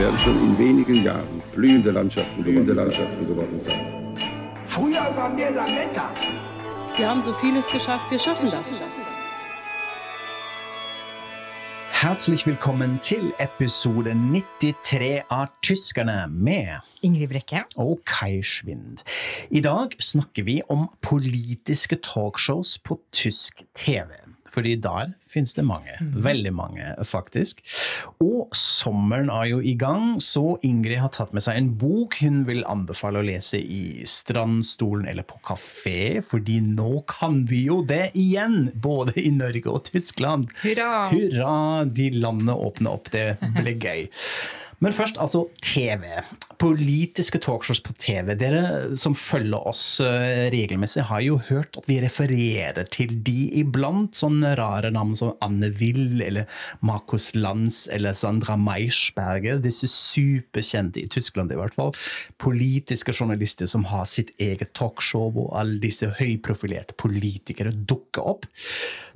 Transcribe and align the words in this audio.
Werden 0.00 0.18
schon 0.18 0.36
in 0.42 0.58
wenigen 0.58 1.04
Jahren 1.04 1.42
blühende 1.52 1.90
Landschaften, 1.90 2.42
blühende 2.42 2.72
Landschaften 2.72 3.26
geworden 3.26 3.60
sein. 3.60 3.80
Früher 4.66 5.14
waren 5.14 5.36
wir 5.36 5.50
Lametta. 5.50 6.10
Wir 6.96 7.10
haben 7.10 7.22
so 7.22 7.34
vieles 7.34 7.68
geschafft, 7.68 8.10
wir 8.10 8.18
schaffen 8.18 8.50
das. 8.50 8.72
Herzlich 11.90 12.46
velkommen 12.46 12.98
til 13.00 13.34
episode 13.36 14.14
93 14.14 15.22
av 15.28 15.48
Tyskerne 15.60 16.28
med 16.28 16.80
Ingrid 17.02 17.28
Brekke. 17.28 17.66
og 17.76 18.00
Kai 18.06 18.42
Schwind. 18.42 19.04
I 19.50 19.60
dag 19.60 19.96
snakker 19.98 20.44
vi 20.44 20.62
om 20.68 20.88
politiske 21.02 21.96
talkshows 21.96 22.78
på 22.78 23.00
tysk 23.12 23.62
TV. 23.74 24.29
Fordi 24.50 24.74
der 24.82 25.12
finnes 25.30 25.54
det 25.54 25.64
mange. 25.66 25.94
Veldig 26.00 26.52
mange, 26.56 26.86
faktisk. 27.06 27.62
Og 28.22 28.50
sommeren 28.56 29.30
er 29.30 29.46
jo 29.52 29.60
i 29.62 29.76
gang, 29.78 30.18
så 30.22 30.56
Ingrid 30.66 30.98
har 31.02 31.12
tatt 31.14 31.34
med 31.36 31.44
seg 31.44 31.60
en 31.60 31.70
bok 31.80 32.18
hun 32.20 32.42
vil 32.48 32.64
anbefale 32.68 33.22
å 33.22 33.26
lese 33.26 33.60
i 33.60 34.06
strandstolen 34.08 35.06
eller 35.10 35.26
på 35.28 35.38
kafé, 35.46 36.20
fordi 36.26 36.58
nå 36.66 37.04
kan 37.10 37.44
vi 37.50 37.64
jo 37.68 37.80
det 37.86 38.10
igjen! 38.18 38.70
Både 38.80 39.16
i 39.20 39.30
Norge 39.34 39.70
og 39.70 39.84
Tyskland. 39.90 40.50
Hurra! 40.64 41.08
Hurra! 41.12 41.54
De 41.86 42.10
landene 42.16 42.56
åpner 42.58 42.96
opp. 42.98 43.12
Det 43.14 43.36
ble 43.60 43.76
gøy. 43.78 44.08
Men 44.80 44.94
først, 44.96 45.18
altså 45.20 45.42
TV. 45.60 46.06
Politiske 46.60 47.38
talkshows 47.44 47.82
på 47.84 47.92
TV. 48.00 48.32
Dere 48.40 48.96
som 49.00 49.12
følger 49.16 49.66
oss 49.68 49.82
eh, 50.00 50.46
regelmessig, 50.52 51.04
har 51.10 51.20
jo 51.20 51.36
hørt 51.50 51.76
at 51.76 51.88
vi 51.88 51.98
refererer 52.00 52.88
til 52.88 53.12
de 53.26 53.50
iblant. 53.60 54.16
Sånne 54.16 54.54
rare 54.56 54.92
navn 54.94 55.12
som 55.18 55.34
Anne 55.44 55.68
Will 55.82 56.22
eller 56.24 56.48
Markus 56.80 57.34
Lanz 57.36 57.82
eller 57.92 58.16
Sandra 58.16 58.56
Meisberger. 58.60 59.60
Disse 59.60 59.90
superkjente, 59.92 61.04
i 61.04 61.12
Tyskland 61.12 61.52
i 61.52 61.60
hvert 61.60 61.76
fall, 61.76 61.92
politiske 62.40 63.12
journalister 63.12 63.68
som 63.68 63.84
har 63.92 64.08
sitt 64.08 64.32
eget 64.40 64.72
talkshow, 64.78 65.28
hvor 65.36 65.52
alle 65.60 65.76
disse 65.84 66.08
høyprofilerte 66.16 66.96
politikere 67.00 67.76
dukker 67.76 68.32
opp. 68.32 68.48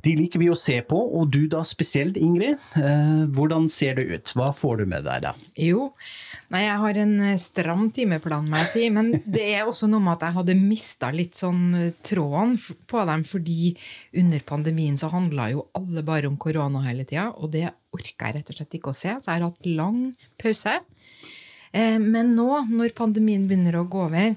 De 0.04 0.12
liker 0.18 0.42
vi 0.42 0.50
å 0.52 0.58
se 0.58 0.76
på, 0.84 0.98
og 1.16 1.30
du 1.32 1.46
da 1.50 1.62
spesielt, 1.64 2.18
Ingrid. 2.20 2.60
Eh, 2.76 3.24
hvordan 3.32 3.70
ser 3.72 3.96
det 3.96 4.04
ut? 4.10 4.32
Hva 4.36 4.50
får 4.56 4.82
du 4.82 4.84
med 4.90 5.06
deg 5.06 5.22
da? 5.24 5.32
Jo, 5.60 5.86
nei, 6.52 6.64
jeg 6.66 6.80
har 6.82 7.00
en 7.04 7.14
eh, 7.30 7.38
stram 7.40 7.86
timeplan, 7.94 8.50
må 8.50 8.60
jeg 8.64 8.70
si. 8.74 8.90
Men 8.92 9.12
det 9.24 9.46
er 9.54 9.64
også 9.64 9.88
noe 9.88 10.04
med 10.04 10.18
at 10.18 10.26
jeg 10.28 10.38
hadde 10.38 10.58
mista 10.60 11.10
litt 11.14 11.40
sånn 11.40 11.62
eh, 11.80 11.94
tråden 12.04 12.58
på 12.90 13.06
dem, 13.08 13.24
fordi 13.28 13.72
under 14.20 14.44
pandemien 14.52 15.00
så 15.00 15.08
handla 15.14 15.48
jo 15.54 15.64
alle 15.78 16.04
bare 16.04 16.28
om 16.28 16.36
korona 16.40 16.84
hele 16.84 17.08
tida, 17.08 17.30
og 17.38 17.54
det 17.56 17.70
orka 17.94 18.28
jeg 18.28 18.40
rett 18.40 18.52
og 18.52 18.60
slett 18.60 18.78
ikke 18.80 18.92
å 18.92 18.98
se. 18.98 19.16
Så 19.16 19.30
jeg 19.30 19.40
har 19.40 19.48
hatt 19.48 19.72
lang 19.72 20.04
pause. 20.40 20.80
Men 21.74 22.36
nå, 22.36 22.48
når 22.70 22.92
pandemien 22.94 23.48
begynner 23.50 23.80
å 23.80 23.86
gå 23.90 24.04
over, 24.04 24.36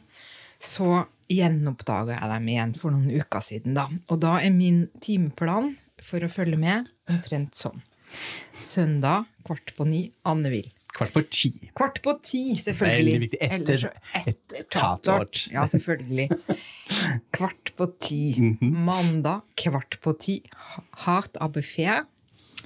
så 0.57 1.03
gjenoppdaga 1.29 2.15
jeg 2.19 2.29
dem 2.31 2.47
igjen 2.53 2.73
for 2.77 2.91
noen 2.95 3.11
uker 3.11 3.43
siden. 3.43 3.73
Da. 3.77 3.87
Og 4.09 4.19
da 4.23 4.37
er 4.39 4.51
min 4.55 4.87
timeplan 5.03 5.75
for 6.03 6.19
å 6.23 6.29
følge 6.31 6.57
med 6.61 6.87
omtrent 7.09 7.55
sånn. 7.57 7.81
Søndag 8.59 9.25
kvart 9.47 9.73
på 9.77 9.85
ni, 9.87 10.07
Anne 10.27 10.49
Will. 10.53 10.69
Kvart 10.97 11.11
på 11.13 11.21
ti. 11.29 11.51
Kvart 11.77 11.99
på 12.01 12.13
ti, 12.25 12.41
selvfølgelig. 12.57 13.13
Veldig 13.13 13.19
viktig. 13.25 13.39
Etter- 13.43 13.91
etter 14.17 14.31
etter 14.31 14.67
tatort. 14.73 15.43
Ja, 15.53 15.65
selvfølgelig. 15.69 16.29
Kvart 17.35 17.73
på 17.77 17.87
ti. 18.01 18.21
Mhm. 18.39 18.71
Mandag 18.87 19.43
kvart 19.59 19.99
på 20.01 20.15
ti. 20.17 20.39
Hardt 21.05 21.37
aber 21.43 21.61
fair. 21.61 22.05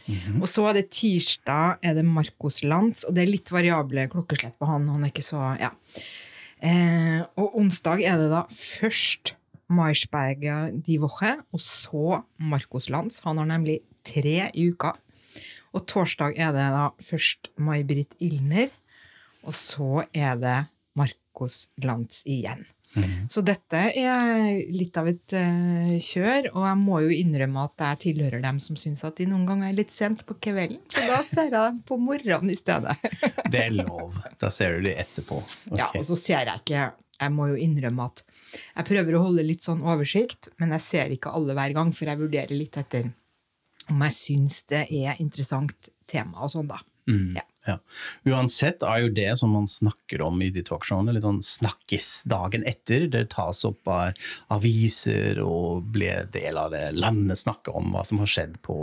Mhm. 0.08 0.40
Og 0.42 0.48
så 0.50 0.64
er 0.70 0.74
det 0.80 0.90
tirsdag 0.92 1.78
er 1.84 1.94
det 1.98 2.06
Marcos 2.06 2.62
Lanz, 2.64 3.04
og 3.08 3.14
det 3.16 3.24
er 3.26 3.32
litt 3.32 3.52
variable 3.52 4.08
klokkeslett 4.08 4.56
på 4.60 4.66
han. 4.70 4.88
Han 4.88 5.04
er 5.04 5.12
ikke 5.12 5.24
så 5.28 5.42
Ja. 5.60 5.72
Eh, 6.62 7.22
og 7.42 7.56
onsdag 7.58 8.04
er 8.06 8.20
det 8.22 8.30
da 8.30 8.44
først 8.54 9.34
Maischberger 9.72 10.76
Die 10.86 11.00
Woche, 11.02 11.38
og 11.52 11.62
så 11.64 12.22
Marcos 12.38 12.90
Lanz. 12.92 13.22
Han 13.26 13.40
har 13.42 13.50
nemlig 13.50 13.80
tre 14.06 14.52
i 14.54 14.68
uka. 14.70 14.94
Og 15.72 15.88
torsdag 15.88 16.36
er 16.36 16.52
det 16.54 16.68
da 16.76 16.90
først 17.02 17.50
May-Britt 17.58 18.18
Ilner, 18.20 18.70
og 19.48 19.56
så 19.56 20.04
er 20.14 20.36
det 20.38 20.58
Marcos 21.00 21.70
Lanz 21.82 22.22
igjen. 22.28 22.66
Så 23.32 23.44
dette 23.46 23.82
er 23.96 24.58
litt 24.74 24.98
av 25.00 25.08
et 25.08 25.36
uh, 25.38 25.94
kjør, 26.04 26.50
og 26.52 26.66
jeg 26.68 26.80
må 26.82 26.98
jo 27.06 27.14
innrømme 27.16 27.64
at 27.70 27.84
jeg 27.86 28.02
tilhører 28.08 28.44
dem 28.44 28.60
som 28.64 28.80
syns 28.80 29.04
at 29.08 29.22
de 29.22 29.30
noen 29.30 29.46
ganger 29.48 29.70
er 29.70 29.78
litt 29.78 29.94
sent 29.96 30.26
på 30.28 30.36
kvelden, 30.44 30.82
så 30.92 31.06
da 31.08 31.22
ser 31.28 31.48
jeg 31.48 31.56
dem 31.56 31.80
på 31.88 31.98
morgenen 32.02 32.52
i 32.52 32.58
stedet. 32.60 32.98
Det 33.54 33.64
er 33.68 33.78
lov. 33.78 34.18
Da 34.42 34.52
ser 34.54 34.78
du 34.78 34.90
de 34.90 34.96
etterpå. 35.06 35.40
Okay. 35.72 35.80
Ja, 35.80 35.88
og 35.96 36.04
så 36.08 36.18
ser 36.20 36.50
jeg 36.50 36.64
ikke 36.64 36.90
Jeg 37.22 37.34
må 37.36 37.48
jo 37.52 37.58
innrømme 37.60 38.10
at 38.10 38.24
jeg 38.52 38.88
prøver 38.88 39.16
å 39.16 39.24
holde 39.28 39.46
litt 39.46 39.64
sånn 39.64 39.84
oversikt, 39.86 40.52
men 40.60 40.74
jeg 40.76 40.88
ser 40.88 41.16
ikke 41.16 41.32
alle 41.38 41.56
hver 41.56 41.76
gang, 41.78 41.94
for 41.96 42.12
jeg 42.12 42.20
vurderer 42.20 42.58
litt 42.58 42.80
etter 42.82 43.12
om 43.92 44.04
jeg 44.08 44.16
syns 44.16 44.62
det 44.72 44.86
er 44.88 45.20
interessant 45.20 45.92
tema 46.10 46.46
og 46.46 46.52
sånn, 46.54 46.70
da. 46.70 46.80
Ja. 47.38 47.44
Ja. 47.68 47.78
Uansett 48.26 48.82
er 48.82 49.04
jo 49.04 49.12
det 49.14 49.30
som 49.38 49.52
man 49.54 49.68
snakker 49.70 50.24
om 50.26 50.40
i 50.42 50.50
de 50.54 50.64
talkshowene, 50.66 51.14
litt 51.14 51.26
sånn 51.26 51.44
snakkes 51.46 52.24
dagen 52.30 52.66
etter. 52.68 53.06
Det 53.12 53.28
tas 53.36 53.62
opp 53.68 53.90
av 53.92 54.18
aviser 54.54 55.42
og 55.46 55.86
blir 55.94 56.26
del 56.34 56.58
av 56.58 56.74
det 56.74 56.88
landet 56.98 57.44
snakker 57.44 57.78
om 57.78 57.94
hva 57.94 58.04
som 58.08 58.22
har 58.24 58.32
skjedd 58.34 58.58
på 58.66 58.78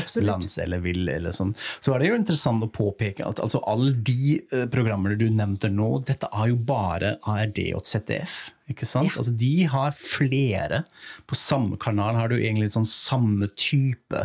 Absolutt. 0.00 0.26
lands 0.26 0.58
eller 0.62 0.82
vill 0.82 1.06
eller 1.08 1.36
sånn. 1.36 1.54
Så 1.78 1.94
er 1.94 2.02
det 2.02 2.10
jo 2.10 2.18
interessant 2.18 2.66
å 2.66 2.72
påpeke 2.72 3.26
at 3.26 3.42
altså, 3.42 3.62
alle 3.68 3.94
de 3.94 4.40
eh, 4.50 4.66
programmene 4.72 5.18
du 5.20 5.28
nevnte 5.30 5.70
nå, 5.70 6.02
dette 6.08 6.30
er 6.32 6.50
jo 6.50 6.60
bare 6.66 7.16
ARD 7.30 7.62
og 7.78 7.86
ZDF. 7.86 8.46
Ikke 8.66 8.86
sant? 8.88 9.12
Ja. 9.12 9.20
Altså, 9.20 9.30
de 9.38 9.52
har 9.70 9.94
flere. 9.94 10.82
På 11.30 11.38
samme 11.38 11.78
kanal 11.78 12.18
har 12.18 12.32
du 12.32 12.40
egentlig 12.40 12.72
sånn 12.74 12.88
samme 12.88 13.46
type 13.54 14.24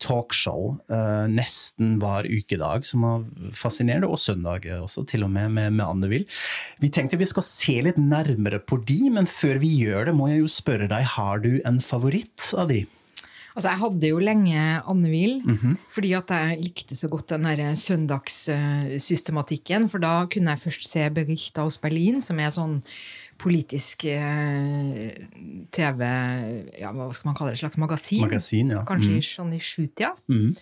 talkshow 0.00 0.78
uh, 0.92 1.26
nesten 1.28 1.98
hver 2.00 2.28
ukedag, 2.28 2.86
som 2.88 3.04
er 3.08 3.26
fascinerende, 3.56 4.08
og 4.08 4.18
søndag 4.22 4.66
også, 4.80 5.04
til 5.10 5.24
og 5.26 5.30
med 5.30 5.48
med, 5.54 5.72
med 5.72 5.86
Anne 5.86 6.08
Will. 6.10 6.26
Vi 6.82 6.88
tenkte 6.94 7.20
vi 7.20 7.28
skal 7.30 7.44
se 7.46 7.82
litt 7.86 7.98
nærmere 8.00 8.58
på 8.60 8.76
de, 8.86 9.10
men 9.14 9.26
før 9.30 9.56
vi 9.62 9.70
gjør 9.84 10.02
det, 10.10 10.18
må 10.18 10.24
jeg 10.32 10.44
jo 10.44 10.50
spørre 10.50 10.90
deg, 10.90 11.02
har 11.16 11.36
du 11.44 11.52
en 11.64 11.80
favoritt 11.84 12.54
av 12.58 12.68
de? 12.72 12.80
Altså, 13.54 13.68
jeg 13.70 13.82
hadde 13.84 14.08
jo 14.10 14.18
lenge 14.18 14.58
Anne 14.90 15.08
Will, 15.10 15.42
-hmm. 15.42 15.76
fordi 15.94 16.12
at 16.12 16.30
jeg 16.30 16.60
likte 16.60 16.96
så 16.96 17.08
godt 17.08 17.30
den 17.30 17.44
der 17.44 17.74
søndagssystematikken. 17.74 19.88
For 19.88 19.98
da 19.98 20.26
kunne 20.26 20.50
jeg 20.50 20.58
først 20.58 20.90
se 20.90 21.10
Berichta 21.10 21.62
hos 21.62 21.78
Berlin, 21.78 22.22
som 22.22 22.38
er 22.38 22.50
sånn 22.50 22.82
politisk 23.38 24.04
eh, 24.04 25.10
TV 25.72 26.00
ja, 26.80 26.92
Hva 26.92 27.14
skal 27.14 27.28
man 27.28 27.34
kalle 27.34 27.50
det? 27.50 27.54
Et 27.54 27.60
slags 27.60 27.78
magasin? 27.78 28.20
Magasin, 28.20 28.70
ja. 28.70 28.84
Kanskje 28.84 29.10
mm. 29.10 29.22
sånn 29.22 29.52
i 29.54 29.58
sjutida. 29.58 30.14
Mhm. 30.26 30.54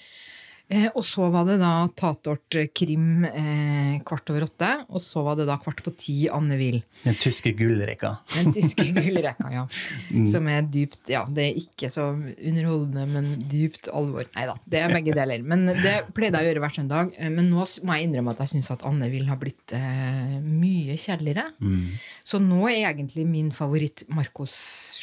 Eh, 0.72 0.88
og 0.96 1.04
så 1.04 1.26
var 1.32 1.44
det 1.48 1.58
da 1.60 1.70
Tatort 1.98 2.56
eh, 2.56 2.70
Krim 2.72 3.26
eh, 3.28 3.98
kvart 4.08 4.30
over 4.32 4.46
åtte, 4.46 4.70
og 4.88 5.02
så 5.04 5.20
var 5.26 5.36
det 5.36 5.44
da 5.50 5.58
kvart 5.60 5.82
på 5.84 5.92
ti 6.00 6.16
Anne 6.32 6.56
Will. 6.56 6.78
Den 7.02 7.18
tyske 7.20 7.52
gullrekka. 7.58 8.14
Den 8.32 8.54
tyske 8.56 8.86
gullrekka, 8.96 9.50
ja. 9.52 9.66
Mm. 10.08 10.24
Som 10.32 10.48
er 10.48 10.64
dypt 10.72 11.12
Ja, 11.12 11.26
det 11.28 11.44
er 11.50 11.60
ikke 11.60 11.90
så 11.92 12.08
underholdende, 12.14 13.04
men 13.10 13.28
dypt 13.52 13.90
alvor. 13.92 14.30
Nei 14.36 14.46
da, 14.48 14.56
det 14.64 14.80
er 14.80 14.96
begge 14.96 15.16
deler. 15.16 15.44
Men 15.44 15.66
det 15.68 15.96
pleide 16.16 16.40
jeg 16.40 16.48
å 16.48 16.52
gjøre 16.52 16.64
hver 16.64 16.76
søndag. 16.78 17.12
Eh, 17.18 17.32
Men 17.32 17.52
nå 17.52 17.66
må 17.84 17.98
jeg 17.98 18.08
innrømme 18.08 18.32
at 18.32 18.44
jeg 18.46 18.54
syns 18.54 18.72
at 18.72 18.86
Anne 18.88 19.10
Will 19.12 19.28
har 19.28 19.40
blitt 19.42 19.76
eh, 19.76 20.38
mye 20.40 20.96
kjedeligere. 20.96 21.50
Mm. 21.60 21.92
Så 22.24 22.40
nå 22.40 22.64
er 22.70 22.94
egentlig 22.94 23.28
min 23.28 23.52
favoritt 23.52 24.06
Marcos 24.08 24.56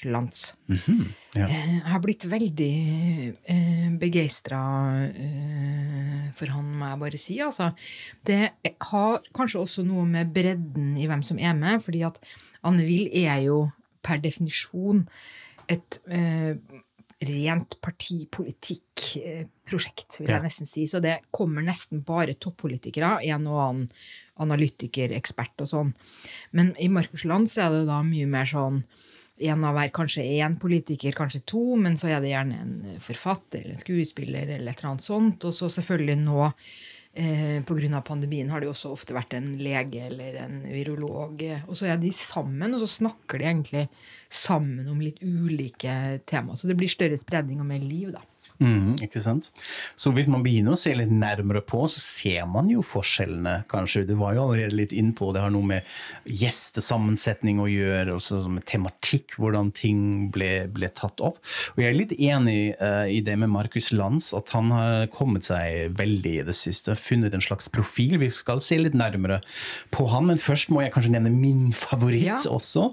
Lanz. 0.09 0.53
-hmm. 0.69 1.05
Ja. 1.37 1.45
Jeg 1.45 1.81
har 1.85 2.01
blitt 2.01 2.25
veldig 2.25 2.73
eh, 3.53 3.89
begeistra 4.01 4.59
eh, 5.13 5.58
for 6.37 6.51
han, 6.53 6.65
må 6.79 6.85
jeg 6.91 7.01
bare 7.03 7.19
si. 7.21 7.39
Altså, 7.43 7.71
det 8.27 8.41
har 8.91 9.21
kanskje 9.35 9.61
også 9.63 9.85
noe 9.87 10.05
med 10.09 10.31
bredden 10.35 10.93
i 10.99 11.07
hvem 11.09 11.23
som 11.25 11.39
er 11.39 11.55
med, 11.57 11.81
fordi 11.85 12.03
at 12.07 12.19
Anne 12.63 12.83
Will 12.87 13.09
er 13.25 13.39
jo 13.47 13.57
per 14.05 14.17
definisjon 14.23 15.05
et 15.69 15.99
eh, 16.09 16.55
rent 17.19 17.75
partipolitikkprosjekt, 17.83 20.19
vil 20.21 20.27
jeg 20.29 20.39
Ja. 20.39 20.41
nesten 20.41 20.65
si. 20.67 20.87
Så 20.87 20.99
det 21.01 21.19
kommer 21.31 21.61
nesten 21.61 22.03
bare 22.05 22.33
toppolitikere, 22.33 23.19
en 23.27 23.47
og 23.47 23.69
annen 23.69 23.89
analytiker, 24.39 25.09
ekspert 25.11 25.59
og 25.59 25.67
sånn. 25.67 25.93
Men 26.53 26.73
i 26.79 26.87
Markus 26.87 27.25
Land 27.25 27.47
så 27.51 27.61
er 27.65 27.69
det 27.71 27.87
da 27.87 28.01
mye 28.03 28.25
mer 28.25 28.45
sånn 28.45 28.83
en 29.39 29.63
av 29.63 29.75
hver, 29.77 29.89
kanskje 29.95 30.25
én 30.39 30.57
politiker, 30.59 31.15
kanskje 31.15 31.43
to, 31.47 31.63
men 31.79 31.97
så 31.99 32.11
er 32.11 32.23
det 32.23 32.33
gjerne 32.33 32.61
en 32.61 33.01
forfatter 33.03 33.63
eller 33.63 33.77
en 33.77 33.81
skuespiller 33.81 34.55
eller 34.55 34.71
et 34.71 34.79
eller 34.79 34.93
annet 34.93 35.05
sånt. 35.05 35.45
Og 35.47 35.55
så 35.55 35.69
selvfølgelig 35.71 36.17
nå, 36.21 36.47
eh, 37.13 37.61
pga. 37.63 38.01
pandemien, 38.01 38.49
har 38.49 38.59
det 38.59 38.69
jo 38.69 38.73
også 38.73 38.91
ofte 38.91 39.15
vært 39.15 39.37
en 39.37 39.53
lege 39.57 40.07
eller 40.07 40.41
en 40.43 40.61
virolog. 40.67 41.43
Og 41.67 41.75
så 41.75 41.87
er 41.87 41.97
de 41.97 42.11
sammen, 42.11 42.73
og 42.73 42.83
så 42.83 42.91
snakker 42.99 43.39
de 43.39 43.45
egentlig 43.45 43.87
sammen 44.29 44.87
om 44.89 44.99
litt 44.99 45.21
ulike 45.23 46.19
tema. 46.25 46.55
Så 46.55 46.67
det 46.67 46.77
blir 46.77 46.89
større 46.89 47.17
spredning 47.17 47.59
og 47.59 47.69
mer 47.71 47.79
liv, 47.79 48.11
da. 48.11 48.21
Mhm, 48.59 48.97
ikke 49.05 49.21
sant? 49.23 49.49
Så 49.95 50.11
hvis 50.11 50.27
man 50.27 50.43
begynner 50.43 50.73
å 50.75 50.77
se 50.79 50.91
litt 50.93 51.11
nærmere 51.11 51.61
på, 51.63 51.85
så 51.87 51.99
ser 52.03 52.45
man 52.51 52.67
jo 52.69 52.81
forskjellene, 52.83 53.63
kanskje. 53.71 54.05
Du 54.09 54.15
var 54.19 54.33
jo 54.35 54.43
allerede 54.49 54.75
litt 54.75 54.91
innpå. 54.91 55.29
det 55.33 55.41
har 55.41 55.49
noe 55.53 55.63
med 55.63 55.83
gjestesammensetning 56.27 57.59
å 57.63 57.67
gjøre, 57.69 58.15
og 58.17 58.21
så 58.23 58.41
med 58.51 58.65
tematikk, 58.69 59.37
hvordan 59.39 59.71
ting 59.75 60.01
ble, 60.33 60.67
ble 60.73 60.89
tatt 60.95 61.21
opp. 61.23 61.39
Og 61.75 61.81
jeg 61.83 61.89
er 61.93 61.97
litt 61.97 62.13
enig 62.17 62.75
uh, 62.81 63.05
i 63.09 63.21
det 63.25 63.37
med 63.39 63.51
Markus 63.53 63.91
Lanz, 63.95 64.31
at 64.37 64.51
han 64.55 64.71
har 64.75 65.07
kommet 65.13 65.47
seg 65.47 65.95
veldig 65.99 66.35
i 66.41 66.45
det 66.49 66.55
siste. 66.57 66.97
Funnet 66.99 67.33
en 67.37 67.43
slags 67.45 67.69
profil. 67.71 68.17
Vi 68.21 68.29
skal 68.33 68.59
se 68.63 68.77
litt 68.81 68.97
nærmere 68.97 69.39
på 69.95 70.07
han, 70.11 70.27
men 70.29 70.41
først 70.41 70.71
må 70.73 70.83
jeg 70.83 70.93
kanskje 70.95 71.13
nevne 71.15 71.31
min 71.33 71.69
favoritt 71.75 72.25
Ja. 72.29 72.37
også. 72.51 72.89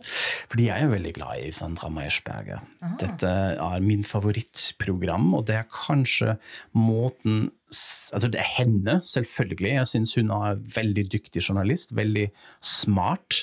Fordi 0.53 0.69
jeg 0.69 0.83
er 0.87 0.93
veldig 0.93 1.15
glad 1.19 1.43
i 1.43 1.51
Sandra 1.55 1.91
Meyersberger. 1.91 2.63
Dette 3.01 3.31
er 3.59 3.81
min 3.83 4.05
favorittprogram, 4.07 5.33
og 5.35 5.47
det 5.49 5.56
er 5.61 5.71
kanskje 5.73 6.39
måten 6.77 7.47
Altså 7.67 8.29
det 8.31 8.39
er 8.39 8.47
henne, 8.61 8.93
selvfølgelig. 9.03 9.73
Jeg 9.73 9.89
syns 9.91 10.13
hun 10.15 10.29
er 10.31 10.61
veldig 10.77 11.03
dyktig 11.11 11.43
journalist. 11.43 11.91
Veldig 11.99 12.29
smart. 12.63 13.41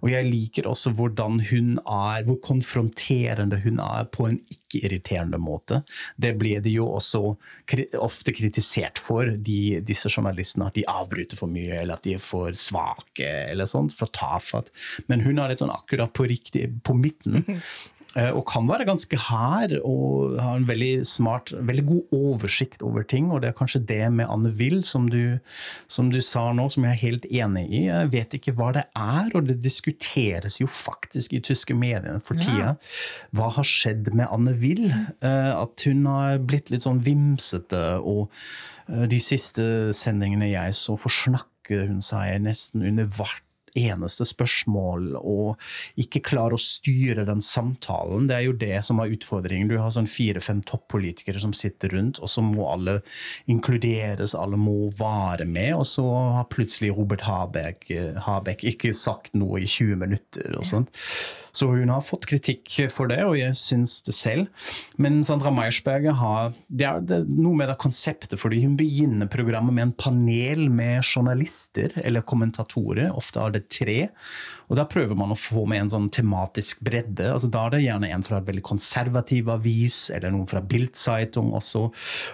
Og 0.00 0.08
jeg 0.10 0.24
liker 0.30 0.68
også 0.70 0.94
hvordan 0.96 1.42
hun 1.50 1.74
er, 1.84 2.24
hvor 2.24 2.38
konfronterende 2.42 3.60
hun 3.66 3.76
er 3.84 4.08
på 4.08 4.30
en 4.30 4.38
ikke-irriterende 4.40 5.38
måte. 5.38 5.82
Det 6.16 6.32
ble 6.40 6.56
det 6.64 6.72
jo 6.72 6.88
også 6.88 7.20
ofte 8.00 8.32
kritisert 8.32 9.02
for, 9.04 9.28
de, 9.28 9.82
disse 9.84 10.08
journalistene. 10.08 10.70
At 10.70 10.80
de 10.80 10.86
avbryter 10.88 11.36
for 11.36 11.52
mye, 11.52 11.82
eller 11.82 12.00
at 12.00 12.08
de 12.08 12.16
er 12.16 12.24
for 12.24 12.56
svake, 12.56 13.28
eller 13.52 13.68
sånt. 13.68 13.92
For 13.98 14.08
tafatt. 14.08 14.72
Men 15.12 15.20
hun 15.26 15.36
er 15.36 15.52
litt 15.52 15.60
sånn 15.60 15.74
akkurat 15.74 16.16
på, 16.16 16.24
riktig, 16.32 16.70
på 16.80 16.96
midten. 16.96 17.44
Eh, 18.16 18.30
Og 18.32 18.46
kan 18.48 18.64
være 18.68 18.86
ganske 18.88 19.18
her 19.28 19.74
og 19.84 20.38
har 20.40 20.56
en 20.56 20.66
veldig 20.68 21.04
smart, 21.06 21.50
veldig 21.52 21.84
god 21.86 22.14
oversikt 22.16 22.82
over 22.82 23.04
ting. 23.04 23.30
Og 23.30 23.42
det 23.42 23.50
er 23.50 23.58
kanskje 23.58 23.82
det 23.86 24.00
med 24.12 24.30
Anne 24.32 24.52
Will 24.56 24.82
som 24.88 25.08
du, 25.12 25.38
som 25.88 26.08
du 26.10 26.20
sa 26.24 26.46
nå, 26.56 26.68
som 26.72 26.86
jeg 26.86 26.94
er 26.96 27.02
helt 27.02 27.26
enig 27.28 27.66
i. 27.68 27.82
Jeg 27.90 28.12
vet 28.14 28.38
ikke 28.38 28.54
hva 28.56 28.70
det 28.76 28.86
er, 28.96 29.28
og 29.36 29.46
det 29.50 29.58
diskuteres 29.64 30.60
jo 30.62 30.66
faktisk 30.70 31.36
i 31.36 31.42
tyske 31.44 31.76
medier 31.76 32.22
for 32.24 32.40
tida. 32.40 32.76
Hva 33.36 33.50
har 33.58 33.68
skjedd 33.68 34.12
med 34.14 34.30
Anne 34.32 34.56
Will? 34.62 34.88
Eh, 35.20 35.52
At 35.56 35.84
hun 35.84 36.06
har 36.08 36.38
blitt 36.38 36.70
litt 36.72 36.86
sånn 36.86 37.02
vimsete, 37.04 37.84
og 38.00 38.30
eh, 38.88 39.04
de 39.10 39.20
siste 39.20 39.92
sendingene 39.96 40.48
jeg 40.54 40.72
så, 40.78 40.96
forsnakker 40.96 41.88
hun 41.90 42.00
seg 42.04 42.40
nesten 42.44 42.84
under 42.86 43.08
hvert 43.18 43.42
eneste 43.76 44.26
spørsmål 44.28 45.14
og 45.20 45.62
ikke 46.00 46.22
klare 46.26 46.56
å 46.56 46.62
styre 46.62 47.26
den 47.28 47.42
samtalen. 47.44 48.28
Det 48.30 48.36
er 48.38 48.46
jo 48.46 48.56
det 48.58 48.80
som 48.86 49.00
er 49.02 49.12
utfordringen. 49.14 49.70
Du 49.70 49.78
har 49.80 49.92
sånn 49.94 50.10
fire-fem 50.10 50.62
toppolitikere 50.66 51.42
som 51.42 51.54
sitter 51.56 51.94
rundt, 51.96 52.20
og 52.22 52.32
så 52.32 52.44
må 52.44 52.68
alle 52.72 52.98
inkluderes, 53.50 54.36
alle 54.38 54.58
må 54.60 54.90
være 54.98 55.48
med. 55.48 55.74
Og 55.76 55.86
så 55.88 56.06
har 56.38 56.50
plutselig 56.52 56.94
Robert 56.96 57.26
Habeck, 57.26 57.90
eh, 57.90 58.16
Habeck 58.26 58.64
ikke 58.66 58.94
sagt 58.96 59.34
noe 59.34 59.62
i 59.62 59.66
20 59.66 59.96
minutter. 59.96 60.56
og 60.56 60.64
sånt. 60.64 60.88
Så 61.56 61.70
hun 61.72 61.88
har 61.88 62.04
fått 62.04 62.26
kritikk 62.28 62.68
for 62.92 63.08
det, 63.08 63.22
og 63.24 63.36
jeg 63.38 63.56
syns 63.56 64.02
det 64.04 64.12
selv. 64.16 64.48
Men 65.00 65.22
Sandra 65.24 65.52
Meyersberger 65.54 66.18
har 66.20 66.52
Det 66.68 66.84
er, 66.84 67.00
det 67.00 67.16
er 67.16 67.24
noe 67.40 67.56
med 67.56 67.70
det 67.70 67.78
konseptet, 67.80 68.36
fordi 68.40 68.60
hun 68.64 68.76
begynner 68.76 69.30
programmet 69.30 69.72
med 69.72 69.86
en 69.86 69.94
panel 69.96 70.66
med 70.68 71.04
journalister 71.06 71.94
eller 72.02 72.26
kommentatorer. 72.26 73.08
Ofte 73.16 73.40
er 73.40 73.54
det 73.54 73.65
tre. 73.72 73.98
Og 74.66 74.78
da 74.78 74.86
prøver 74.90 75.14
man 75.18 75.30
å 75.30 75.38
få 75.38 75.62
med 75.70 75.84
en 75.84 75.90
sånn 75.92 76.08
tematisk 76.12 76.80
bredde. 76.84 77.28
altså 77.32 77.50
Da 77.52 77.66
er 77.66 77.74
det 77.74 77.82
gjerne 77.84 78.10
en 78.10 78.24
fra 78.26 78.40
et 78.40 78.48
veldig 78.48 78.64
konservativ 78.66 79.50
avis, 79.52 79.98
eller 80.14 80.34
noen 80.34 80.48
fra 80.50 80.62
Bildzeitung 80.62 81.52
også. 81.56 81.84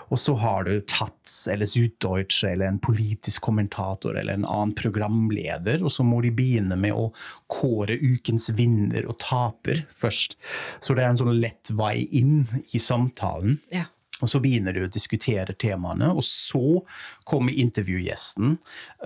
Og 0.08 0.20
så 0.20 0.36
har 0.40 0.68
du 0.68 0.72
Taz 0.88 1.42
eller 1.52 1.68
Süddeutsche 1.68 2.54
eller 2.54 2.70
en 2.70 2.80
politisk 2.82 3.44
kommentator 3.44 4.16
eller 4.16 4.38
en 4.38 4.48
annen 4.48 4.74
programleder, 4.78 5.84
og 5.84 5.92
så 5.92 6.06
må 6.06 6.22
de 6.24 6.32
begynne 6.34 6.78
med 6.80 6.96
å 6.96 7.10
kåre 7.52 7.98
ukens 8.00 8.50
vinner 8.56 9.08
og 9.08 9.20
taper 9.22 9.84
først. 9.92 10.38
Så 10.80 10.96
det 10.96 11.04
er 11.04 11.12
en 11.12 11.20
sånn 11.20 11.36
lett 11.42 11.72
vei 11.76 12.06
inn 12.16 12.46
i 12.72 12.80
samtalen. 12.80 13.60
Ja. 13.72 13.90
Og 14.22 14.30
så 14.30 14.40
begynner 14.42 14.74
du 14.76 14.84
å 14.86 14.90
diskutere 14.92 15.54
temaene, 15.58 16.12
og 16.14 16.22
så 16.26 16.80
kommer 17.28 17.56
intervjugjesten, 17.58 18.56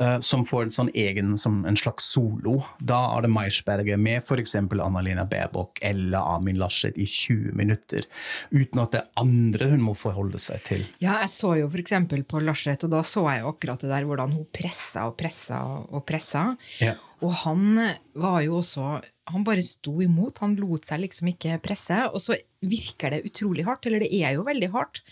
uh, 0.00 0.18
som 0.24 0.44
får 0.48 0.66
en 0.66 0.74
sånn 0.76 0.92
egen, 0.94 1.34
som 1.40 1.62
en 1.68 1.78
slags 1.78 2.06
solo. 2.12 2.58
Da 2.78 3.00
er 3.14 3.24
det 3.24 3.32
Meyersberger 3.32 4.00
med 4.00 4.22
f.eks. 4.22 4.56
Anna-Lena 4.56 5.26
Baerbock 5.28 5.80
eller 5.84 6.36
Amin 6.36 6.60
Laschet 6.60 6.96
i 7.00 7.06
20 7.08 7.56
minutter, 7.56 8.06
uten 8.52 8.84
at 8.84 8.92
det 8.92 9.02
er 9.02 9.24
andre 9.24 9.72
hun 9.72 9.84
må 9.88 9.96
forholde 9.96 10.40
seg 10.42 10.62
til. 10.68 10.86
Ja, 11.02 11.18
jeg 11.24 11.32
så 11.32 11.56
jo 11.62 11.70
f.eks. 11.72 11.96
på 12.28 12.44
Larseth, 12.44 12.86
og 12.86 12.94
da 12.94 13.02
så 13.06 13.26
jeg 13.30 13.44
jo 13.44 13.52
akkurat 13.54 13.82
det 13.82 13.92
der 13.92 14.08
hvordan 14.08 14.36
hun 14.36 14.48
pressa 14.52 15.08
og 15.10 15.16
pressa 15.18 15.62
og 15.88 16.04
pressa. 16.06 16.48
Ja. 16.84 16.96
Og 17.24 17.32
han 17.46 17.80
var 18.16 18.42
jo 18.44 18.60
også 18.60 18.98
Han 19.32 19.44
bare 19.46 19.62
sto 19.66 19.96
imot. 20.04 20.38
Han 20.44 20.54
lot 20.60 20.86
seg 20.86 21.00
liksom 21.02 21.32
ikke 21.32 21.56
presse. 21.64 21.96
Og 22.12 22.20
så 22.22 22.36
virker 22.62 23.10
det 23.16 23.24
utrolig 23.30 23.64
hardt. 23.66 23.86
Eller 23.88 24.04
det 24.04 24.12
er 24.22 24.36
jo 24.36 24.44
veldig 24.46 24.70
hardt. 24.74 25.02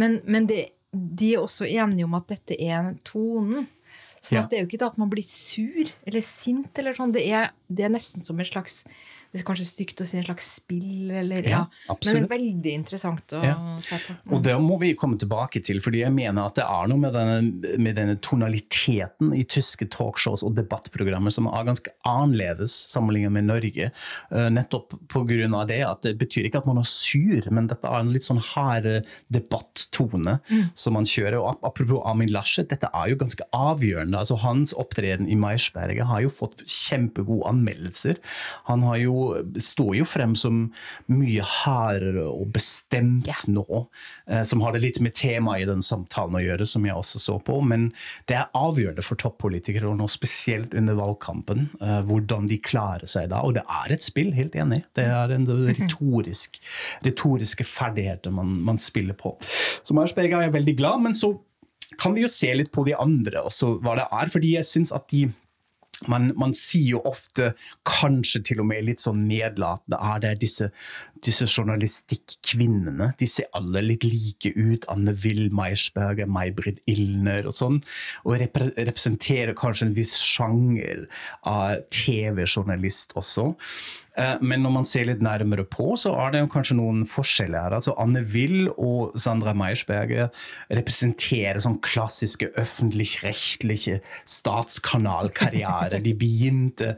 Men, 0.00 0.20
men 0.24 0.46
det, 0.48 0.70
de 0.92 1.34
er 1.34 1.44
også 1.44 1.68
enige 1.68 2.06
om 2.08 2.16
at 2.18 2.28
dette 2.32 2.56
er 2.56 2.94
tonen. 3.04 3.68
Så 4.20 4.34
Ja. 4.36 4.42
at 4.42 4.50
det 4.50 4.58
er 4.58 4.62
jo 4.64 4.68
ikke 4.68 4.78
det 4.82 4.90
at 4.90 4.98
man 5.00 5.08
blir 5.12 5.24
sur 5.24 5.88
eller 6.06 6.20
sint 6.24 6.76
eller 6.78 6.92
sånn. 6.96 7.12
Det 7.12 7.22
er, 7.32 7.52
det 7.72 7.86
er 7.86 7.92
nesten 7.94 8.22
som 8.24 8.38
en 8.40 8.44
slags 8.48 8.82
Det 9.32 9.40
er 9.40 9.44
kanskje 9.46 9.66
stygt 9.68 10.00
å 10.02 10.06
si 10.10 10.16
en 10.18 10.24
slags 10.26 10.46
spill, 10.58 11.10
eller 11.14 11.46
Ja, 11.46 11.60
ja. 11.88 11.94
Men 12.04 12.14
det 12.16 12.22
er 12.24 12.30
veldig 12.32 12.72
interessant 12.74 13.34
å 13.38 13.42
Ja. 13.44 13.54
se 13.80 13.94
på. 14.02 14.16
Og 14.34 14.42
det 14.42 14.56
må 14.58 14.78
vi 14.80 14.94
komme 14.98 15.16
tilbake 15.18 15.62
til, 15.62 15.78
fordi 15.80 16.00
jeg 16.02 16.12
mener 16.12 16.46
at 16.46 16.56
det 16.56 16.64
er 16.64 16.88
noe 16.90 16.98
med 16.98 17.12
denne, 17.14 17.78
med 17.78 17.94
denne 17.96 18.16
tonaliteten 18.20 19.32
i 19.38 19.44
tyske 19.44 19.86
talkshows 19.90 20.42
og 20.42 20.56
debattprogrammer 20.56 21.30
som 21.30 21.46
er 21.46 21.64
ganske 21.68 21.92
annerledes 22.04 22.74
sammenlignet 22.90 23.30
med 23.32 23.44
Norge. 23.44 23.90
Uh, 24.32 24.48
Nettopp 24.50 24.96
pga. 25.08 25.66
det 25.66 25.80
at 25.86 26.02
det 26.02 26.18
betyr 26.18 26.48
ikke 26.50 26.58
at 26.58 26.66
man 26.66 26.78
er 26.78 26.88
sur, 26.90 27.46
men 27.52 27.68
dette 27.68 27.84
er 27.86 28.00
en 28.00 28.10
litt 28.12 28.22
sånn 28.26 28.42
hard 28.42 29.04
debattone 29.30 30.38
som 30.74 30.94
man 30.96 31.04
kjører. 31.08 31.38
Og 31.40 31.48
ap- 31.54 31.64
apropos 31.70 32.02
Amin 32.08 32.30
Laschet, 32.32 32.68
dette 32.70 32.88
er 32.92 33.10
jo 33.12 33.16
ganske 33.20 33.46
avgjørende. 33.56 34.18
Altså 34.20 34.38
Hans 34.42 34.74
opptreden 34.74 35.28
i 35.30 35.36
Meyersberger 35.38 36.04
har 36.10 36.22
jo 36.24 36.32
fått 36.32 36.62
kjempegode 36.66 37.46
anmeldelser. 37.50 38.18
Han 38.70 38.82
har 38.86 38.96
jo, 39.02 39.16
står 39.60 39.94
jo 40.00 40.06
frem 40.08 40.34
som 40.38 40.62
mye 41.10 41.44
hardere 41.44 42.26
og 42.28 42.52
bestemt 42.54 43.28
yeah. 43.28 43.42
nå, 43.50 43.64
eh, 44.30 44.42
som 44.48 44.62
har 44.64 44.74
det 44.74 44.82
litt 44.84 45.00
med 45.04 45.14
temaet 45.18 45.64
i 45.64 45.68
den 45.68 45.84
samtalen 45.84 46.38
å 46.38 46.44
gjøre, 46.44 46.68
som 46.68 46.86
jeg 46.86 46.96
også 46.96 47.22
så 47.22 47.38
på. 47.44 47.58
Men 47.66 47.90
det 48.30 48.38
er 48.40 48.50
avgjørende 48.56 49.04
for 49.06 49.20
toppolitikere, 49.20 49.88
og 49.90 49.98
nå 50.00 50.08
spesielt 50.10 50.74
under 50.78 50.98
valgkampen, 50.98 51.68
eh, 51.80 52.00
hvordan 52.08 52.48
de 52.50 52.60
klarer 52.64 53.10
seg 53.10 53.30
da. 53.34 53.42
Og 53.46 53.56
det 53.58 53.66
er 53.66 53.94
et 53.96 54.06
spill, 54.06 54.32
helt 54.36 54.56
enig. 54.58 54.82
Det 54.98 55.06
er 55.06 55.34
en 55.34 55.46
retorisk, 55.48 56.60
retoriske 57.06 57.66
ferdigheter 57.68 58.34
man, 58.34 58.58
man 58.66 58.80
spiller 58.80 59.16
på. 59.18 59.36
Så 59.82 59.96
Meyersberger 59.96 60.38
er 60.38 60.48
jeg 60.48 60.58
veldig 60.60 60.76
glad, 60.80 61.06
men 61.06 61.16
så 61.16 61.34
kan 62.00 62.14
vi 62.14 62.24
jo 62.24 62.30
se 62.30 62.50
litt 62.54 62.70
på 62.72 62.84
de 62.86 62.94
andre 62.96 63.42
også, 63.46 63.74
hva 63.84 63.96
det 63.98 64.06
er. 64.06 64.32
Fordi 64.32 64.54
jeg 64.56 64.68
syns 64.68 64.94
at 64.94 65.08
de 65.12 65.26
man, 66.08 66.30
man 66.38 66.54
sier 66.56 66.96
jo 66.96 67.02
ofte, 67.08 67.52
kanskje 67.88 68.42
til 68.50 68.62
og 68.62 68.68
med 68.70 68.86
litt 68.86 69.02
sånn 69.04 69.26
nedlatende, 69.28 69.98
ah, 70.00 70.18
det 70.22 70.36
disse, 70.42 70.70
disse 71.24 71.48
journalistikkvinnene. 71.48 73.12
De 73.20 73.28
ser 73.28 73.50
alle 73.56 73.82
litt 73.84 74.06
like 74.06 74.52
ut. 74.56 74.86
Anne 74.92 75.14
Will 75.24 75.48
Meyersberger, 75.54 76.30
May-Britt 76.30 76.80
Ilner 76.90 77.48
og 77.50 77.56
sånn. 77.56 77.80
Og 78.24 78.38
repre 78.40 78.70
representerer 78.78 79.56
kanskje 79.58 79.90
en 79.90 79.96
viss 79.98 80.16
sjanger 80.24 81.06
av 81.48 81.82
TV-journalist 81.94 83.16
også. 83.18 83.50
Eh, 84.16 84.36
Men 84.40 84.62
når 84.64 84.72
man 84.74 84.86
ser 84.88 85.06
litt 85.06 85.22
nærmere 85.22 85.64
på, 85.68 85.92
så 86.00 86.12
er 86.18 86.32
det 86.32 86.42
jo 86.42 86.50
kanskje 86.50 86.76
noen 86.78 87.04
forskjeller 87.08 87.66
her. 87.66 87.76
Altså 87.78 87.94
Anne 88.00 88.22
Will 88.32 88.70
og 88.74 89.14
Sandra 89.20 89.54
Meyersberger 89.56 90.30
representerer 90.72 91.60
sånn 91.62 91.78
klassiske 91.84 92.50
øffentlich-rechtliche 92.58 94.00
statskanalkarriere. 94.28 96.00
De 96.02 96.14
begynte 96.18 96.94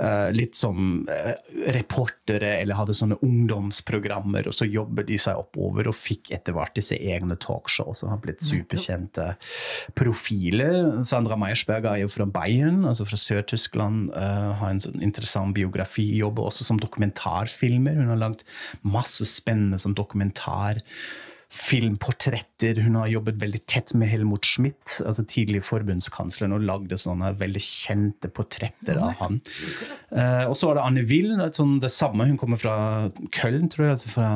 uh, 0.00 0.28
litt 0.34 0.58
som 0.58 1.06
uh, 1.08 1.32
reportere 1.72 2.56
eller 2.60 2.78
hadde 2.78 2.96
sånne 2.96 3.20
ungdomsprogrammer, 3.24 4.50
og 4.50 4.56
så 4.56 4.68
jobber 4.68 5.06
de 5.08 5.18
seg 5.20 5.40
oppover 5.40 5.88
og 5.90 5.96
fikk 5.96 6.32
etter 6.36 6.56
hvert 6.56 6.76
disse 6.76 6.98
egne 6.98 7.38
talkshow 7.40 7.94
som 7.96 8.12
har 8.12 8.20
blitt 8.22 8.44
superkjente 8.44 9.32
profiler. 9.98 11.04
Sandra 11.08 11.38
Meyersberg 11.40 11.88
er 11.88 12.02
jo 12.04 12.12
fra 12.12 12.28
Bayern, 12.28 12.84
altså 12.88 13.08
fra 13.08 13.18
Sør-Tyskland. 13.20 14.10
uh, 14.12 14.52
har 14.60 14.74
en 14.74 14.82
sånn 14.82 15.00
interessant 15.04 15.54
biografi. 15.56 16.06
Jobber 16.20 16.49
også 16.50 16.66
som 16.66 16.80
dokumentarfilmer. 16.82 17.96
Hun 18.02 18.12
har 18.12 18.22
lagd 18.26 18.46
masse 18.82 19.26
spennende 19.30 19.80
som 19.80 19.96
dokumentar 19.96 20.82
filmportretter. 21.50 22.78
Hun 22.84 22.94
har 23.00 23.10
jobbet 23.10 23.40
veldig 23.42 23.60
tett 23.68 23.90
med 23.98 24.08
Helmut 24.12 24.46
Schmidt, 24.46 25.00
altså 25.02 25.24
tidligere 25.26 25.66
forbundskansleren, 25.66 26.54
og 26.54 26.66
lagde 26.66 26.98
sånne 27.00 27.32
veldig 27.40 27.62
kjente 27.64 28.30
portretter 28.30 29.00
av 29.02 29.16
han. 29.18 29.40
Uh, 30.14 30.46
og 30.46 30.54
så 30.58 30.70
er 30.70 30.78
det 30.78 30.84
Anne 30.84 31.04
Will, 31.10 31.32
sånn 31.56 31.80
det 31.82 31.90
samme. 31.94 32.28
Hun 32.30 32.38
kommer 32.38 32.60
fra 32.62 32.76
Köln, 33.34 33.66
tror 33.72 33.88
jeg, 33.88 33.96
altså 33.96 34.12
fra 34.14 34.30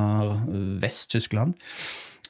Vest-Tyskland. 0.82 1.54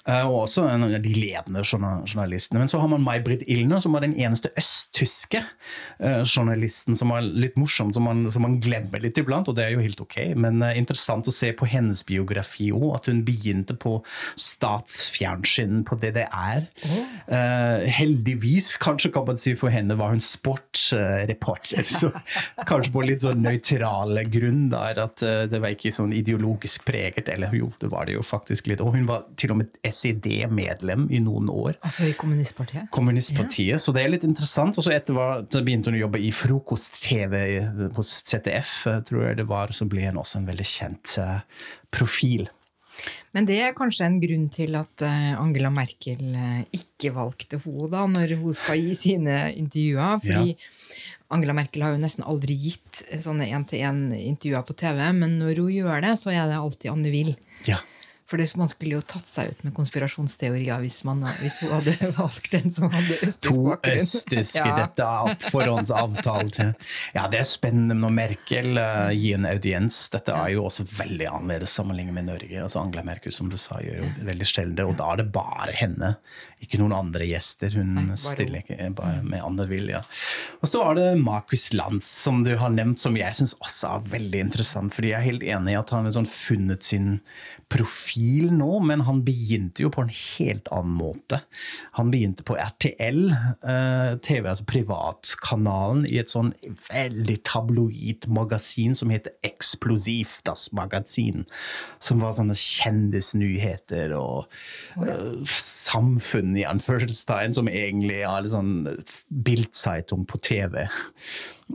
Eh, 0.04 0.24
og 0.28 0.42
også 0.42 0.66
en 0.68 0.84
av 0.84 0.92
de 1.00 1.12
ledende 1.16 1.62
journalistene. 1.64 2.60
Men 2.60 2.68
så 2.68 2.80
har 2.82 2.90
man 2.92 3.04
May-Britt 3.04 3.46
Illner, 3.48 3.80
som 3.80 3.94
var 3.96 4.04
den 4.04 4.12
eneste 4.20 4.50
østtyske 4.60 5.40
eh, 5.40 6.20
journalisten 6.20 6.96
som 6.98 7.14
var 7.14 7.24
litt 7.24 7.56
morsom, 7.60 7.92
som 7.96 8.04
man, 8.04 8.26
som 8.34 8.44
man 8.44 8.58
glemmer 8.60 9.00
litt 9.00 9.18
iblant, 9.20 9.48
og 9.48 9.56
det 9.56 9.64
er 9.64 9.74
jo 9.74 9.84
helt 9.84 10.02
ok. 10.04 10.18
Men 10.36 10.60
eh, 10.60 10.76
interessant 10.80 11.30
å 11.30 11.34
se 11.34 11.54
på 11.56 11.68
hennes 11.70 12.04
biografi 12.04 12.68
òg, 12.74 12.90
at 12.98 13.08
hun 13.08 13.22
begynte 13.24 13.78
på 13.80 13.96
statsfjernsyn 14.40 15.86
på 15.88 15.98
DDR. 16.02 16.68
Oh. 16.84 17.02
heldigvis, 17.94 18.74
kanskje 18.82 19.10
kan 19.14 19.24
man 19.26 19.38
si 19.40 19.54
for 19.56 19.72
henne, 19.72 19.96
var 19.96 20.12
hun 20.12 20.20
sportsreporter. 20.22 21.84
så 21.88 22.10
kanskje 22.68 22.92
på 22.92 23.04
litt 23.06 23.24
sånn 23.24 23.40
nøytral 23.44 24.20
grunn 24.28 24.66
der, 24.72 25.00
at 25.06 25.24
det 25.50 25.60
var 25.62 25.72
ikke 25.72 25.94
sånn 25.94 26.12
ideologisk 26.16 26.84
preget. 26.88 27.30
Eller 27.32 27.54
jo, 27.56 27.70
det 27.80 27.88
var 27.92 28.08
det 28.08 28.18
jo 28.18 28.26
faktisk 28.26 28.68
litt. 28.68 28.84
Og 28.84 28.92
hun 28.98 29.08
var 29.08 29.24
til 29.40 29.54
og 29.54 29.62
med 29.62 29.72
SED-medlem 29.94 31.06
i 31.14 31.20
noen 31.22 31.50
år. 31.52 31.78
Altså 31.86 32.08
i 32.08 32.16
kommunistpartiet? 32.18 32.90
Kommunistpartiet, 32.94 33.82
så 33.82 33.94
det 33.94 34.04
er 34.04 34.12
litt 34.16 34.26
interessant. 34.28 34.78
Og 34.78 34.86
så 34.86 34.94
etter 34.96 35.16
hvert 35.16 35.54
begynte 35.60 35.92
hun 35.92 35.98
å 36.00 36.04
jobbe 36.04 36.22
i 36.22 36.32
frokost-TV 36.34 37.38
hos 37.96 38.18
ZDF, 38.24 38.74
eh, 38.90 39.00
tror 39.08 39.28
jeg 39.28 39.40
det 39.42 39.48
var. 39.50 39.74
Så 39.76 39.88
ble 39.90 40.08
hun 40.08 40.20
også 40.22 40.42
en 40.42 40.50
veldig 40.50 40.68
kjent 40.74 41.16
eh, 41.22 41.40
profil. 41.94 42.48
Men 43.34 43.48
det 43.48 43.56
er 43.58 43.74
kanskje 43.74 44.06
en 44.06 44.20
grunn 44.22 44.46
til 44.54 44.76
at 44.78 45.02
eh, 45.02 45.32
Angela 45.40 45.70
Merkel 45.74 46.36
eh, 46.38 46.60
ikke 46.76 47.10
valgte 47.16 47.58
henne 47.58 47.88
da, 47.90 48.04
når 48.10 48.36
hun 48.38 48.54
skal 48.54 48.78
gi 48.78 48.94
sine 48.98 49.38
intervjuer. 49.58 50.20
Fordi 50.22 50.54
Angela 51.34 51.56
Merkel 51.56 51.82
har 51.82 51.96
jo 51.96 52.02
nesten 52.02 52.26
aldri 52.26 52.56
gitt 52.66 53.02
eh, 53.08 53.22
sånne 53.24 53.48
én-til-én-intervjuer 53.50 54.68
på 54.68 54.78
TV, 54.78 55.02
men 55.18 55.40
når 55.40 55.64
hun 55.64 55.72
gjør 55.74 56.06
det, 56.06 56.14
så 56.22 56.30
er 56.34 56.46
det 56.50 56.60
alltid 56.60 56.92
Anne 56.92 57.14
Will. 57.14 57.34
Ja. 57.66 57.80
For 58.34 58.40
det, 58.42 58.48
man 58.58 58.66
skulle 58.66 58.96
jo 58.96 59.02
tatt 59.06 59.28
seg 59.30 59.52
ut 59.52 59.60
med 59.62 59.74
konspirasjonsteorier 59.76 60.80
hvis, 60.82 60.96
man, 61.06 61.20
hvis 61.38 61.60
hun 61.62 61.70
hadde 61.70 61.92
valgt 62.18 62.56
en 62.58 62.72
som 62.74 62.88
hadde 62.90 63.14
østtysk 63.22 63.44
To 63.46 63.60
bakgrunn. 63.68 64.00
østtyske, 64.02 64.64
Ja. 64.72 64.72
dette 64.80 65.06
er 65.06 65.36
forhåndsavtalt. 65.52 66.58
Ja, 67.14 67.28
det 67.30 67.38
er 67.44 67.46
spennende 67.46 67.94
når 68.00 68.14
Merkel 68.16 68.80
uh, 68.80 69.12
gir 69.14 69.36
en 69.38 69.46
audiens. 69.46 70.00
Dette 70.10 70.34
er 70.34 70.50
jo 70.56 70.64
også 70.66 70.82
veldig 70.98 71.28
annerledes 71.30 71.76
sammenlignet 71.78 72.16
med 72.16 72.26
Norge. 72.32 72.58
Altså 72.64 72.82
Angela 72.82 73.04
Merkel, 73.06 73.30
som 73.36 73.52
du 73.52 73.56
sa, 73.60 73.78
gjør 73.84 74.02
jo 74.02 74.10
veldig 74.26 74.48
sjelden 74.50 74.74
det, 74.80 74.88
og 74.90 74.96
da 74.98 75.12
er 75.14 75.22
det 75.22 75.28
bare 75.36 75.76
henne. 75.78 76.10
Ikke 76.64 76.80
noen 76.82 76.96
andre 76.98 77.28
gjester. 77.30 77.70
Hun 77.78 77.94
Nei, 78.00 78.18
stiller 78.18 78.64
ikke 78.64 78.90
bare 78.98 79.22
med 79.22 79.46
Anne 79.46 79.68
Will, 79.70 79.92
ja. 79.94 80.02
Og 80.58 80.70
så 80.72 80.82
er 80.88 80.98
det 80.98 81.08
Marcus 81.22 81.68
Lanz, 81.76 82.10
som 82.24 82.42
du 82.46 82.56
har 82.58 82.74
nevnt, 82.74 82.98
som 82.98 83.14
jeg 83.20 83.38
syns 83.38 83.54
også 83.62 83.94
er 84.00 84.10
veldig 84.18 84.42
interessant. 84.48 84.90
fordi 84.98 85.12
jeg 85.14 85.20
er 85.22 85.28
helt 85.30 85.46
enig 85.54 85.76
i 85.76 85.78
at 85.78 85.94
han 85.94 86.08
har 86.10 86.16
sånn 86.18 86.30
funnet 86.30 86.82
sin 86.90 87.20
profil 87.72 88.23
nå, 88.52 88.78
men 88.86 89.04
han 89.06 89.22
begynte 89.26 89.84
jo 89.84 89.90
på 89.92 90.04
en 90.04 90.12
helt 90.12 90.68
annen 90.74 90.96
måte. 90.98 91.40
Han 91.98 92.10
begynte 92.12 92.44
på 92.46 92.56
RTL, 92.58 93.20
eh, 93.30 94.14
TV, 94.24 94.48
altså 94.50 94.66
privatkanalen, 94.68 96.04
i 96.08 96.18
et 96.22 96.32
sånn 96.32 96.52
veldig 96.88 97.38
tabloid 97.46 98.28
magasin 98.32 98.94
som 98.98 99.12
heter 99.14 99.36
Eksplosiv, 99.46 100.38
Das 100.46 100.68
Magasin. 100.76 101.44
Som 102.02 102.24
var 102.24 102.36
sånne 102.38 102.56
kjendisnyheter 102.58 104.14
og 104.18 104.48
eh, 105.00 105.42
samfunn, 105.50 106.54
i 106.58 106.66
anførselstegn, 106.68 107.56
som 107.56 107.70
egentlig 107.70 108.22
er 108.22 108.44
litt 108.44 108.54
sånn 108.54 108.74
Bildzeitung 109.28 110.26
på 110.30 110.40
TV. 110.44 110.84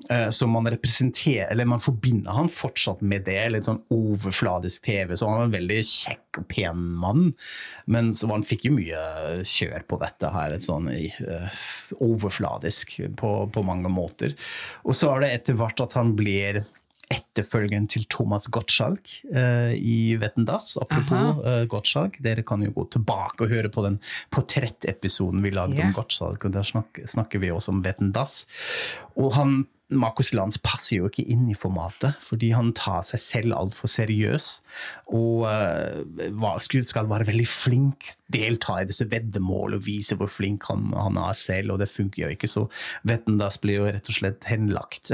Eh, 0.09 0.29
Så 0.29 0.47
man 0.47 0.67
representerer, 0.69 1.51
eller 1.51 1.65
man 1.65 1.81
forbinder 1.81 2.31
han 2.31 2.49
fortsatt 2.49 3.01
med 3.01 3.25
det, 3.25 3.41
litt 3.49 3.65
sånn 3.65 3.81
overfladisk 3.93 4.85
TV. 4.85 5.15
Så 5.17 5.27
han 5.27 5.37
var 5.37 5.47
en 5.49 5.55
veldig 5.57 5.79
kjekk 5.85 6.41
og 6.41 6.47
pen 6.51 6.83
mann, 7.01 7.31
men 7.89 8.13
så 8.13 8.29
han 8.31 8.45
fikk 8.45 8.67
jo 8.69 8.75
mye 8.77 8.99
kjør 9.49 9.85
på 9.89 9.99
dette 10.01 10.33
her, 10.33 10.53
litt 10.53 10.67
sånn 10.67 10.91
uh, 10.93 11.61
overfladisk 12.05 12.99
på, 13.17 13.31
på 13.53 13.63
mange 13.65 13.89
måter. 13.91 14.35
Og 14.85 14.97
så 14.97 15.13
er 15.15 15.25
det 15.25 15.31
etter 15.39 15.57
hvert 15.59 15.81
at 15.83 15.97
han 15.97 16.13
blir 16.19 16.61
etterfølgeren 17.09 17.87
til 17.89 18.05
Thomas 18.13 18.45
Gottschalk 18.53 19.09
uh, 19.33 19.73
i 19.73 20.13
Wetten 20.21 20.45
Das. 20.45 20.75
Apropos 20.77 21.41
uh, 21.41 21.63
Gottschalk, 21.69 22.19
dere 22.21 22.45
kan 22.45 22.61
jo 22.61 22.75
gå 22.75 22.85
tilbake 22.93 23.47
og 23.47 23.53
høre 23.53 23.73
på 23.73 23.83
den 23.87 23.97
portrettepisoden 24.35 25.41
vi 25.41 25.53
lagde 25.55 25.79
yeah. 25.79 25.89
om 25.89 25.97
Gottschalk, 25.97 26.45
og 26.45 26.53
der 26.53 26.69
snakker, 26.69 27.09
snakker 27.09 27.41
vi 27.41 27.49
også 27.53 27.73
om 27.73 27.81
Wetten 27.85 28.13
Das. 28.13 28.43
Og 29.17 29.33
han, 29.39 29.63
Markus 29.89 30.29
Lanz 30.37 30.59
passer 30.61 30.99
jo 30.99 31.07
ikke 31.09 31.23
inn 31.33 31.47
i 31.49 31.55
formatet, 31.57 32.17
fordi 32.21 32.51
han 32.53 32.69
tar 32.77 33.01
seg 33.07 33.21
selv 33.23 33.55
altfor 33.57 33.89
seriøs. 33.89 34.51
Og 35.17 35.47
uh, 35.49 36.83
skal 36.85 37.09
være 37.09 37.27
veldig 37.31 37.47
flink, 37.49 38.11
delta 38.29 38.77
i 38.79 38.87
disse 38.89 39.07
veddemål 39.09 39.79
og 39.79 39.85
vise 39.87 40.17
hvor 40.19 40.29
flink 40.29 40.67
han, 40.69 40.91
han 40.93 41.17
er 41.17 41.33
selv, 41.37 41.73
og 41.73 41.81
det 41.81 41.89
funker 41.89 42.27
jo 42.27 42.29
ikke. 42.35 42.51
Så 42.51 42.67
Vettendas 43.09 43.57
blir 43.63 43.79
jo 43.79 43.89
rett 43.89 44.13
og 44.13 44.19
slett 44.19 44.45
henlagt 44.49 45.09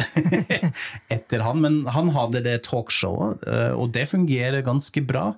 etter 1.16 1.46
han. 1.46 1.64
Men 1.64 1.82
han 1.96 2.12
hadde 2.18 2.44
det 2.46 2.66
talkshowet, 2.68 3.48
uh, 3.48 3.74
og 3.80 3.96
det 3.96 4.10
fungerer 4.12 4.66
ganske 4.66 5.06
bra. 5.08 5.30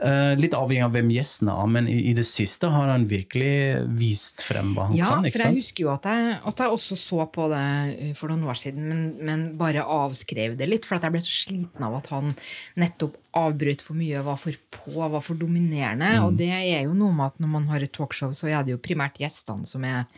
Eh, 0.00 0.32
Litt 0.40 0.54
avhengig 0.56 0.86
av 0.86 0.94
hvem 0.94 1.10
gjestene 1.12 1.52
er, 1.52 1.68
men 1.68 1.88
i 1.90 1.98
i 2.10 2.14
det 2.16 2.24
siste 2.26 2.70
har 2.72 2.88
han 2.90 3.04
virkelig 3.10 3.84
vist 3.98 4.40
frem 4.46 4.72
hva 4.74 4.88
han 4.88 4.96
Ja, 4.96 5.10
kan. 5.14 5.28
for 5.28 5.44
jeg 5.44 5.58
husker 5.60 5.84
jo 5.84 5.90
at 5.92 6.08
jeg, 6.08 6.38
at 6.48 6.62
jeg 6.64 6.74
også 6.76 6.96
så 6.98 7.26
på 7.30 7.46
det 7.52 7.60
eh, 7.92 8.14
for 8.18 8.32
noen 8.32 8.48
år 8.48 8.58
siden, 8.58 8.88
men, 8.88 9.02
men 9.20 9.44
bare 9.60 9.84
avskrev 9.84 10.56
det 10.58 10.68
litt, 10.70 10.88
for 10.88 10.96
at 10.96 11.06
jeg 11.06 11.14
ble 11.14 11.22
så 11.22 11.36
sliten 11.36 11.86
av 11.86 11.98
at 12.00 12.08
han 12.14 12.32
nettopp 12.80 13.18
avbrøt 13.36 13.84
for 13.84 13.96
mye, 13.96 14.24
var 14.24 14.40
for 14.40 14.56
på, 14.74 14.96
var 14.96 15.22
for 15.24 15.38
dominerende. 15.38 16.08
Mm. 16.16 16.24
Og 16.26 16.38
det 16.40 16.50
er 16.52 16.86
jo 16.86 16.96
noe 16.96 17.12
med 17.16 17.30
at 17.30 17.42
når 17.44 17.52
man 17.54 17.68
har 17.70 17.84
et 17.84 17.92
talkshow, 17.92 18.32
så 18.36 18.50
er 18.50 18.64
det 18.64 18.74
jo 18.74 18.82
primært 18.82 19.20
gjestene 19.22 19.68
som 19.68 19.84
er 19.88 20.08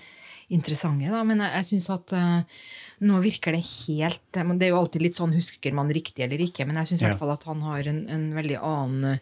interessante. 0.54 1.10
Da. 1.10 1.22
Men 1.26 1.42
jeg, 1.44 1.50
jeg 1.58 1.68
syns 1.72 1.90
at 1.94 2.14
uh, 2.16 2.66
nå 3.04 3.20
virker 3.24 3.56
det 3.56 3.62
helt 3.64 4.20
Det 4.34 4.44
er 4.44 4.70
jo 4.70 4.78
alltid 4.78 5.02
litt 5.02 5.16
sånn 5.16 5.34
husker 5.34 5.74
man 5.76 5.90
riktig 5.92 6.26
eller 6.26 6.42
ikke, 6.42 6.66
men 6.68 6.78
jeg 6.82 6.92
syns 6.92 7.02
i 7.04 7.08
hvert 7.08 7.20
fall 7.22 7.34
at 7.34 7.46
han 7.48 7.64
har 7.64 7.90
en, 7.90 8.04
en 8.12 8.26
veldig 8.36 8.60
annen 8.60 9.18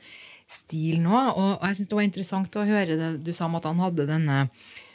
stil 0.55 1.01
nå. 1.05 1.17
Og, 1.33 1.53
jeg 1.67 1.79
syns 1.81 1.91
det 1.93 1.99
var 1.99 2.07
interessant 2.09 2.57
å 2.61 2.67
høre 2.69 2.99
det 3.01 3.11
du 3.27 3.33
sa 3.37 3.49
om 3.49 3.59
at 3.59 3.69
han 3.69 3.81
hadde 3.83 4.09
denne 4.09 4.39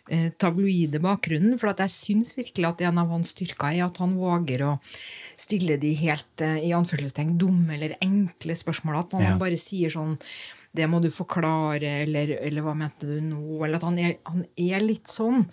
eh, 0.09 0.29
tabloide 0.39 1.01
bakgrunnen. 1.03 1.57
For 1.61 1.71
at 1.73 1.81
jeg 1.85 1.95
syns 1.95 2.35
virkelig 2.37 2.69
at 2.69 2.85
en 2.87 3.01
av 3.03 3.11
hans 3.13 3.33
styrker 3.35 3.73
er 3.73 3.87
at 3.87 3.97
han 4.03 4.15
våger 4.19 4.65
å 4.67 4.75
stille 5.39 5.79
de 5.81 5.93
helt 6.01 6.45
eh, 6.45 6.61
i 6.69 6.75
anførselstegn 6.77 7.35
dumme 7.41 7.75
eller 7.77 7.97
enkle 8.01 8.57
spørsmåla. 8.57 9.05
At 9.05 9.17
han 9.19 9.27
Ja. 9.31 9.35
bare 9.41 9.59
sier 9.61 9.93
sånn 9.93 10.17
det 10.77 10.85
må 10.85 10.99
du 11.01 11.07
forklare, 11.09 12.03
eller, 12.03 12.35
eller 12.43 12.61
hva 12.61 12.75
mente 12.77 13.07
du 13.09 13.17
nå? 13.23 13.63
Eller 13.65 13.79
at 13.79 13.85
han 13.87 13.97
er, 13.97 14.17
han 14.27 14.43
er 14.61 14.83
litt 14.83 15.09
sånn. 15.09 15.47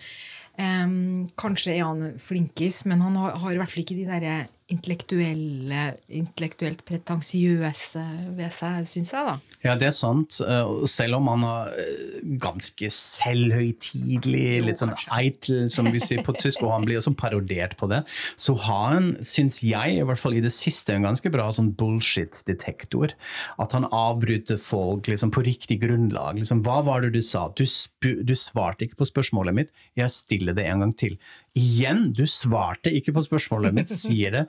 Um, 0.59 1.25
kanskje 1.41 1.79
er 1.79 1.87
han 1.87 2.19
flinkis, 2.21 2.83
men 2.87 3.01
han 3.01 3.17
har, 3.17 3.39
har 3.41 3.55
i 3.55 3.57
hvert 3.59 3.73
fall 3.73 3.83
ikke 3.87 3.97
de 3.97 4.05
der 4.05 4.27
intellektuelle, 4.64 4.64
intellektuelt 4.73 6.81
pretensiøse 6.89 8.03
ved 8.37 8.53
seg, 8.55 8.87
syns 8.89 9.11
jeg, 9.13 9.23
da. 9.29 9.35
Ja, 9.65 9.73
det 9.81 9.87
er 9.91 9.97
sant. 9.97 10.33
Eh, 10.41 10.87
Selv 10.89 11.15
om 11.19 11.27
han 11.29 11.43
er 11.49 11.65
eh, 11.83 12.21
ganske 12.41 12.89
selvhøytidelig, 12.93 14.63
litt 14.65 14.79
sånn 14.81 14.95
eitel, 15.13 15.71
som 15.73 15.85
vi 15.93 16.01
sier 16.01 16.23
på 16.25 16.33
tysk, 16.43 16.63
og 16.65 16.73
han 16.75 16.87
blir 16.89 16.99
også 17.01 17.13
parodert 17.19 17.75
på 17.81 17.87
det, 17.93 18.01
så 18.41 18.53
har 18.65 18.87
han, 18.97 19.07
syns 19.25 19.57
jeg, 19.65 19.89
i 19.99 20.07
hvert 20.07 20.21
fall 20.21 20.35
i 20.39 20.45
det 20.45 20.55
siste, 20.57 20.93
en 20.97 21.07
ganske 21.09 21.29
bra 21.33 21.47
sånn 21.53 21.75
bullshit-detektor. 21.77 23.09
At 23.61 23.71
han 23.77 23.85
avbryter 23.89 24.59
folk 24.61 25.09
liksom 25.13 25.31
på 25.35 25.45
riktig 25.45 25.77
grunnlag. 25.85 26.35
Liksom, 26.41 26.59
hva 26.65 26.79
var 26.87 26.99
det 27.05 27.11
du 27.17 27.23
sa? 27.25 27.43
Du, 27.57 27.65
du 28.01 28.35
svarte 28.39 28.85
ikke 28.89 29.01
på 29.03 29.11
spørsmålet 29.13 29.53
mitt, 29.61 29.71
jeg 29.99 30.09
stiller 30.13 30.55
det 30.57 30.65
en 30.71 30.81
gang 30.87 30.95
til. 30.97 31.15
Igjen, 31.55 32.09
du 32.15 32.25
svarte 32.27 32.91
ikke 32.91 33.15
på 33.15 33.23
spørsmålet 33.29 33.75
mitt, 33.77 33.93
sier 34.05 34.35
det. 34.35 34.43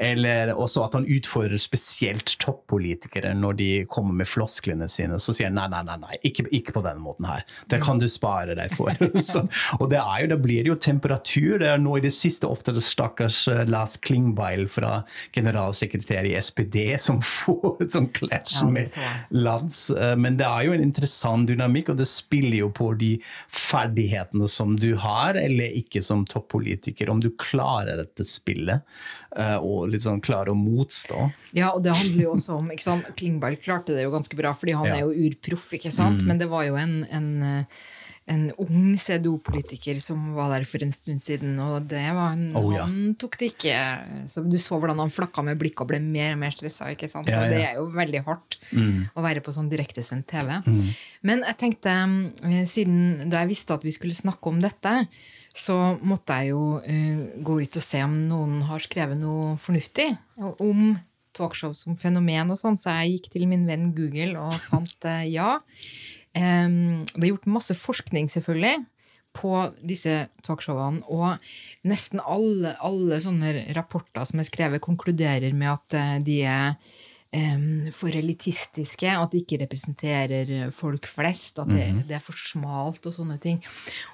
Eller 0.00 0.52
også 0.54 0.84
at 0.86 0.94
han 0.94 1.06
utfordrer 1.10 1.58
spesielt 1.60 2.36
toppolitikere 2.42 3.32
når 3.34 3.58
de 3.58 3.68
kommer 3.90 4.14
med 4.20 4.30
flosklene 4.30 4.86
sine. 4.90 5.18
Så 5.22 5.34
sier 5.34 5.50
han 5.50 5.58
nei, 5.58 5.66
nei, 5.72 5.82
nei, 5.88 5.98
nei 6.04 6.20
ikke, 6.22 6.46
ikke, 6.54 6.76
på 6.76 6.84
denne 6.86 7.02
måten 7.02 7.26
her. 7.28 7.42
Det 7.70 7.80
kan 7.82 7.98
du 7.98 8.06
spare 8.10 8.54
deg 8.58 8.74
for. 8.78 8.94
så, 9.30 9.44
og 9.80 9.90
det 9.90 10.00
er 10.00 10.24
jo, 10.24 10.30
da 10.34 10.38
blir 10.46 10.62
det 10.62 10.72
jo 10.72 10.78
temperatur. 10.78 11.58
Det 11.62 11.72
er 11.72 11.82
nå 11.82 11.98
i 11.98 12.04
det 12.04 12.14
siste 12.14 12.48
ofte 12.48 12.74
det 12.76 12.84
stakkars 12.86 13.44
eh, 13.50 13.64
Lars 13.66 13.98
Klingbeil 14.04 14.68
fra 14.70 15.00
generalsekretær 15.34 16.28
i 16.30 16.36
SPD 16.38 16.94
som 17.02 17.18
får 17.24 17.82
et 17.82 17.98
sånt 17.98 18.14
clash 18.14 18.62
med 18.70 18.94
lands. 19.34 19.88
Eh, 19.90 20.14
men 20.20 20.38
det 20.38 20.46
er 20.46 20.68
jo 20.68 20.78
en 20.78 20.86
interessant 20.86 21.50
dynamikk, 21.50 21.90
og 21.90 21.98
det 21.98 22.06
spiller 22.10 22.60
jo 22.62 22.70
på 22.74 22.92
de 23.00 23.16
ferdighetene 23.50 24.46
som 24.50 24.78
du 24.78 24.92
har, 25.02 25.34
eller 25.40 25.74
ikke 25.82 26.02
som 26.04 26.22
toppolitiker 26.22 26.43
toppolitiker, 26.44 27.10
om 27.10 27.20
du 27.20 27.30
klarer 27.38 27.96
dette 27.96 28.24
spillet 28.24 28.82
uh, 29.38 29.58
og 29.58 29.94
sånn 30.00 30.22
klarer 30.24 30.52
å 30.52 30.58
motstå. 30.58 31.30
Ja, 31.56 31.72
og 31.72 31.82
det 31.84 31.94
handler 31.96 32.22
jo 32.22 32.36
også 32.36 32.58
om 32.58 32.70
ikke 32.74 32.86
sant? 32.86 33.10
Klingberg 33.16 33.60
klarte 33.64 33.94
det 33.96 34.04
jo 34.04 34.14
ganske 34.14 34.36
bra, 34.36 34.54
fordi 34.54 34.76
han 34.76 34.88
ja. 34.90 34.98
er 34.98 35.04
jo 35.06 35.28
urproff, 35.28 35.72
ikke 35.78 35.92
sant? 35.94 36.22
Mm. 36.22 36.28
Men 36.30 36.42
det 36.42 36.50
var 36.52 36.66
jo 36.68 36.78
en, 36.80 37.02
en 37.10 37.66
en 38.24 38.44
ung 38.56 38.94
CDO-politiker 38.96 39.98
som 40.00 40.30
var 40.32 40.54
der 40.54 40.64
for 40.68 40.80
en 40.84 40.92
stund 40.96 41.20
siden, 41.20 41.58
og 41.60 41.84
det 41.90 42.06
var 42.16 42.32
en, 42.32 42.54
oh, 42.56 42.70
ja. 42.72 42.86
han 42.86 43.12
tok 43.20 43.36
det 43.40 43.50
ikke 43.52 43.74
Så 44.30 44.46
du 44.48 44.56
så 44.62 44.78
hvordan 44.80 45.02
han 45.02 45.12
flakka 45.12 45.44
med 45.44 45.60
blikket 45.60 45.84
og 45.84 45.90
ble 45.92 46.00
mer 46.00 46.32
og 46.32 46.40
mer 46.40 46.54
stressa. 46.56 46.88
Ja, 46.88 46.96
ja. 46.96 47.20
Og 47.20 47.52
det 47.52 47.60
er 47.60 47.76
jo 47.76 47.84
veldig 47.92 48.22
hardt 48.24 48.58
mm. 48.72 49.12
å 49.12 49.24
være 49.26 49.44
på 49.44 49.52
sånn 49.52 49.68
direktesendt 49.68 50.26
TV. 50.32 50.54
Mm. 50.64 50.88
Men 51.28 51.44
jeg 51.50 51.60
tenkte, 51.60 51.96
eh, 52.48 52.64
siden 52.70 53.28
da 53.28 53.44
jeg 53.44 53.52
visste 53.52 53.76
at 53.76 53.84
vi 53.84 53.92
skulle 53.92 54.16
snakke 54.16 54.52
om 54.52 54.62
dette, 54.64 54.94
så 55.54 55.76
måtte 56.02 56.36
jeg 56.42 56.50
jo 56.50 56.62
uh, 56.82 57.24
gå 57.46 57.58
ut 57.62 57.78
og 57.78 57.84
se 57.86 58.00
om 58.02 58.14
noen 58.28 58.62
har 58.66 58.82
skrevet 58.82 59.20
noe 59.20 59.54
fornuftig 59.62 60.10
om 60.58 60.96
talkshow 61.34 61.74
som 61.76 61.98
fenomen 61.98 62.50
og 62.52 62.58
sånn, 62.60 62.78
så 62.78 62.96
jeg 63.02 63.16
gikk 63.16 63.30
til 63.34 63.46
min 63.50 63.66
venn 63.68 63.92
Google 63.94 64.34
og 64.42 64.58
fant 64.66 65.08
uh, 65.08 65.22
ja. 65.26 65.60
Um, 66.34 67.06
det 67.14 67.22
er 67.22 67.30
gjort 67.30 67.50
masse 67.50 67.76
forskning, 67.78 68.26
selvfølgelig, 68.32 68.82
på 69.34 69.52
disse 69.86 70.24
talkshowene. 70.46 71.02
Og 71.10 71.86
nesten 71.86 72.22
alle, 72.22 72.74
alle 72.82 73.20
sånne 73.22 73.54
rapporter 73.78 74.26
som 74.26 74.42
er 74.42 74.48
skrevet, 74.48 74.82
konkluderer 74.82 75.54
med 75.54 75.70
at 75.76 75.98
uh, 75.98 76.16
de 76.26 76.40
er 76.50 76.74
for 77.92 78.14
elitistiske, 78.14 79.10
at 79.10 79.32
de 79.32 79.40
ikke 79.42 79.58
representerer 79.64 80.70
folk 80.74 81.08
flest, 81.10 81.58
at 81.58 81.68
det, 81.68 81.86
-hmm. 81.88 82.02
det 82.06 82.16
er 82.16 82.22
for 82.22 82.38
smalt 82.38 83.06
og 83.06 83.12
sånne 83.12 83.38
ting. 83.40 83.58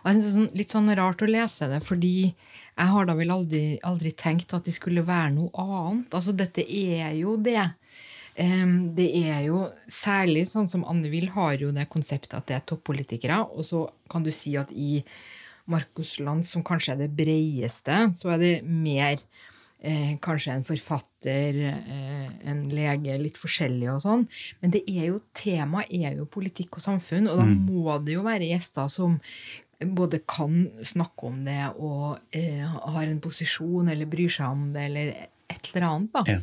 Og 0.03 0.07
jeg 0.09 0.15
synes 0.15 0.25
det 0.25 0.31
er 0.31 0.39
sånn, 0.39 0.57
litt 0.57 0.71
sånn 0.71 0.97
rart 0.97 1.23
å 1.23 1.29
lese 1.29 1.69
det, 1.69 1.83
fordi 1.85 2.35
jeg 2.81 2.89
har 2.89 3.05
da 3.05 3.15
vel 3.15 3.31
aldri, 3.31 3.79
aldri 3.85 4.12
tenkt 4.12 4.55
at 4.55 4.65
de 4.65 4.73
skulle 4.73 5.05
være 5.07 5.35
noe 5.35 5.50
annet. 5.55 6.15
Altså, 6.15 6.33
dette 6.33 6.65
er 6.65 7.12
jo 7.19 7.37
det. 7.37 7.71
Det 8.97 9.09
er 9.27 9.43
jo 9.45 9.67
særlig 9.91 10.47
sånn 10.49 10.69
som 10.71 10.87
Anne 10.89 11.11
Will 11.12 11.29
har 11.35 11.59
jo 11.61 11.75
det 11.77 11.91
konseptet 11.93 12.39
at 12.39 12.47
det 12.49 12.57
er 12.57 12.65
toppolitikere. 12.65 13.43
Og 13.53 13.67
så 13.67 13.85
kan 14.09 14.25
du 14.25 14.31
si 14.33 14.57
at 14.57 14.73
i 14.73 15.03
Markus 15.71 16.17
Land, 16.19 16.47
som 16.49 16.65
kanskje 16.67 16.95
er 16.95 17.03
det 17.03 17.12
breieste, 17.19 17.99
så 18.17 18.33
er 18.35 18.41
det 18.41 18.55
mer 18.65 19.21
Eh, 19.81 20.19
kanskje 20.21 20.53
en 20.53 20.65
forfatter, 20.69 21.57
eh, 21.65 22.27
en 22.51 22.67
lege, 22.69 23.15
litt 23.17 23.39
forskjellig 23.41 23.89
og 23.95 24.03
sånn. 24.05 24.27
Men 24.61 24.75
det 24.75 24.83
er 24.85 25.07
jo, 25.09 25.23
temaet 25.33 25.89
er 25.89 26.19
jo 26.19 26.27
politikk 26.29 26.77
og 26.77 26.85
samfunn, 26.85 27.31
og 27.31 27.41
da 27.41 27.47
mm. 27.49 27.55
må 27.65 27.97
det 28.05 28.19
jo 28.19 28.27
være 28.27 28.51
gjester 28.51 28.91
som 28.93 29.17
både 29.81 30.21
kan 30.29 30.67
snakke 30.85 31.31
om 31.31 31.39
det 31.47 31.63
og 31.81 32.19
eh, 32.37 32.61
har 32.69 33.07
en 33.07 33.23
posisjon 33.25 33.89
eller 33.89 34.11
bryr 34.11 34.29
seg 34.29 34.53
om 34.53 34.69
det, 34.75 34.85
eller 34.91 35.15
et 35.49 35.73
eller 35.73 35.89
annet. 35.89 36.13
da. 36.13 36.25
Ja. 36.29 36.39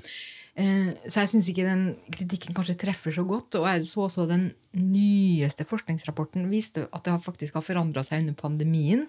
Eh, 0.57 0.89
så 1.05 1.21
jeg 1.21 1.29
syns 1.35 1.51
ikke 1.51 1.67
den 1.67 1.83
kritikken 2.09 2.57
kanskje 2.57 2.79
treffer 2.81 3.13
så 3.13 3.25
godt. 3.29 3.59
Og 3.59 3.67
jeg 3.69 3.85
så 3.85 4.07
også 4.07 4.25
den 4.29 4.49
nyeste 4.73 5.67
forskningsrapporten 5.69 6.49
viste 6.49 6.87
at 6.89 7.05
det 7.05 7.19
faktisk 7.25 7.59
har 7.59 7.65
forandra 7.65 8.01
seg 8.07 8.25
under 8.25 8.37
pandemien. 8.39 9.05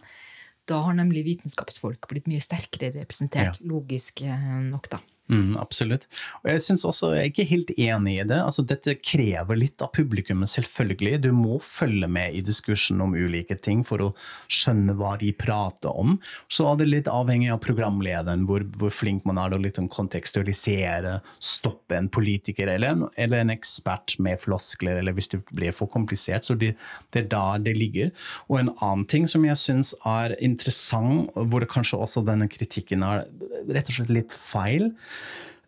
Da 0.68 0.82
har 0.84 0.96
nemlig 0.96 1.24
vitenskapsfolk 1.26 2.08
blitt 2.10 2.28
mye 2.28 2.42
sterkere 2.44 2.92
representert, 2.98 3.60
ja. 3.60 3.68
logisk 3.70 4.22
eh, 4.26 4.48
nok, 4.68 4.90
da. 4.92 5.00
Mm, 5.28 5.58
absolutt. 5.60 6.06
Og 6.40 6.48
jeg 6.48 6.62
synes 6.64 6.86
også, 6.88 7.10
jeg 7.12 7.20
er 7.20 7.26
ikke 7.28 7.44
helt 7.50 7.70
enig 7.76 8.14
i 8.16 8.24
det. 8.30 8.38
Altså, 8.40 8.62
dette 8.64 8.94
krever 8.96 9.58
litt 9.60 9.82
av 9.84 9.90
publikummet, 9.92 10.48
selvfølgelig. 10.48 11.18
Du 11.26 11.28
må 11.36 11.58
følge 11.60 12.08
med 12.08 12.32
i 12.32 12.40
diskursen 12.44 13.02
om 13.04 13.12
ulike 13.12 13.58
ting 13.60 13.82
for 13.84 14.06
å 14.06 14.08
skjønne 14.48 14.96
hva 14.96 15.18
de 15.20 15.34
prater 15.36 15.92
om. 15.92 16.16
Så 16.48 16.64
er 16.70 16.80
det 16.80 16.88
litt 16.88 17.10
avhengig 17.12 17.50
av 17.52 17.60
programlederen, 17.64 18.46
hvor, 18.48 18.64
hvor 18.80 18.94
flink 18.94 19.26
man 19.28 19.40
er 19.42 19.52
til 19.52 19.58
å 19.58 19.66
liksom 19.66 19.90
kontekstualisere, 19.92 21.18
stoppe 21.44 21.98
en 21.98 22.08
politiker 22.08 22.72
eller 22.72 22.96
en, 22.96 23.04
eller 23.20 23.44
en, 23.44 23.52
ekspert 23.58 24.16
med 24.24 24.40
floskler, 24.40 25.02
eller 25.02 25.16
hvis 25.16 25.32
det 25.34 25.42
blir 25.52 25.76
for 25.76 25.92
komplisert. 25.92 26.48
Så 26.48 26.56
det, 26.56 26.72
det 27.12 27.26
er 27.26 27.30
da 27.36 27.44
det 27.60 27.76
ligger. 27.76 28.14
Og 28.48 28.62
en 28.62 28.72
annen 28.78 29.04
ting 29.12 29.28
som 29.28 29.44
jeg 29.44 29.60
syns 29.60 29.92
er 30.08 30.38
interessant, 30.40 31.28
hvor 31.52 31.68
kanskje 31.68 32.00
også 32.00 32.24
denne 32.24 32.48
kritikken 32.48 33.04
er 33.04 33.26
rett 33.68 33.92
og 33.92 33.98
slett 33.98 34.14
litt 34.14 34.32
feil, 34.32 34.88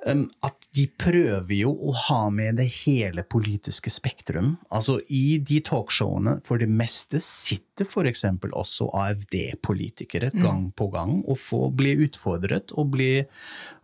at 0.09 0.67
de 0.73 0.87
prøver 1.01 1.53
jo 1.59 1.73
å 1.75 1.93
ha 2.07 2.21
med 2.33 2.57
det 2.61 2.69
hele 2.87 3.25
politiske 3.27 3.91
spektrum. 3.93 4.55
Altså 4.73 4.99
I 5.13 5.41
de 5.45 5.61
talkshowene 5.67 6.39
for 6.47 6.63
det 6.63 6.71
meste 6.73 7.21
sitter 7.25 7.89
f.eks. 7.89 8.25
også 8.49 8.89
AFD-politikere 8.97 10.31
mm. 10.33 10.41
gang 10.45 10.65
på 10.77 10.89
gang 10.95 11.19
og 11.27 11.37
får, 11.43 11.67
blir 11.77 12.05
utfordret 12.07 12.73
og 12.79 12.95
blir, 12.95 13.27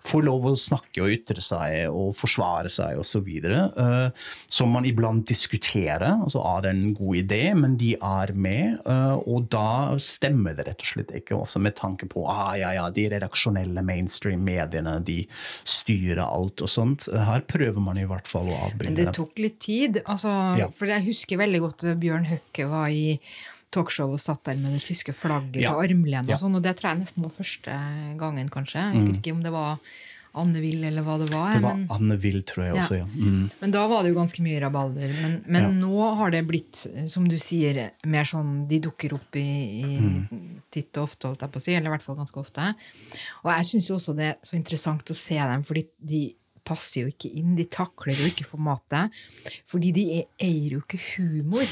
får 0.07 0.25
lov 0.27 0.49
å 0.51 0.55
snakke 0.59 1.03
og 1.05 1.13
ytre 1.13 1.43
seg 1.45 1.91
og 1.91 2.15
forsvare 2.19 2.71
seg 2.73 3.01
osv. 3.01 3.29
Uh, 3.47 4.09
som 4.47 4.73
man 4.75 4.87
iblant 4.89 5.27
diskuterer. 5.29 6.23
altså 6.23 6.43
Er 6.45 6.65
det 6.65 6.73
en 6.75 6.95
god 6.97 7.21
idé? 7.23 7.43
Men 7.59 7.77
de 7.81 7.95
er 7.97 8.33
med, 8.35 8.79
uh, 8.87 9.17
og 9.23 9.49
da 9.53 9.97
stemmer 10.03 10.57
det 10.57 10.69
rett 10.71 10.85
og 10.85 10.93
slett 10.93 11.15
ikke. 11.21 11.39
Også 11.39 11.63
med 11.63 11.77
tanke 11.79 12.09
på 12.11 12.27
ah, 12.31 12.55
ja, 12.59 12.73
ja, 12.77 12.87
de 12.91 13.09
redaksjonelle 13.17 13.85
mainstream-mediene 13.87 14.99
de 15.07 15.23
styrer 15.67 16.25
alt 16.27 16.65
og 16.65 16.71
sånt. 16.71 17.09
Her 17.13 17.45
prøver 17.49 17.83
man 17.83 18.01
i 18.01 18.07
hvert 18.09 18.31
fall 18.31 18.51
å 18.51 18.63
avbringe 18.69 18.95
det. 18.97 19.05
Men 19.07 19.13
det 19.13 19.19
tok 19.19 19.43
litt 19.43 19.61
tid. 19.63 20.01
Altså, 20.07 20.33
ja. 20.61 20.71
For 20.77 20.91
jeg 20.91 21.09
husker 21.11 21.43
veldig 21.43 21.63
godt 21.67 21.87
Bjørn 22.01 22.27
Høkke 22.31 22.71
var 22.71 22.91
i 22.93 23.19
talkshow 23.75 24.13
og 24.15 24.21
satt 24.23 24.45
der 24.49 24.59
med 24.61 24.77
det 24.77 24.83
tyske 24.87 25.15
flagget 25.17 25.65
ja. 25.65 25.73
på 25.75 25.87
armlenet. 25.87 26.33
Og, 26.33 26.41
sånn, 26.41 26.59
og 26.59 26.65
det 26.65 26.77
tror 26.79 26.93
jeg 26.93 27.05
nesten 27.05 27.25
var 27.27 27.33
første 27.37 27.79
gangen, 28.21 28.53
kanskje. 28.53 28.83
Jeg 28.83 29.01
husker 29.01 29.15
mm. 29.15 29.19
ikke 29.23 29.35
om 29.37 29.43
det 29.45 29.55
var 29.55 29.81
Anne 30.37 30.61
Will, 30.61 30.85
eller 30.85 31.05
hva 31.05 31.17
det 31.21 31.31
var. 31.33 31.55
Det 31.57 31.63
var 31.65 31.77
men, 31.79 31.87
Anne 31.95 32.17
Will, 32.21 32.43
tror 32.47 32.67
jeg 32.67 32.77
også, 32.77 32.99
ja. 32.99 33.07
Mm. 33.09 33.47
Men 33.63 33.73
da 33.73 33.85
var 33.89 34.05
det 34.05 34.13
jo 34.13 34.19
ganske 34.19 34.45
mye 34.45 34.61
rabalder. 34.61 35.15
Men, 35.23 35.37
men 35.49 35.65
ja. 35.65 35.71
nå 35.79 36.09
har 36.21 36.35
det 36.35 36.43
blitt, 36.49 36.83
som 37.13 37.29
du 37.31 37.39
sier, 37.41 37.81
mer 38.05 38.29
sånn 38.29 38.67
De 38.69 38.81
dukker 38.85 39.17
opp 39.17 39.39
i, 39.41 39.47
i 39.81 39.97
mm. 39.97 40.43
titt 40.73 40.93
og 41.01 41.09
ofte, 41.09 41.31
holdt 41.31 41.47
jeg 41.47 41.55
på 41.55 41.63
å 41.63 41.67
si. 41.67 41.77
Eller 41.77 41.89
i 41.89 41.95
hvert 41.95 42.05
fall 42.05 42.19
ganske 42.21 42.43
ofte. 42.43 42.69
Og 43.45 43.53
jeg 43.55 43.71
syns 43.71 43.89
jo 43.91 43.97
også 43.97 44.17
det 44.19 44.29
er 44.35 44.37
så 44.45 44.59
interessant 44.61 45.15
å 45.15 45.17
se 45.17 45.41
dem, 45.41 45.65
fordi 45.67 45.87
de 46.13 46.23
passer 46.67 47.05
jo 47.05 47.13
ikke 47.13 47.31
inn. 47.31 47.55
De 47.59 47.67
takler 47.71 48.19
jo 48.19 48.29
ikke 48.31 48.49
formatet. 48.49 49.15
Fordi 49.71 49.93
de 49.97 50.07
eier 50.19 50.77
jo 50.77 50.83
ikke 50.85 51.01
humor. 51.15 51.67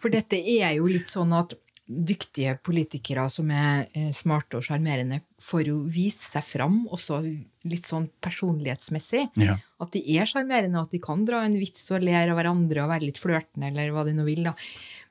For 0.00 0.12
dette 0.12 0.38
er 0.40 0.78
jo 0.78 0.88
litt 0.90 1.12
sånn 1.12 1.34
at 1.36 1.56
dyktige 1.86 2.56
politikere 2.66 3.28
som 3.30 3.50
er 3.54 3.86
eh, 3.94 4.10
smarte 4.14 4.58
og 4.58 4.64
sjarmerende, 4.66 5.20
får 5.42 5.68
jo 5.70 5.76
vise 5.92 6.24
seg 6.32 6.42
fram, 6.48 6.80
også 6.90 7.20
litt 7.66 7.86
sånn 7.86 8.08
personlighetsmessig. 8.24 9.28
Ja. 9.38 9.54
At 9.82 9.92
de 9.94 10.02
er 10.16 10.26
sjarmerende, 10.26 10.82
at 10.82 10.94
de 10.94 11.00
kan 11.02 11.22
dra 11.28 11.44
en 11.46 11.54
vits 11.60 11.84
og 11.94 12.02
ler 12.02 12.32
av 12.32 12.40
hverandre 12.40 12.82
og 12.82 12.90
være 12.90 13.06
litt 13.06 13.20
flørtende, 13.22 13.70
eller 13.70 13.94
hva 13.94 14.06
de 14.08 14.16
nå 14.16 14.26
vil. 14.26 14.42
da. 14.48 14.56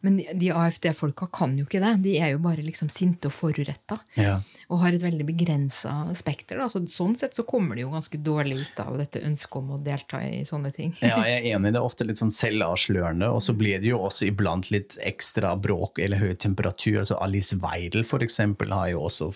Men 0.06 0.20
de 0.38 0.52
AFD-folka 0.54 1.28
kan 1.34 1.56
jo 1.58 1.66
ikke 1.66 1.82
det. 1.82 1.94
De 2.06 2.16
er 2.22 2.36
jo 2.36 2.42
bare 2.44 2.64
liksom 2.66 2.92
sinte 2.94 3.32
og 3.32 3.36
foruretta. 3.36 3.98
Ja. 4.20 4.38
Og 4.70 4.82
har 4.84 4.96
et 4.96 5.04
veldig 5.04 5.26
begrensa 5.28 5.94
spekter. 6.18 6.60
Da. 6.62 6.70
Så 6.70 6.84
sånn 6.90 7.16
sett 7.18 7.38
så 7.38 7.46
kommer 7.48 7.78
de 7.78 7.86
jo 7.86 7.94
ganske 7.94 8.20
dårlig 8.22 8.60
ut 8.62 8.82
av 8.84 9.00
dette 9.02 9.24
ønsket 9.26 9.58
om 9.62 9.76
å 9.76 9.80
delta 9.82 10.22
i 10.22 10.44
sånne 10.48 10.72
ting. 10.76 10.94
ja, 11.02 11.18
jeg 11.26 11.42
er 11.42 11.50
enig. 11.56 11.74
Det 11.74 11.82
er 11.82 11.88
ofte 11.90 12.08
litt 12.08 12.22
sånn 12.22 12.34
selvavslørende. 12.34 13.32
Og 13.34 13.42
så 13.46 13.56
blir 13.58 13.82
det 13.82 13.92
jo 13.92 14.04
også 14.06 14.30
iblant 14.30 14.70
litt 14.74 15.00
ekstra 15.06 15.56
bråk 15.58 16.02
eller 16.06 16.22
høy 16.22 16.36
temperatur. 16.42 17.02
Altså 17.02 17.20
Alice 17.24 17.58
Weidel 17.62 18.06
for 18.08 18.26
eksempel 18.26 18.74
har 18.76 18.92
jo 18.94 19.06
også 19.10 19.32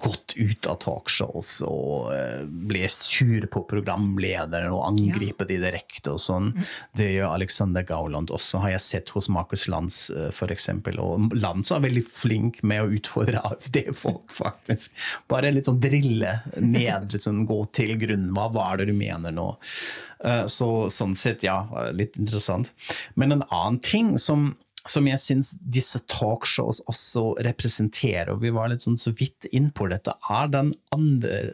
gått 0.00 0.36
ut 0.38 0.70
av 0.70 0.80
talkshows 0.84 1.58
og 1.66 2.10
uh, 2.14 2.46
ble 2.46 2.86
sur 2.90 3.44
på 3.52 3.64
programlederen 3.68 4.72
og 4.72 4.86
angriper 4.88 5.46
ja. 5.46 5.52
de 5.52 5.60
direkte 5.66 6.14
og 6.14 6.22
sånn. 6.22 6.52
Mm. 6.56 6.66
Det 6.96 7.10
gjør 7.12 7.34
Alexander 7.34 7.86
Gauland 7.86 8.32
også, 8.34 8.62
har 8.64 8.74
jeg 8.76 8.86
sett 8.86 9.14
hos 9.14 9.28
Markus 9.32 9.66
Land 9.70 9.89
Lands 9.90 10.10
eh, 10.10 10.28
f.eks. 10.30 10.68
Og 10.98 11.64
som 11.64 11.76
er 11.78 11.88
veldig 11.88 12.04
flink 12.06 12.62
med 12.62 12.82
å 12.84 12.90
utfordre 12.94 13.40
AFD-folk, 13.50 14.30
faktisk. 14.32 14.94
Bare 15.28 15.50
litt 15.52 15.66
sånn 15.66 15.80
drille 15.82 16.38
ned, 16.60 17.12
litt 17.12 17.26
sånn 17.26 17.44
gå 17.48 17.64
til 17.76 17.96
grunnen. 18.00 18.32
Hva 18.34 18.70
er 18.70 18.80
det 18.82 18.90
du 18.90 18.96
mener 18.96 19.34
nå? 19.34 19.50
Eh, 20.24 20.46
så 20.46 20.88
sånn 20.92 21.16
sett, 21.18 21.44
ja, 21.46 21.62
litt 21.92 22.16
interessant. 22.20 22.70
Men 23.14 23.32
en 23.38 23.46
annen 23.50 23.80
ting 23.84 24.16
som 24.18 24.52
som 24.88 25.04
jeg 25.04 25.20
syns 25.20 25.50
disse 25.60 25.98
talkshows 26.08 26.78
også 26.88 27.34
representerer, 27.44 28.30
og 28.32 28.40
vi 28.40 28.48
var 28.54 28.70
litt 28.72 28.80
sånn 28.80 28.96
så 28.96 29.12
vidt 29.12 29.44
inn 29.52 29.68
på 29.76 29.90
dette, 29.92 30.14
er 30.32 30.48
den 30.48 30.70
andre 30.96 31.40
an- 31.42 31.52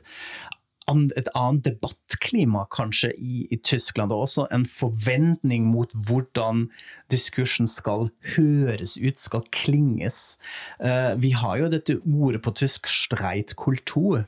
et 0.89 1.29
annet 1.35 1.65
debattklima 1.67 2.67
kanskje 2.71 3.11
i, 3.19 3.47
i 3.51 3.57
Tyskland, 3.59 4.13
og 4.15 4.27
også 4.29 4.47
en 4.55 4.67
forventning 4.71 5.67
mot 5.67 5.91
hvordan 6.07 6.67
diskursen 7.13 7.67
skal 7.71 8.09
høres 8.37 8.97
ut, 8.99 9.19
skal 9.23 9.43
klinges. 9.55 10.37
Uh, 10.79 11.15
vi 11.19 11.33
har 11.35 11.59
jo 11.63 11.71
dette 11.73 11.99
ordet 12.07 12.43
på 12.45 12.55
tysk, 12.59 12.87
streitkultur, 12.91 14.25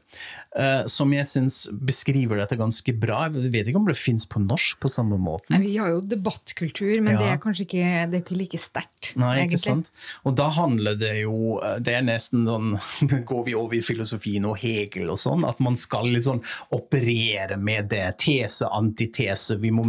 uh, 0.59 0.83
som 0.91 1.13
jeg 1.15 1.29
syns 1.31 1.61
beskriver 1.71 2.41
dette 2.43 2.59
ganske 2.59 2.95
bra. 2.99 3.25
Jeg 3.29 3.53
vet 3.55 3.71
ikke 3.71 3.83
om 3.83 3.89
det 3.89 3.99
fins 3.99 4.27
på 4.29 4.43
norsk 4.43 4.81
på 4.83 4.91
samme 4.93 5.19
måte. 5.21 5.51
Nei, 5.55 5.63
vi 5.67 5.77
har 5.79 5.93
jo 5.95 6.03
debattkultur, 6.05 6.97
men 7.03 7.15
Ja. 7.15 7.19
det 7.23 7.31
er 7.33 7.41
kanskje 7.43 7.67
ikke, 7.69 7.87
det 8.11 8.19
er 8.21 8.25
ikke 8.25 8.39
like 8.39 8.59
sterkt. 8.59 9.13
Nei, 9.19 9.35
ikke 9.45 9.55
egentlig. 9.55 9.63
sant? 9.63 9.91
Og 10.27 10.35
da 10.39 10.49
handler 10.59 10.99
det 10.99 11.15
jo 11.23 11.61
Det 11.81 11.93
er 11.95 12.03
nesten 12.03 12.45
sånn 12.49 12.73
Går 13.29 13.45
vi 13.47 13.55
over 13.55 13.77
i 13.77 13.81
filosofien 13.85 14.45
og 14.49 14.59
Hegel 14.59 15.09
og 15.13 15.19
sånn, 15.21 15.45
at 15.49 15.61
man 15.63 15.77
skal 15.79 16.09
litt 16.11 16.27
sånn 16.27 16.43
operere 16.75 17.57
med 17.57 17.91
det. 17.93 18.07
Tese, 18.23 18.69
antitese. 18.73 19.59
Vi 19.63 19.73
må 19.75 19.85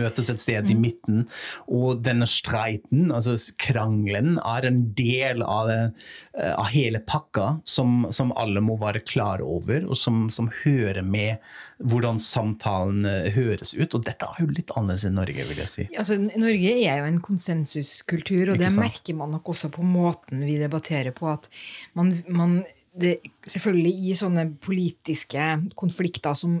møtes 0.00 0.30
et 0.32 0.42
sted 0.42 0.70
i 0.70 0.76
midten. 0.78 1.24
Og 1.68 2.02
denne 2.04 2.28
streiten, 2.30 3.10
altså 3.14 3.36
krangelen, 3.60 4.38
er 4.38 4.68
en 4.68 4.80
del 4.96 5.44
av, 5.44 5.70
eh, 5.70 6.52
av 6.54 6.70
hele 6.72 7.00
pakka 7.04 7.58
som, 7.64 8.08
som 8.14 8.32
alle 8.38 8.62
må 8.64 8.78
være 8.80 9.04
klar 9.04 9.42
over, 9.44 9.86
og 9.88 9.98
som, 9.98 10.26
som 10.32 10.50
hører 10.64 11.02
med 11.04 11.42
hvordan 11.82 12.20
samtalen 12.22 13.04
eh, 13.08 13.30
høres 13.34 13.74
ut. 13.74 13.94
Og 13.94 14.04
dette 14.06 14.28
er 14.28 14.44
jo 14.44 14.50
litt 14.52 14.72
annerledes 14.74 15.06
enn 15.08 15.18
Norge, 15.18 15.48
vil 15.50 15.62
jeg 15.64 15.72
si. 15.72 15.88
Altså, 15.98 16.18
Norge 16.20 16.76
er 16.76 17.02
jo 17.02 17.10
en 17.10 17.20
konsensuskultur, 17.24 18.54
og 18.54 18.62
det 18.62 18.72
merker 18.78 19.18
man 19.18 19.34
nok 19.36 19.52
også 19.54 19.72
på 19.74 19.84
måten 19.86 20.44
vi 20.46 20.58
debatterer 20.60 21.14
på. 21.16 21.28
at 21.30 21.50
man, 21.98 22.14
man 22.28 22.62
det, 22.96 23.16
Selvfølgelig 23.44 24.10
i 24.10 24.14
sånne 24.16 24.44
politiske 24.62 25.42
konflikter 25.76 26.36
som 26.38 26.60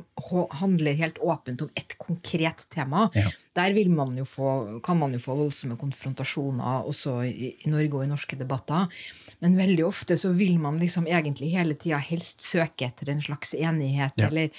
handler 0.58 0.96
helt 0.98 1.16
åpent 1.22 1.62
om 1.64 1.70
ett 1.78 1.94
konkret 1.98 2.66
tema, 2.74 3.06
Ja. 3.14 3.28
der 3.54 3.72
vil 3.72 3.88
man 3.90 4.16
jo 4.18 4.24
få, 4.24 4.80
kan 4.82 4.98
man 4.98 5.12
jo 5.14 5.18
få 5.22 5.36
voldsomme 5.38 5.78
konfrontasjoner 5.80 6.84
også 6.90 7.20
i, 7.24 7.54
i 7.64 7.70
Norge 7.70 7.94
og 7.94 8.04
i 8.04 8.10
norske 8.10 8.36
debatter. 8.36 8.88
Men 9.40 9.56
veldig 9.56 9.86
ofte 9.86 10.18
så 10.20 10.34
vil 10.36 10.58
man 10.58 10.78
liksom 10.82 11.06
egentlig 11.06 11.52
hele 11.54 11.74
tida 11.74 11.98
helst 11.98 12.42
søke 12.42 12.90
etter 12.90 13.10
en 13.14 13.22
slags 13.22 13.54
enighet, 13.54 14.12
Ja. 14.18 14.26
eller 14.28 14.50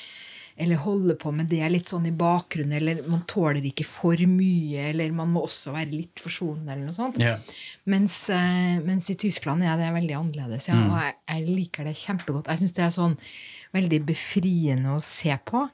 eller 0.57 0.79
holde 0.79 1.17
på 1.19 1.31
med 1.35 1.49
det 1.51 1.67
litt 1.67 1.89
sånn 1.91 2.05
i 2.07 2.13
bakgrunnen, 2.15 2.77
eller 2.77 3.01
man 3.11 3.25
tåler 3.27 3.65
ikke 3.67 3.83
for 3.87 4.21
mye, 4.29 4.85
eller 4.93 5.11
man 5.15 5.33
må 5.33 5.43
også 5.43 5.73
være 5.75 5.91
litt 5.91 6.21
forsonende, 6.23 6.71
eller 6.71 6.87
noe 6.87 6.95
sånt. 6.95 7.19
Yeah. 7.19 7.41
Mens, 7.91 8.21
eh, 8.31 8.77
mens 8.85 9.09
i 9.11 9.17
Tyskland 9.19 9.65
er 9.67 9.75
det 9.81 9.91
veldig 9.97 10.15
annerledes, 10.21 10.69
ja, 10.71 10.79
og 10.87 10.95
jeg, 11.01 11.17
jeg 11.27 11.57
liker 11.59 11.89
det 11.89 11.97
kjempegodt. 11.99 12.47
Jeg 12.53 12.63
syns 12.63 12.77
det 12.77 12.87
er 12.87 12.95
sånn 12.95 13.19
veldig 13.75 13.99
befriende 14.07 14.95
å 14.95 15.01
se 15.03 15.35
på, 15.47 15.65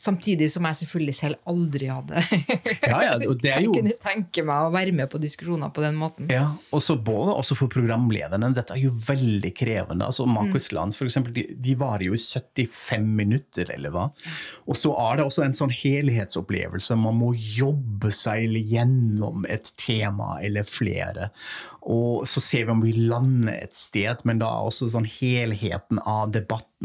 samtidig 0.00 0.48
som 0.52 0.66
jeg 0.68 0.80
selvfølgelig 0.82 1.16
selv 1.16 1.50
aldri 1.50 1.88
hadde 1.90 2.22
Ja, 2.90 2.98
ja, 3.04 3.14
og 3.26 3.38
det 3.42 3.52
er 3.54 3.64
jo 3.64 3.74
kunne 3.76 3.94
tenke 4.02 4.44
meg 4.46 4.66
å 4.66 4.72
være 4.74 4.94
med 4.96 5.10
på 5.12 5.20
diskusjoner 5.22 5.72
på 5.74 5.84
den 5.84 5.98
måten. 5.98 6.30
Ja, 6.32 6.48
og 6.74 6.82
så 6.84 6.96
både 6.98 7.36
også 7.36 7.56
for 7.58 7.72
programlederne. 7.72 8.52
Dette 8.56 8.76
er 8.76 8.82
jo 8.82 8.92
veldig 9.06 9.52
krevende. 9.56 10.06
altså 10.06 10.26
Markus 10.28 10.70
Lanz 10.76 10.98
for 10.98 11.08
eksempel, 11.08 11.34
de, 11.36 11.46
de 11.62 11.76
varer 11.78 12.08
jo 12.08 12.16
i 12.16 12.20
75 12.20 13.06
minutter, 13.20 13.70
eller 13.74 13.94
hva. 13.94 14.08
Og 14.66 14.78
så 14.78 14.92
er 15.06 15.18
det 15.18 15.26
også 15.26 15.46
en 15.46 15.56
sånn 15.56 15.74
helhetsopplevelse. 15.74 16.98
Man 17.00 17.18
må 17.20 17.32
jobbe 17.36 18.12
seg 18.14 18.56
gjennom 18.66 19.46
et 19.50 19.72
tema 19.80 20.36
eller 20.44 20.66
flere. 20.68 21.30
Og 21.86 22.26
så 22.28 22.42
ser 22.42 22.66
vi 22.66 22.74
om 22.74 22.82
vi 22.82 22.94
lander 22.96 23.54
et 23.60 23.76
sted, 23.76 24.22
men 24.26 24.40
da 24.42 24.50
er 24.50 24.70
også 24.70 24.90
sånn 24.90 25.06
helheten 25.06 26.00
av 26.02 26.32
debatten 26.34 26.75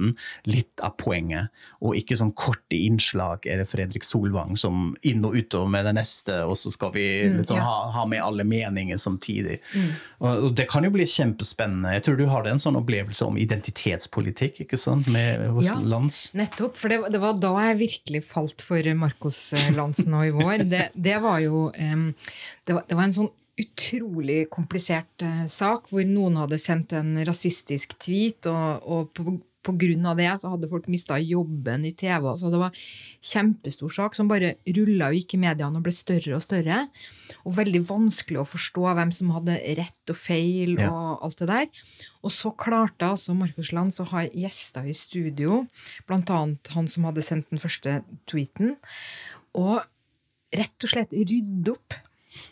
litt 0.49 0.83
av 0.83 0.95
poenget. 1.01 1.51
Og 1.81 1.97
ikke 1.99 2.17
sånn 2.19 2.33
korte 2.37 2.77
innslag 2.77 3.45
er 3.49 3.61
det 3.61 3.69
Fredrik 3.69 4.07
Solvang 4.07 4.57
som 4.59 4.91
inn 5.07 5.25
og 5.27 5.37
utover 5.37 5.71
med 5.71 5.87
det 5.89 5.95
neste, 5.99 6.41
og 6.47 6.57
så 6.59 6.73
skal 6.73 6.93
vi 6.95 7.05
liksom, 7.27 7.57
mm, 7.57 7.61
ja. 7.61 7.67
ha, 7.67 7.91
ha 7.95 8.05
med 8.09 8.23
alle 8.23 8.47
meninger 8.47 8.99
samtidig. 9.01 9.61
Og 10.19 10.41
og 10.41 10.55
det 10.57 10.67
kan 10.71 10.85
jo 10.85 10.91
bli 10.93 11.05
kjempespennende. 11.07 11.93
Jeg 11.95 12.05
tror 12.05 12.17
du 12.19 12.25
hadde 12.31 12.53
en 12.53 12.61
sånn 12.61 12.77
opplevelse 12.79 13.27
om 13.27 13.37
identitetspolitikk 13.39 14.63
ikke 14.65 14.79
sant, 14.79 15.09
med, 15.11 15.45
hos 15.55 15.69
Ja. 15.69 15.77
Lands. 15.81 16.23
Nettopp, 16.37 16.77
for 16.79 16.91
det, 16.91 16.99
det 17.13 17.21
var 17.21 17.37
da 17.41 17.53
jeg 17.67 17.79
virkelig 17.81 18.23
falt 18.27 18.63
for 18.65 18.85
Marcos 18.97 19.39
Lands 19.75 19.77
Lanz 19.81 20.05
nå 20.07 20.23
i 20.25 20.33
vår. 20.35 20.65
Det, 20.71 20.89
det 20.93 21.19
var 21.23 21.39
jo 21.43 21.69
um, 21.69 22.09
det, 22.65 22.73
var, 22.73 22.83
det 22.87 22.97
var 22.97 23.07
en 23.07 23.15
sånn 23.21 23.31
utrolig 23.61 24.45
komplisert 24.49 25.21
eh, 25.25 25.43
sak, 25.51 25.89
hvor 25.91 26.05
noen 26.07 26.37
hadde 26.39 26.57
sendt 26.57 26.95
en 26.97 27.11
rasistisk 27.27 27.93
tweet, 28.01 28.47
og, 28.49 28.87
og 28.87 29.11
på, 29.13 29.35
av 30.09 30.17
det 30.17 30.29
så 30.41 30.49
hadde 30.53 30.69
folk 30.71 30.87
mista 30.91 31.17
jobben 31.21 31.85
i 31.85 31.91
TV. 31.93 32.25
Så 32.37 32.49
det 32.51 32.59
var 32.61 32.71
kjempestor 33.21 33.89
sak 33.93 34.15
som 34.17 34.27
bare 34.31 34.55
rulla 34.65 35.09
og 35.11 35.17
gikk 35.19 35.35
i 35.37 35.41
mediene 35.43 35.77
og 35.77 35.83
ble 35.85 35.93
større 35.93 36.35
og 36.37 36.43
større. 36.45 36.87
Og 37.45 37.55
veldig 37.57 37.83
vanskelig 37.89 38.41
å 38.41 38.47
forstå 38.47 38.85
hvem 38.97 39.11
som 39.13 39.33
hadde 39.35 39.59
rett 39.77 40.13
og 40.13 40.17
feil 40.17 40.77
Ja. 40.79 40.89
og 40.91 41.23
alt 41.27 41.37
det 41.39 41.47
der. 41.47 41.67
Og 42.23 42.31
så 42.31 42.51
klarte 42.57 43.09
altså 43.11 43.35
Markus 43.37 43.71
Lanz 43.71 43.99
å 43.99 44.07
ha 44.09 44.25
gjester 44.27 44.85
i 44.87 44.93
studio, 44.93 45.67
annet 46.09 46.67
han 46.73 46.87
som 46.87 47.03
hadde 47.03 47.21
sendt 47.21 47.49
den 47.49 47.59
første 47.59 48.03
tweeten, 48.27 48.77
og 49.53 49.81
rett 50.53 50.83
og 50.83 50.89
slett 50.89 51.11
rydde 51.11 51.71
opp. 51.71 51.93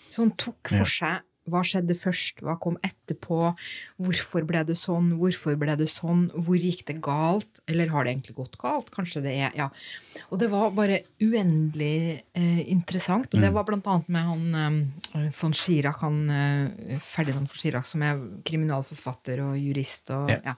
Så 0.09 0.23
han 0.23 0.31
tok 0.35 0.69
for 0.73 0.85
seg 0.89 1.21
hva 1.51 1.61
skjedde 1.65 1.95
først, 1.97 2.43
hva 2.45 2.55
kom 2.61 2.77
etterpå, 2.85 3.53
hvorfor 4.01 4.45
ble 4.49 4.63
det 4.67 4.77
sånn, 4.79 5.13
hvorfor 5.19 5.57
ble 5.59 5.75
det 5.79 5.89
sånn, 5.91 6.27
hvor 6.35 6.59
gikk 6.59 6.85
det 6.89 6.99
galt, 7.05 7.61
eller 7.69 7.91
har 7.93 8.05
det 8.05 8.15
egentlig 8.15 8.37
gått 8.39 8.59
galt? 8.61 8.91
Kanskje 8.95 9.23
det 9.25 9.35
er 9.37 9.57
Ja. 9.59 9.69
Og 10.29 10.39
det 10.39 10.49
var 10.51 10.71
bare 10.77 11.01
uendelig 11.21 12.21
eh, 12.37 12.61
interessant, 12.69 13.33
og 13.33 13.41
det 13.41 13.51
var 13.55 13.65
blant 13.67 13.87
annet 13.89 14.09
med 14.09 14.29
han 14.29 14.85
eh, 15.17 15.31
von 15.39 15.55
Schirach, 15.57 16.01
han 16.03 16.21
eh, 16.29 16.99
Ferdinand 17.03 17.49
von 17.49 17.59
Schirach, 17.59 17.89
som 17.89 18.05
er 18.05 18.21
kriminalforfatter 18.45 19.43
og 19.47 19.57
jurist 19.59 20.13
og 20.15 20.29
Ja. 20.29 20.39
ja. 20.53 20.55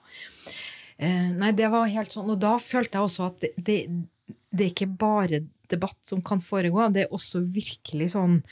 Eh, 1.02 1.30
nei, 1.34 1.50
det 1.56 1.70
var 1.72 1.88
helt 1.90 2.12
sånn, 2.12 2.30
og 2.30 2.38
da 2.38 2.58
følte 2.62 2.98
jeg 2.98 3.08
også 3.08 3.26
at 3.30 3.40
det, 3.42 3.52
det, 3.56 3.78
det 4.52 4.66
er 4.66 4.70
ikke 4.70 4.92
bare 5.00 5.40
debatt 5.72 5.98
som 6.06 6.22
kan 6.22 6.42
foregå, 6.44 6.84
det 6.92 7.06
er 7.06 7.16
også 7.16 7.42
virkelig 7.54 8.12
sånn 8.14 8.42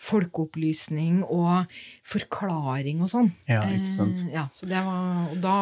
folkeopplysning 0.00 1.20
og 1.28 1.68
forklaring 2.08 3.02
og 3.04 3.10
sånn. 3.12 3.30
Ja, 3.50 3.60
ikke 3.68 3.92
sant. 3.94 4.22
Eh, 4.24 4.32
ja, 4.38 4.46
så 4.56 4.68
det 4.70 4.80
var, 4.86 5.26
og 5.34 5.42
da 5.44 5.56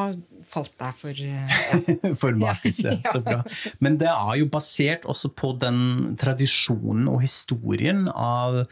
falt 0.48 0.74
jeg 0.78 0.98
for 1.00 1.22
ja. 1.24 2.12
For 2.20 2.38
Markus, 2.38 2.80
ja. 2.86 2.96
Så 3.10 3.22
bra. 3.24 3.42
Men 3.84 3.98
det 4.00 4.10
er 4.12 4.34
jo 4.40 4.50
basert 4.52 5.08
også 5.10 5.32
på 5.34 5.54
den 5.60 6.14
tradisjonen 6.20 7.10
og 7.10 7.22
historien 7.24 8.06
av 8.14 8.62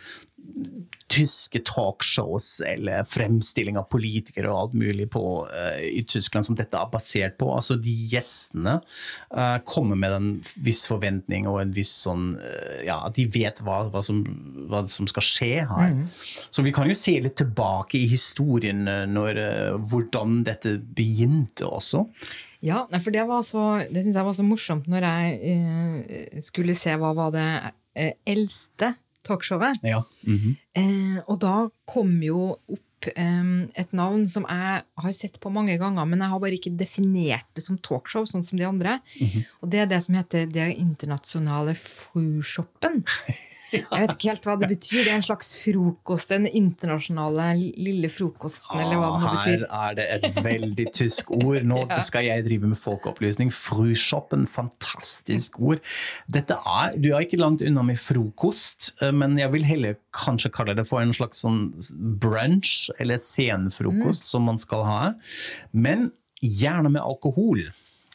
tyske 1.09 1.61
talkshows 1.65 2.61
eller 2.67 3.05
fremstilling 3.09 3.79
av 3.79 3.87
politikere 3.93 4.51
og 4.51 4.59
alt 4.59 4.75
mulig 4.77 5.07
på, 5.15 5.23
uh, 5.47 5.79
i 5.87 6.03
Tyskland 6.09 6.49
som 6.49 6.57
dette 6.59 6.77
er 6.77 6.91
basert 6.93 7.37
på. 7.41 7.49
Altså 7.55 7.79
De 7.81 7.93
gjestene 8.11 8.79
uh, 8.81 9.59
kommer 9.69 9.99
med 9.99 10.17
en 10.17 10.29
viss 10.67 10.87
forventning 10.91 11.47
og 11.51 11.61
en 11.63 11.75
viss 11.77 11.95
sånn 12.05 12.35
uh, 12.41 12.81
Ja, 12.87 12.99
de 13.15 13.29
vet 13.33 13.63
hva, 13.65 13.85
hva, 13.93 14.03
som, 14.05 14.25
hva 14.71 14.83
som 14.91 15.09
skal 15.11 15.27
skje 15.27 15.53
her. 15.71 15.95
Så 16.51 16.67
vi 16.67 16.75
kan 16.75 16.91
jo 16.91 16.99
se 16.99 17.17
litt 17.23 17.39
tilbake 17.39 18.01
i 18.01 18.11
historien 18.11 18.85
når, 19.11 19.39
hvordan 19.91 20.43
dette 20.47 20.77
begynte 20.97 21.69
også. 21.69 22.05
Ja, 22.65 22.85
for 22.99 23.15
det 23.15 23.25
var 23.29 23.43
så 23.47 23.65
Det 23.93 24.03
syns 24.03 24.17
jeg 24.17 24.27
var 24.27 24.37
så 24.37 24.45
morsomt 24.47 24.87
når 24.91 25.07
jeg 25.07 26.43
skulle 26.45 26.77
se 26.79 26.95
hva 26.99 27.13
var 27.17 27.35
det 27.35 27.49
eldste 28.29 28.95
talkshowet. 29.27 29.83
Ja. 29.87 30.03
Mhm. 30.27 30.57
Eh, 30.77 31.23
og 31.27 31.41
da 31.45 31.55
kom 31.89 32.19
jo 32.25 32.53
opp 32.57 33.11
eh, 33.13 33.51
et 33.79 33.93
navn 33.97 34.27
som 34.31 34.47
jeg 34.49 34.85
har 35.03 35.17
sett 35.17 35.41
på 35.43 35.53
mange 35.53 35.77
ganger, 35.81 36.07
men 36.09 36.23
jeg 36.25 36.33
har 36.33 36.43
bare 36.43 36.59
ikke 36.59 36.77
definert 36.79 37.49
det 37.55 37.65
som 37.67 37.79
talkshow, 37.79 38.27
sånn 38.29 38.45
som 38.47 38.59
de 38.61 38.69
andre. 38.69 38.99
Og 39.61 39.71
det 39.73 39.85
er 39.85 39.91
det 39.91 40.03
som 40.05 40.17
heter 40.19 40.47
Det 40.51 40.71
internasjonale 40.77 41.77
Frushoppen. 41.81 43.05
Jeg 43.73 43.83
vet 43.91 44.13
ikke 44.15 44.31
helt 44.31 44.47
hva 44.47 44.55
det 44.61 44.69
betyr. 44.71 45.01
Det 45.01 45.11
er 45.11 45.19
en 45.19 45.25
slags 45.27 45.53
frokost, 45.63 46.31
den 46.31 46.47
internasjonale 46.47 47.49
lille 47.59 48.11
frokosten, 48.13 48.79
eller 48.79 49.01
hva 49.01 49.09
det 49.11 49.23
nå 49.23 49.33
betyr. 49.37 49.65
Her 49.71 49.81
er 49.81 49.97
det 49.99 50.07
et 50.17 50.41
veldig 50.45 50.87
tysk 50.95 51.33
ord. 51.35 51.61
Nå 51.67 51.81
skal 52.09 52.29
jeg 52.29 52.47
drive 52.47 52.71
med 52.71 52.81
folkeopplysning. 52.81 53.51
Frushoppen, 53.55 54.47
fantastisk 54.51 55.59
ord. 55.59 55.83
Dette 56.31 56.59
er, 56.63 56.95
du 57.01 57.11
er 57.13 57.27
ikke 57.27 57.41
langt 57.41 57.65
unna 57.67 57.85
med 57.87 57.99
frokost, 58.01 58.93
eh, 59.01 59.15
men 59.15 59.39
jeg 59.41 59.53
vil 59.55 59.67
heller 59.67 59.99
kanskje 60.17 60.53
kalle 60.55 60.77
det 60.79 60.87
for 60.89 61.03
en 61.03 61.15
slags 61.17 61.43
sånn 61.45 61.65
brunch, 62.23 62.93
eller 63.03 63.21
senfrokost, 63.23 64.31
som 64.31 64.47
man 64.47 64.63
skal 64.63 64.87
ha. 64.87 65.03
Men 65.75 66.11
gjerne 66.43 66.93
med 66.93 67.03
alkohol. 67.03 67.67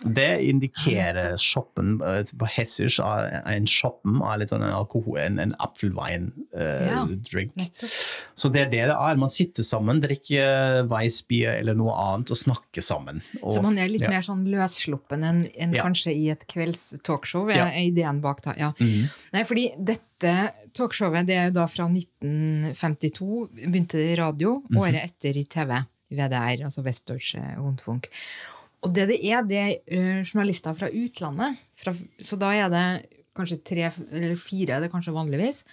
Det 0.04 0.42
indikerer 0.50 1.36
shoppen 1.38 2.02
eh, 2.02 2.24
på 2.38 2.48
Hessisch 2.50 3.00
er 3.00 3.44
en 3.46 3.68
shoppen 3.70 4.22
er 4.26 4.40
litt 4.42 4.50
sånn 4.50 4.64
en 4.66 4.74
alkohol, 4.74 5.18
en, 5.22 5.38
en 5.40 5.54
apfelwein-drink. 5.62 7.54
nettopp. 7.56 7.92
Så 8.34 8.50
det 8.54 8.62
er 8.66 8.70
det 8.72 8.84
det 8.90 8.96
er. 8.98 9.16
Man 9.22 9.30
sitter 9.30 9.64
sammen, 9.68 10.02
drikker 10.02 10.88
Weissbier 10.90 11.60
eller 11.60 11.78
noe 11.78 11.94
annet 11.94 12.32
og 12.34 12.38
snakker 12.40 12.82
sammen. 12.82 13.22
Og, 13.44 13.54
Så 13.54 13.62
man 13.62 13.78
er 13.78 13.88
litt 13.94 14.02
ja. 14.02 14.10
mer 14.10 14.22
sånn 14.26 14.46
løssluppen 14.50 15.24
enn 15.28 15.44
enn 15.54 15.74
Ja. 15.76 15.84
kanskje 15.86 16.16
i 16.16 16.30
et 16.34 16.48
kveldstalkshow, 16.48 17.50
er 17.52 17.62
Mhm. 17.62 17.72
er 17.72 17.86
ideen 17.92 18.22
bak 18.22 18.42
da 18.42 18.54
Ja. 18.58 18.72
Nei, 18.80 19.44
fordi 19.44 19.70
dette 19.78 20.52
talkshowet 20.74 21.26
det 21.28 21.36
er 21.36 21.46
jo 21.50 21.52
da 21.62 21.68
fra 21.68 21.88
1952, 21.88 23.50
begynte 23.54 23.98
det 23.98 24.18
i 24.18 24.22
radio, 24.22 24.62
Mhm. 24.70 24.78
året 24.78 25.04
etter 25.04 25.38
i 25.38 25.44
TV, 25.46 25.86
VDR, 26.12 26.64
altså 26.66 26.84
Westdeutsche 26.84 27.40
Rundfunk. 27.58 28.08
Og 28.82 28.94
det 28.96 29.08
det 29.12 29.20
er, 29.30 29.46
det 29.46 29.60
er 29.62 29.74
eh, 29.94 30.22
journalister 30.26 30.76
fra 30.78 30.89
utlandet. 30.89 31.60
Fra, 31.78 31.94
så 32.22 32.38
da 32.39 32.52
er 32.58 32.72
det 32.74 32.86
kanskje 33.38 33.62
tre 33.63 33.88
eller 33.88 34.36
fire, 34.39 34.80
det 34.82 34.89
er 34.89 34.94
kanskje 34.94 35.15
vanligvis, 35.15 35.63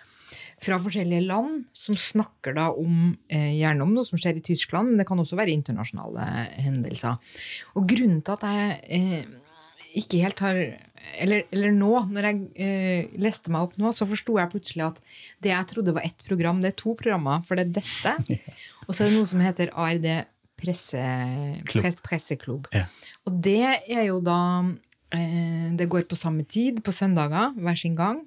fra 0.63 0.79
forskjellige 0.83 1.27
land 1.27 1.65
som 1.77 1.97
snakker 1.99 2.57
da 2.59 2.69
om, 2.77 3.17
eh, 3.31 3.55
gjerne 3.59 3.85
om 3.85 3.95
noe 3.95 4.07
som 4.07 4.19
skjer 4.21 4.39
i 4.39 4.45
Tyskland, 4.45 4.91
men 4.91 5.01
det 5.01 5.07
kan 5.09 5.19
også 5.19 5.39
være 5.39 5.55
internasjonale 5.55 6.27
hendelser. 6.59 7.19
Og 7.75 7.89
grunnen 7.89 8.23
til 8.23 8.37
at 8.37 8.47
jeg 8.47 8.81
eh, 8.99 9.25
ikke 10.03 10.23
helt 10.25 10.45
har 10.45 10.61
Eller, 11.19 11.45
eller 11.55 11.71
nå, 11.73 12.11
når 12.11 12.27
jeg 12.27 12.39
eh, 12.61 13.07
leste 13.23 13.51
meg 13.55 13.63
opp 13.63 13.77
nå, 13.79 13.93
så 13.95 14.05
forsto 14.05 14.35
jeg 14.37 14.51
plutselig 14.51 14.83
at 14.85 14.99
det 15.41 15.53
jeg 15.53 15.69
trodde 15.71 15.95
var 15.95 16.05
ett 16.05 16.25
program, 16.27 16.61
det 16.61 16.73
er 16.73 16.77
to 16.77 16.93
programmer. 16.99 17.41
For 17.47 17.57
det 17.57 17.69
er 17.69 17.79
dette, 17.79 18.37
og 18.87 18.91
så 18.91 19.05
er 19.05 19.09
det 19.09 19.17
noe 19.17 19.31
som 19.31 19.41
heter 19.41 19.71
ARD 19.73 20.09
presse, 20.59 21.01
press, 21.71 21.97
Presseklubb. 22.05 22.69
Ja. 22.75 22.85
Og 23.27 23.39
det 23.45 23.61
er 23.89 24.05
jo 24.09 24.19
da 24.25 24.39
eh, 25.15 25.71
Det 25.79 25.89
går 25.89 26.07
på 26.11 26.19
samme 26.19 26.45
tid, 26.49 26.83
på 26.85 26.93
søndager, 26.93 27.55
hver 27.57 27.79
sin 27.79 27.97
gang. 27.99 28.23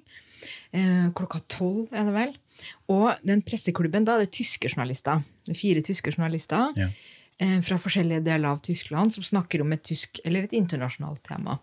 Eh, 0.72 1.08
klokka 1.14 1.40
tolv, 1.52 1.88
er 1.92 2.08
det 2.08 2.14
vel. 2.16 2.36
Og 2.92 3.12
den 3.26 3.42
presseklubben, 3.46 4.04
da 4.06 4.16
er 4.16 4.24
det 4.26 4.32
tyske 4.34 4.70
journalister. 4.72 5.22
Det 5.46 5.54
er 5.56 5.60
fire 5.60 5.82
tyske 5.84 6.12
journalister 6.14 6.72
Ja. 6.78 6.88
eh, 7.40 7.60
fra 7.60 7.76
forskjellige 7.78 8.24
deler 8.24 8.48
av 8.52 8.60
Tyskland 8.62 9.12
som 9.12 9.24
snakker 9.24 9.60
om 9.62 9.72
et 9.72 9.82
tysk 9.82 10.20
eller 10.24 10.44
et 10.44 10.52
internasjonalt 10.52 11.22
tema. 11.26 11.58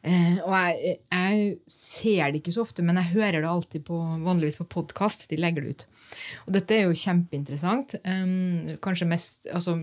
Eh, 0.00 0.38
og 0.46 0.54
jeg, 0.54 1.00
jeg 1.12 1.50
ser 1.68 2.30
det 2.30 2.40
ikke 2.40 2.54
så 2.56 2.64
ofte, 2.64 2.84
men 2.86 2.96
jeg 3.00 3.14
hører 3.16 3.42
det 3.42 3.50
alltid 3.50 3.84
på, 3.88 3.98
vanligvis 4.24 4.60
på 4.60 4.68
podkast. 4.76 5.26
De 5.30 5.40
legger 5.40 5.66
det 5.66 5.74
ut. 5.74 5.84
Og 6.46 6.54
dette 6.56 6.76
er 6.76 6.88
jo 6.88 6.96
kjempeinteressant. 6.96 7.98
Kanskje 8.84 9.10
mest 9.10 9.50
altså, 9.52 9.76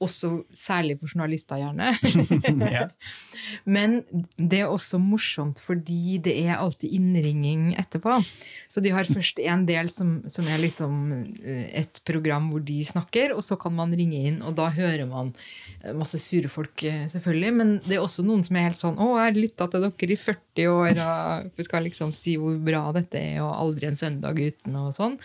også 0.00 0.30
særlig 0.56 0.96
for 1.00 1.12
journalister, 1.12 1.60
gjerne. 1.60 1.92
Ja. 2.70 2.86
Men 3.64 4.00
det 4.36 4.60
er 4.62 4.70
også 4.70 4.98
morsomt 5.02 5.58
fordi 5.64 6.18
det 6.22 6.34
er 6.44 6.60
alltid 6.60 6.92
innringing 6.94 7.72
etterpå. 7.80 8.20
Så 8.70 8.82
de 8.84 8.92
har 8.94 9.08
først 9.08 9.40
en 9.42 9.64
del 9.68 9.90
som, 9.92 10.20
som 10.30 10.46
er 10.48 10.60
liksom 10.62 11.00
eh, 11.42 11.66
et 11.82 12.00
program 12.06 12.50
hvor 12.52 12.62
de 12.64 12.78
snakker, 12.86 13.34
og 13.34 13.42
så 13.44 13.58
kan 13.60 13.74
man 13.76 13.94
ringe 13.96 14.20
inn, 14.30 14.38
og 14.46 14.54
da 14.60 14.68
hører 14.74 15.08
man 15.10 15.32
eh, 15.80 15.92
masse 15.96 16.20
sure 16.22 16.50
folk, 16.52 16.84
eh, 16.86 17.08
selvfølgelig. 17.10 17.52
Men 17.56 17.74
det 17.86 17.98
er 17.98 18.04
også 18.04 18.24
noen 18.26 18.44
som 18.46 18.56
er 18.56 18.68
helt 18.68 18.82
sånn 18.82 19.00
'Å, 19.00 19.10
jeg 19.16 19.26
har 19.26 19.40
lytta 19.40 19.68
til 19.72 19.86
dere 19.88 20.14
i 20.14 20.20
40 20.20 20.70
år', 20.76 21.02
og 21.02 21.50
vi 21.58 21.66
skal 21.66 21.86
liksom 21.88 22.14
si 22.14 22.36
hvor 22.40 22.56
bra 22.70 22.84
dette 22.96 23.18
er, 23.18 23.42
og 23.42 23.56
'aldri 23.56 23.90
en 23.90 24.00
søndag 24.00 24.38
uten', 24.38 24.78
og 24.78 24.94
sånn. 24.94 25.18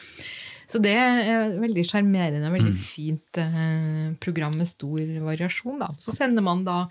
Så 0.72 0.82
det 0.84 0.94
er 0.98 1.58
veldig 1.62 1.84
sjarmerende, 1.88 2.50
veldig 2.54 2.74
fint 2.80 3.40
eh, 3.42 4.16
program 4.24 4.56
med 4.58 4.70
stor 4.70 5.02
variasjon. 5.28 5.78
Da. 5.82 5.92
Så 6.02 6.16
sender 6.16 6.46
man 6.46 6.64
da 6.68 6.86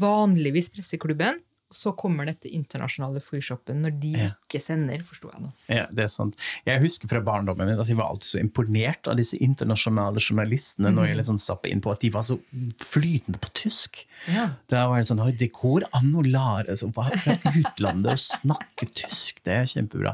vanligvis 0.00 0.70
presseklubben, 0.74 1.40
og 1.40 1.49
så 1.70 1.92
kommer 1.96 2.26
dette 2.26 2.50
internasjonale 2.50 3.20
fryshoppen 3.22 3.82
når 3.84 3.94
de 4.02 4.10
Ja. 4.18 4.28
ikke 4.48 4.60
sender, 4.62 5.02
forsto 5.06 5.30
jeg 5.32 5.42
nå. 5.44 5.52
Ja, 5.70 5.86
det 5.90 6.04
er 6.04 6.08
sant. 6.12 6.34
Jeg 6.66 6.82
husker 6.82 7.08
fra 7.08 7.20
barndommen 7.24 7.66
min 7.70 7.78
at 7.78 7.86
jeg 7.88 7.96
var 7.96 8.10
alltid 8.10 8.26
så 8.32 8.40
imponert 8.42 9.06
av 9.08 9.16
disse 9.20 9.38
internasjonale 9.38 10.18
journalistene 10.20 10.90
når 10.92 11.06
jeg 11.12 11.16
liksom 11.20 11.38
zappa 11.38 11.70
inn 11.70 11.80
på 11.84 11.92
at 11.94 12.00
de 12.02 12.10
var 12.10 12.22
så 12.26 12.38
flytende 12.82 13.38
på 13.40 13.52
tysk. 13.54 14.02
Ja. 14.28 14.50
Da 14.68 14.82
var 14.90 14.98
det 15.00 15.06
sånn 15.08 15.22
Det 15.38 15.48
går 15.56 15.86
an 15.96 16.10
å 16.18 16.20
lære 16.26 16.68
altså, 16.74 16.90
fra 16.92 17.08
utlandet 17.56 18.12
å 18.12 18.18
snakke 18.20 18.90
tysk. 18.92 19.38
Det 19.46 19.54
er 19.54 19.64
kjempebra. 19.70 20.12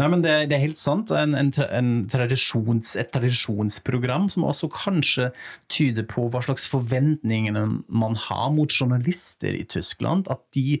Nei, 0.00 0.08
men 0.10 0.24
det, 0.24 0.32
det 0.50 0.56
er 0.56 0.64
helt 0.64 0.80
sant. 0.80 1.12
En, 1.14 1.36
en, 1.38 1.52
en 1.70 1.92
tradisjons, 2.10 2.96
et 2.98 3.12
tradisjonsprogram 3.14 4.26
som 4.32 4.46
også 4.48 4.70
kanskje 4.74 5.28
tyder 5.70 6.06
på 6.10 6.26
hva 6.32 6.42
slags 6.42 6.66
forventninger 6.70 7.54
man 7.88 8.16
har 8.26 8.50
mot 8.56 8.72
journalister 8.74 9.54
i 9.54 9.62
Tyskland. 9.70 10.26
At 10.32 10.42
de 10.56 10.80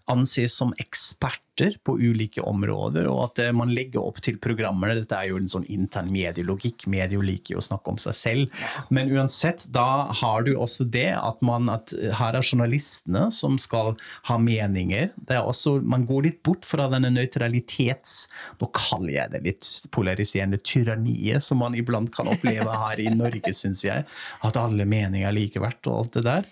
anses 0.11 0.57
som 0.59 0.75
eksperter 0.81 1.39
på 1.85 1.93
ulike 1.99 2.41
områder, 2.47 3.05
og 3.11 3.19
at 3.25 3.39
eh, 3.43 3.51
man 3.53 3.69
legger 3.75 4.01
opp 4.01 4.21
til 4.23 4.37
programmene. 4.41 4.95
Dette 4.97 5.17
er 5.17 5.27
jo 5.29 5.37
en 5.37 5.49
sånn 5.51 5.65
intern 5.69 6.07
medielogikk. 6.09 6.87
Medier 6.89 7.21
liker 7.21 7.53
jo 7.53 7.59
å 7.61 7.65
snakke 7.65 7.91
om 7.91 7.99
seg 8.01 8.15
selv. 8.17 8.61
Men 8.89 9.11
uansett, 9.13 9.67
da 9.69 10.07
har 10.21 10.47
du 10.47 10.55
også 10.55 10.87
det 10.89 11.11
at, 11.17 11.41
man, 11.45 11.67
at 11.69 11.93
her 12.17 12.37
er 12.39 12.47
journalistene 12.47 13.27
som 13.35 13.59
skal 13.61 13.93
ha 14.29 14.37
meninger. 14.41 15.11
Det 15.19 15.37
er 15.37 15.45
også, 15.45 15.75
man 15.83 16.07
går 16.09 16.25
litt 16.29 16.39
bort 16.47 16.65
fra 16.65 16.87
denne 16.91 17.11
nøytralitets... 17.13 18.15
Nå 18.61 18.71
kaller 18.73 19.13
jeg 19.13 19.33
det 19.35 19.43
litt 19.45 19.69
polariserende 19.93 20.57
tyranniet 20.65 21.45
som 21.45 21.61
man 21.61 21.75
iblant 21.77 22.09
kan 22.15 22.31
oppleve 22.31 22.73
her 22.87 23.03
i 23.03 23.11
Norge, 23.13 23.53
syns 23.53 23.85
jeg. 23.85 24.07
At 24.47 24.57
alle 24.57 24.87
meninger 24.87 25.29
er 25.29 25.35
like 25.35 25.61
verdt 25.61 25.91
og 25.91 25.99
alt 25.99 26.17
det 26.17 26.25
der. 26.29 26.49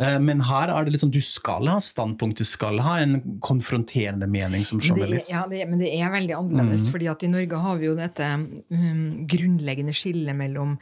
Eh, 0.00 0.16
Men 0.22 0.46
her 0.48 0.72
er 0.72 0.86
det 0.86 0.96
liksom, 0.96 1.12
du 1.12 1.20
skal 1.20 1.68
ha 1.74 1.76
standpunkt, 1.82 2.40
du 2.40 2.48
skal 2.48 2.80
ha 2.86 2.95
en 3.02 3.38
konfronterende 3.44 4.28
mening 4.30 4.64
som 4.68 4.80
det, 4.80 4.88
journalist. 4.88 5.32
ja, 5.32 5.44
det, 5.50 5.62
men 5.68 5.80
det 5.82 5.92
er 5.94 6.12
veldig 6.12 6.36
annerledes, 6.38 6.88
fordi 6.92 7.08
at 7.12 7.22
i 7.26 7.30
Norge 7.32 7.60
har 7.66 7.80
vi 7.80 7.88
jo 7.88 7.96
dette 7.98 8.30
um, 8.36 9.26
grunnleggende 9.30 9.94
skillet 9.96 10.36
mellom 10.36 10.76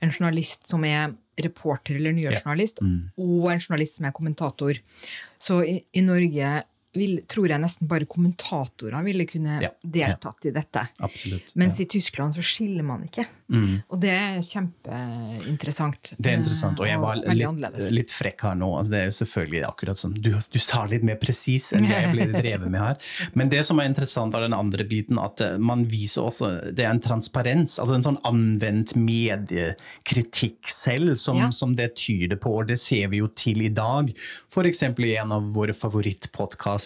en 0.00 0.14
journalist 0.14 0.70
som 0.70 0.84
er 0.88 1.14
reporter 1.40 1.96
eller 1.96 2.12
nyhetsjournalist, 2.16 2.82
og 2.82 3.46
en 3.52 3.62
journalist 3.62 3.96
som 3.98 4.08
er 4.08 4.16
kommentator. 4.16 4.80
Så 5.40 5.62
i, 5.64 5.78
i 5.96 6.04
Norge 6.04 6.50
vil, 6.96 7.20
tror 7.30 7.48
jeg 7.52 7.62
nesten 7.62 7.86
bare 7.90 8.06
kommentatorer 8.10 9.04
ville 9.06 9.26
kunne 9.30 9.60
Ja, 9.62 9.70
deltatt 9.82 10.46
i 10.48 10.54
dette. 10.54 10.86
Absolutt. 10.98 11.54
Mens 11.60 11.78
ja. 11.78 11.84
i 11.84 11.88
Tyskland 11.92 12.34
så 12.34 12.42
skiller 12.44 12.82
man 12.86 13.04
ikke. 13.06 13.26
Og 13.90 13.98
det 13.98 14.10
er 14.14 14.36
kjempeinteressant. 14.46 16.12
Det 16.18 16.30
er 16.30 16.36
interessant, 16.38 16.78
og 16.78 16.86
jeg 16.86 17.00
var 17.02 17.18
og 17.18 17.34
litt, 17.34 17.78
litt 17.90 18.12
frekk 18.14 18.44
her 18.46 18.54
nå. 18.58 18.68
Altså, 18.78 18.92
det 18.94 19.00
er 19.00 19.08
jo 19.08 19.14
selvfølgelig 19.18 19.62
akkurat 19.66 19.98
som 19.98 20.12
du, 20.14 20.30
du 20.38 20.58
sa 20.62 20.84
litt 20.90 21.02
mer 21.06 21.18
presis 21.18 21.72
enn 21.74 21.86
det 21.88 21.96
jeg 21.96 22.12
ble 22.14 22.26
drevet 22.40 22.70
med 22.70 22.78
her. 22.80 23.00
Men 23.34 23.50
det 23.50 23.64
som 23.66 23.80
er 23.82 23.90
interessant 23.90 24.36
av 24.38 24.44
den 24.46 24.54
andre 24.54 24.86
biten, 24.86 25.18
at 25.18 25.42
eh, 25.42 25.56
man 25.58 25.82
viser 25.90 26.28
også 26.30 26.50
Det 26.76 26.84
er 26.86 26.92
en 26.94 27.02
transparens, 27.02 27.78
altså 27.82 27.98
en 27.98 28.06
sånn 28.06 28.20
anvendt 28.28 28.94
mediekritikk 28.98 30.70
selv, 30.70 31.16
som, 31.18 31.36
Ja. 31.40 31.50
som 31.50 31.74
det 31.78 31.94
tyder 31.98 32.38
på. 32.40 32.54
Og 32.60 32.70
det 32.70 32.78
ser 32.82 33.08
vi 33.10 33.18
jo 33.22 33.28
til 33.34 33.62
i 33.66 33.72
dag. 33.74 34.10
F.eks. 34.50 34.82
i 34.82 35.16
en 35.16 35.32
av 35.34 35.50
våre 35.54 35.74
favorittpodkaster, 35.74 36.79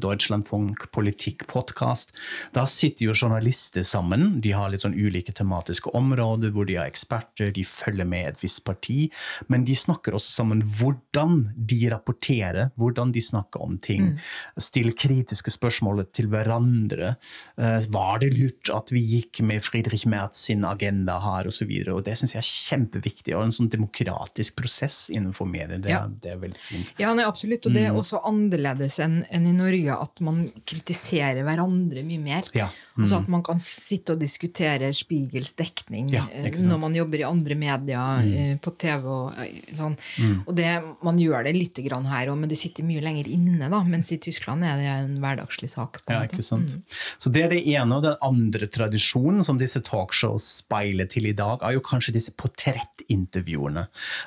Deutschlandfunk 0.00 0.86
Politikk-podkast. 0.92 2.12
Da 2.54 2.64
sitter 2.70 3.06
jo 3.08 3.14
journalister 3.14 3.82
sammen. 3.86 4.40
De 4.40 4.52
har 4.56 4.70
litt 4.70 4.84
sånn 4.84 4.94
ulike 4.96 5.32
tematiske 5.36 5.90
områder 5.96 6.52
hvor 6.54 6.66
de 6.68 6.76
har 6.78 6.86
eksperter, 6.90 7.52
de 7.56 7.64
følger 7.66 8.06
med 8.08 8.28
et 8.28 8.40
visst 8.42 8.62
parti. 8.64 9.10
Men 9.48 9.64
de 9.64 9.74
snakker 9.78 10.12
også 10.16 10.30
sammen 10.40 10.62
hvordan 10.62 11.52
de 11.56 11.80
rapporterer, 11.92 12.70
hvordan 12.78 13.12
de 13.12 13.20
snakker 13.24 13.60
om 13.64 13.78
ting. 13.78 14.18
Stiller 14.60 14.92
kritiske 14.96 15.50
spørsmål 15.54 16.04
til 16.12 16.28
hverandre. 16.32 17.16
Eh, 17.58 17.80
Var 17.90 18.18
det 18.22 18.32
lurt 18.38 18.70
at 18.74 18.90
vi 18.92 19.00
gikk 19.00 19.42
med 19.42 19.62
Friedrich 19.64 20.06
Merz 20.06 20.36
sin 20.46 20.64
agenda 20.64 21.18
her, 21.20 21.48
osv.? 21.50 21.70
Og 21.90 22.04
det 22.04 22.16
syns 22.18 22.34
jeg 22.34 22.42
er 22.44 22.50
kjempeviktig. 22.76 23.34
og 23.36 23.44
en 23.44 23.50
sånn 23.50 23.68
demokratisk 23.70 24.56
prosess 24.56 25.08
innenfor 25.10 25.46
medier. 25.48 25.78
Det, 25.80 25.90
Ja. 25.90 26.06
det 26.06 26.32
er 26.32 26.36
veldig 26.38 26.58
fint. 26.60 26.92
Ja, 26.98 27.14
nei, 27.14 27.24
absolutt. 27.24 27.66
Og 27.66 27.72
det 27.74 27.82
Mm. 27.82 27.94
er 27.96 27.98
også 28.00 28.20
annerledes 28.24 28.98
enn 28.98 29.24
enn 29.40 29.48
i 29.48 29.56
Norge 29.56 29.96
at 29.96 30.22
man 30.24 30.44
kritiserer 30.68 31.42
hverandre 31.46 32.04
mye 32.06 32.22
mer. 32.22 32.48
Ja. 32.56 32.68
Mm. 33.00 33.04
Altså 33.04 33.20
at 33.22 33.28
man 33.32 33.42
kan 33.46 33.60
sitte 33.62 34.14
og 34.14 34.20
diskutere 34.20 34.90
Spiegels 34.96 35.54
dekning 35.56 36.10
Ja, 36.12 36.26
eh. 36.34 36.50
Mm. 36.50 36.66
når 36.68 36.80
man 36.82 36.96
jobber 36.98 37.22
i 37.22 37.24
andre 37.24 37.56
medier, 37.56 38.26
mm. 38.26 38.58
på 38.60 38.72
TV 38.76 39.06
og 39.08 39.38
sånn. 39.76 39.96
sånn. 39.96 40.40
Og 40.44 40.56
det, 40.58 40.68
man 41.06 41.18
gjør 41.20 41.46
det 41.46 41.54
lite 41.56 41.84
grann 41.86 42.08
her 42.10 42.30
òg, 42.32 42.38
men 42.42 42.50
det 42.50 42.58
sitter 42.60 42.86
mye 42.86 43.02
lenger 43.04 43.28
inne, 43.30 43.70
da. 43.72 43.80
Mens 43.86 44.10
i 44.12 44.20
Tyskland 44.22 44.66
er 44.66 44.80
det 44.80 44.88
en 44.92 45.16
hverdagslig 45.22 45.70
sak. 45.72 46.02
Ja, 46.10 46.22
ikke 46.26 46.44
sant? 46.44 46.76
Så 47.20 47.32
det 47.32 47.46
er 47.46 47.54
det 47.54 47.62
ene. 47.64 47.98
Og 47.98 48.04
den 48.04 48.18
andre 48.26 48.68
tradisjonen 48.70 49.44
som 49.46 49.60
disse 49.60 49.82
talkshows 49.86 50.46
speiler 50.60 51.08
til 51.10 51.30
i 51.30 51.36
dag, 51.36 51.62
er 51.64 51.76
jo 51.76 51.84
kanskje 51.84 52.14
disse 52.16 52.34
portrettintervjuene. 52.40 53.86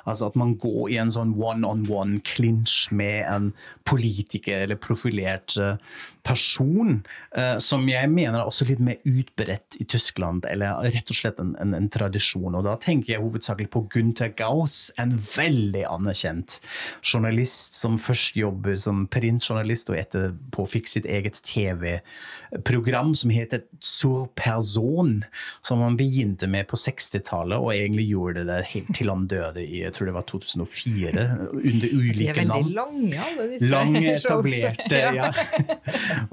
Altså 0.10 0.32
at 0.32 0.40
man 0.40 0.56
går 0.62 0.94
i 0.96 1.00
en 1.02 1.14
sånn 1.14 1.36
one-on-one 1.40 2.22
clinch 2.28 2.90
med 2.96 3.24
en 3.30 3.52
politiker 3.88 4.66
eller 4.66 4.80
profilert 5.04 5.58
eh, 5.58 5.76
person, 6.24 7.02
eh, 7.36 7.58
som 7.60 7.84
jeg 7.90 8.08
mener 8.12 8.40
er 8.40 8.48
også 8.48 8.66
litt 8.70 8.80
mer 8.84 9.02
utbredt 9.04 9.76
i 9.84 9.86
Tyskland, 9.90 10.46
eller 10.48 10.80
rett 10.94 11.12
og 11.12 11.18
slett 11.18 11.40
en, 11.44 11.52
en, 11.60 11.74
en 11.76 11.90
tradisjon. 11.92 12.56
Og 12.56 12.64
da 12.64 12.78
tenker 12.80 13.14
jeg 13.14 13.24
hovedsakelig 13.24 13.70
på 13.74 13.84
Gunther 13.92 14.32
Gauss, 14.38 14.88
en 15.02 15.18
veldig 15.36 15.84
anerkjent 15.90 16.60
journalist 17.04 17.76
som 17.80 18.00
først 18.00 18.38
jobber 18.40 18.80
som 18.80 19.04
printjournalist, 19.12 19.92
og 19.92 20.00
etterpå 20.00 20.68
fikk 20.78 20.88
sitt 20.94 21.10
eget 21.10 21.42
TV-program 21.44 23.12
som 23.20 23.34
heter 23.34 23.66
Zur 23.84 24.30
Person, 24.40 25.22
som 25.62 25.84
han 25.84 26.00
begynte 26.00 26.48
med 26.48 26.70
på 26.72 26.80
60-tallet, 26.80 27.60
og 27.60 27.74
egentlig 27.76 28.08
gjorde 28.14 28.48
det 28.48 28.62
helt 28.72 28.94
til 28.96 29.12
han 29.12 29.28
døde 29.28 29.64
i 29.64 29.84
jeg 29.84 29.92
tror 29.98 30.08
det 30.08 30.16
var 30.16 30.26
2004, 30.30 31.24
under 31.52 31.84
De 31.84 31.90
ulike 31.92 32.32
er 32.32 32.38
veldig 32.40 32.48
navn. 32.54 32.72
lange, 32.78 33.20
alle 33.28 33.48
disse 33.52 33.70
Lange, 33.74 34.04
etablerte, 34.14 34.93
ja. 34.94 35.30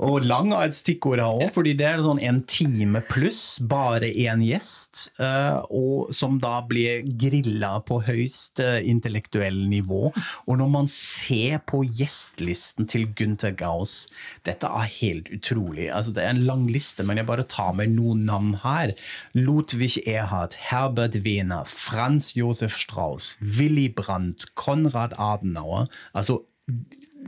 Og 0.00 0.24
lang 0.24 0.52
er 0.54 0.68
et 0.68 0.76
stikkord 0.76 1.20
her 1.20 1.28
òg, 1.28 1.50
fordi 1.54 1.74
det 1.78 1.86
er 1.88 2.02
sånn 2.04 2.20
en 2.24 2.42
time 2.48 3.02
pluss, 3.10 3.60
bare 3.60 4.10
én 4.10 4.42
gjest, 4.44 5.08
eh, 5.20 5.58
og 5.70 6.12
som 6.16 6.38
da 6.42 6.58
blir 6.66 7.04
grilla 7.20 7.76
på 7.86 8.00
høyst 8.06 8.62
eh, 8.64 8.80
intellektuell 8.90 9.62
nivå. 9.70 10.10
Og 10.46 10.60
når 10.60 10.72
man 10.72 10.90
ser 10.90 11.60
på 11.68 11.82
gjestelisten 11.86 12.88
til 12.90 13.08
Gunther 13.16 13.54
Gauss, 13.56 14.06
dette 14.46 14.68
er 14.68 14.92
helt 15.00 15.30
utrolig. 15.34 15.90
Altså, 15.92 16.14
det 16.16 16.24
er 16.24 16.34
en 16.34 16.44
lang 16.48 16.66
liste, 16.70 17.06
men 17.06 17.20
jeg 17.20 17.28
bare 17.30 17.46
tar 17.48 17.74
med 17.78 17.94
noen 17.96 18.24
navn 18.28 18.54
her. 18.64 18.94
Ludwig 19.36 20.00
Erhard, 20.06 20.56
Herbert 20.70 21.20
Wehner, 21.24 21.66
Franz 21.68 22.32
Josef 22.36 22.76
Strauss, 22.78 23.36
Willy 23.40 23.88
Brandt, 23.88 24.48
Konrad 24.54 25.16
Adenauer. 25.18 25.88
Altså 26.14 26.40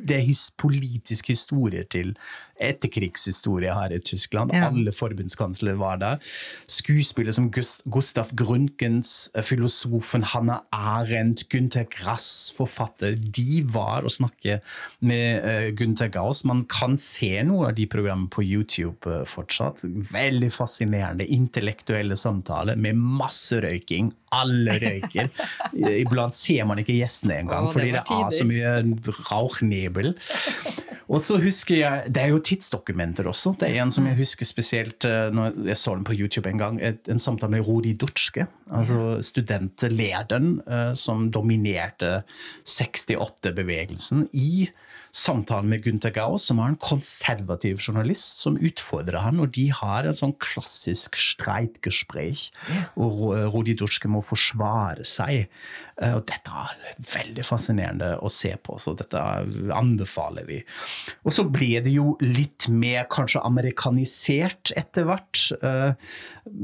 det 0.09 0.19
er 0.19 0.27
his 0.27 0.49
politiske 0.59 1.35
historier 1.37 1.87
til 1.91 2.15
etterkrigshistorie 2.63 3.73
her 3.75 3.95
i 3.97 4.01
Tyskland. 4.05 4.53
Ja. 4.55 4.69
Alle 4.71 4.93
forbundskansler 4.95 5.77
var 5.81 5.99
der. 6.03 6.21
Skuespillere 6.71 7.35
som 7.35 7.51
Gust 7.53 7.83
Gustav 7.91 8.31
Gründgens, 8.39 9.31
eh, 9.35 9.45
filosofen 9.45 10.23
Hannah 10.23 10.61
Arendt, 10.73 11.49
Gunther 11.51 11.87
Grass, 11.91 12.53
forfatter, 12.57 13.17
de 13.17 13.63
var 13.67 14.07
å 14.07 14.13
snakke 14.13 14.61
med 15.01 15.45
uh, 15.45 15.69
Gunther 15.77 16.11
Gauss. 16.13 16.45
Man 16.49 16.65
kan 16.71 16.97
se 17.01 17.43
noe 17.47 17.71
av 17.71 17.77
de 17.79 17.87
programmene 17.91 18.31
på 18.33 18.45
YouTube 18.45 19.09
uh, 19.09 19.25
fortsatt. 19.29 19.85
Veldig 20.13 20.53
fascinerende 20.55 21.27
intellektuelle 21.27 22.17
samtaler 22.21 22.79
med 22.79 22.99
masse 22.99 23.59
røyking. 23.63 24.13
Alle 24.33 24.79
røyker. 24.81 25.29
Iblant 26.05 26.37
ser 26.37 26.65
man 26.69 26.81
ikke 26.81 26.97
gjestene 26.97 27.43
engang, 27.43 27.69
fordi 27.75 27.93
det 27.97 28.05
er 28.07 28.31
så 28.33 28.47
mye 28.49 28.77
rauchnebel. 29.31 29.92
Og 31.13 31.21
så 31.21 31.37
husker 31.43 31.77
jeg, 31.77 32.13
Det 32.15 32.23
er 32.23 32.31
jo 32.33 32.41
tidsdokumenter 32.41 33.27
også. 33.29 33.55
Det 33.61 33.69
er 33.69 33.83
en 33.83 33.91
som 33.93 34.07
jeg 34.09 34.17
husker 34.17 34.49
spesielt 34.49 35.05
eh, 35.05 35.29
når 35.35 35.59
jeg 35.69 35.81
så 35.81 35.97
den 35.97 36.07
på 36.09 36.17
YouTube 36.17 36.49
en 36.49 36.59
gang. 36.61 36.81
En 36.81 37.19
samtale 37.19 37.51
med 37.53 37.67
Rudi 37.67 37.93
Dutschke, 37.93 38.47
altså 38.71 39.19
studentlederen 39.21 40.63
eh, 40.67 40.95
som 40.95 41.31
dominerte 41.33 42.23
68-bevegelsen, 42.65 44.29
i 44.33 44.71
samtalen 45.13 45.69
med 45.69 45.83
Gunther 45.85 46.13
Gauss, 46.15 46.47
som 46.49 46.61
er 46.63 46.73
en 46.73 46.81
konservativ 46.81 47.83
journalist, 47.85 48.41
som 48.41 48.57
utfordrer 48.57 49.21
han, 49.21 49.43
og 49.45 49.53
de 49.53 49.67
har 49.69 50.09
en 50.09 50.17
sånn 50.17 50.33
klassisk 50.41 51.19
streitgespräch, 51.21 52.47
og 52.97 53.27
Rudi 53.53 53.77
Dutschke 53.77 54.09
må 54.09 54.23
forsvare 54.25 55.05
seg. 55.05 55.51
Eh, 56.01 56.15
Og 56.17 56.25
dette 56.29 56.51
er 56.51 57.03
veldig 57.13 57.45
fascinerende 57.45 58.13
å 58.23 58.31
se 58.33 58.55
på, 58.57 58.79
så 58.81 58.95
dette 58.97 59.21
anbefaler 59.77 60.47
vi. 60.49 60.61
Og 61.25 61.35
så 61.35 61.45
ble 61.49 61.81
det 61.85 61.93
jo 61.93 62.17
litt 62.23 62.69
mer 62.73 63.05
kanskje 63.13 63.43
amerikanisert 63.45 64.73
etter 64.79 65.07
hvert. 65.09 65.43
Eh, 65.63 65.93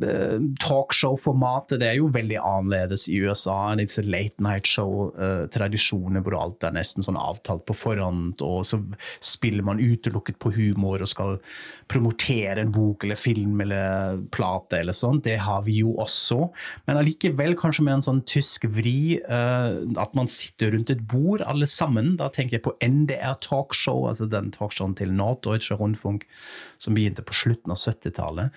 eh, 0.08 0.38
Talkshow-formatet 0.62 1.80
det 1.82 1.90
er 1.90 1.98
jo 2.00 2.10
veldig 2.14 2.38
annerledes 2.40 3.08
i 3.12 3.18
USA. 3.22 3.74
Disse 3.78 4.02
late 4.06 4.42
night 4.44 4.68
show-tradisjoner 4.68 6.24
hvor 6.24 6.38
alt 6.38 6.64
er 6.64 6.76
nesten 6.76 7.04
sånn 7.04 7.18
avtalt 7.20 7.66
på 7.68 7.76
forhånd, 7.76 8.40
og 8.44 8.64
så 8.66 8.80
spiller 9.24 9.66
man 9.66 9.82
utelukket 9.82 10.38
på 10.42 10.52
humor 10.56 11.02
og 11.04 11.10
skal 11.10 11.36
promotere 11.88 12.62
en 12.62 12.72
bok 12.74 13.04
eller 13.04 13.18
film 13.18 13.60
eller 13.64 14.22
plate 14.34 14.80
eller 14.80 14.96
sånn. 14.96 15.22
Det 15.24 15.38
har 15.44 15.62
vi 15.66 15.80
jo 15.82 15.94
også. 16.00 16.48
Men 16.86 17.00
allikevel 17.00 17.56
kanskje 17.58 17.84
med 17.86 17.98
en 17.98 18.06
sånn 18.08 18.22
tysk 18.28 18.66
vri, 18.72 19.17
at 19.26 20.14
man 20.16 20.28
sitter 20.33 20.72
rundt 20.74 20.90
et 20.92 21.02
bord 21.11 21.42
alle 21.46 21.66
sammen. 21.70 22.16
Da 22.20 22.28
tenker 22.33 22.59
jeg 22.59 22.66
på 22.66 22.74
NDR 22.85 23.38
Talkshow, 23.44 24.07
altså 24.11 24.28
den 24.31 24.52
talkshowen 24.54 24.96
til 24.98 25.12
Norddeutsche 25.14 25.76
Rundfunk 25.78 26.26
som 26.78 26.94
begynte 26.94 27.24
på 27.26 27.35
slutten 27.35 27.72
av 27.74 27.78
70-tallet. 27.78 28.54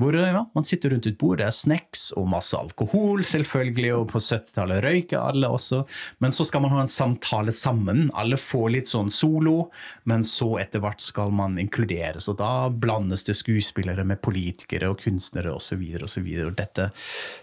Hvor 0.00 0.16
eh, 0.16 0.32
ja, 0.34 0.44
man 0.56 0.66
sitter 0.66 0.94
rundt 0.94 1.06
et 1.06 1.18
bord, 1.20 1.38
det 1.40 1.46
er 1.46 1.54
snacks 1.54 2.08
og 2.18 2.28
masse 2.32 2.56
alkohol, 2.58 3.22
selvfølgelig, 3.26 3.92
og 3.96 4.06
på 4.12 4.22
70-tallet 4.22 4.82
røyker 4.84 5.20
alle 5.22 5.50
også. 5.50 5.82
Men 6.22 6.34
så 6.34 6.46
skal 6.48 6.64
man 6.64 6.74
ha 6.74 6.84
en 6.84 6.92
samtale 6.92 7.54
sammen. 7.56 8.08
Alle 8.18 8.38
får 8.40 8.68
litt 8.76 8.90
sånn 8.90 9.12
solo, 9.14 9.70
men 10.10 10.26
så 10.26 10.56
etter 10.62 10.82
hvert 10.82 11.02
skal 11.04 11.34
man 11.34 11.58
inkluderes. 11.62 12.28
Og 12.32 12.40
da 12.40 12.70
blandes 12.70 13.26
det 13.28 13.38
skuespillere 13.38 14.06
med 14.06 14.22
politikere 14.24 14.90
og 14.90 15.00
kunstnere 15.04 15.54
osv. 15.54 15.78
Og, 16.00 16.08
så 16.10 16.22
videre, 16.24 16.50
og 16.50 16.58
dette 16.58 16.90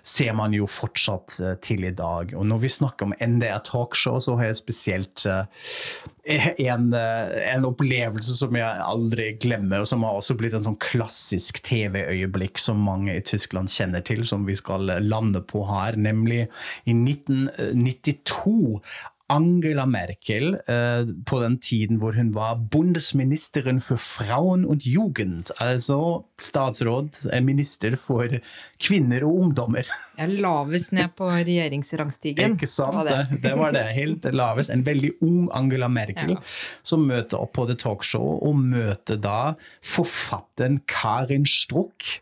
ser 0.06 0.36
man 0.38 0.56
jo 0.56 0.67
fortsatt 0.69 1.39
eh, 1.43 1.56
til 1.63 1.88
i 1.88 1.95
dag. 1.95 2.36
Og 2.38 2.47
når 2.57 2.63
vi 2.63 2.73
snakker 2.73 3.05
om 3.05 3.13
NDR 3.21 3.61
Talkshow, 3.67 4.17
så 4.23 4.35
har 4.39 4.49
jeg 4.49 4.59
spesielt 4.59 5.25
eh, 5.29 6.47
en, 6.65 6.89
eh, 6.97 7.35
en 7.53 7.67
opplevelse 7.69 8.37
som 8.39 8.57
jeg 8.57 8.85
aldri 8.87 9.29
glemmer, 9.41 9.83
og 9.83 9.89
som 9.89 10.05
har 10.07 10.17
også 10.17 10.37
blitt 10.39 10.57
en 10.57 10.65
sånn 10.65 10.79
klassisk 10.81 11.61
TV-øyeblikk 11.67 12.57
som 12.61 12.81
mange 12.81 13.13
i 13.13 13.25
Tyskland 13.25 13.69
kjenner 13.73 14.01
til, 14.05 14.25
som 14.27 14.47
vi 14.49 14.57
skal 14.57 14.89
lande 15.05 15.43
på 15.45 15.67
her, 15.69 15.99
nemlig 16.01 16.47
i 16.89 16.97
1992. 16.97 18.81
Angela 19.29 19.83
Merkel 19.85 20.53
eh, 20.71 21.09
på 21.27 21.39
den 21.41 21.57
tiden 21.59 21.97
hvor 21.99 22.15
hun 22.15 22.29
var 22.35 22.55
bondesministeren 22.71 23.81
for 23.83 23.99
Frauen 23.99 24.63
und 24.65 24.85
Jugend, 24.87 25.51
altså 25.59 26.23
statsråd, 26.39 27.09
eh, 27.33 27.41
minister 27.43 27.97
for 27.99 28.31
kvinner 28.79 29.25
og 29.27 29.41
ungdommer. 29.43 29.83
Jeg 30.17 30.29
er 30.29 30.37
lavest 30.41 30.93
ned 30.95 31.11
på 31.19 31.27
regjeringsrangstigen. 31.27 32.55
Ikke 32.55 32.69
sant? 32.71 32.95
var 32.95 33.09
Det. 33.09 33.41
det. 33.43 33.53
var 33.59 33.75
det. 33.75 33.83
Helt 33.97 34.29
lavest. 34.33 34.69
En 34.71 34.85
veldig 34.87 35.11
ung 35.21 35.49
Angela 35.51 35.87
Merkel 35.91 36.37
Ja. 36.37 36.39
som 36.81 37.03
møter 37.07 37.37
opp 37.41 37.53
på 37.57 37.67
The 37.67 37.75
Talk 37.75 38.03
Show, 38.07 38.39
og 38.41 38.55
møter 38.55 39.19
da 39.19 39.55
forfatteren 39.83 40.79
Karin 40.87 41.45
Struck. 41.45 42.21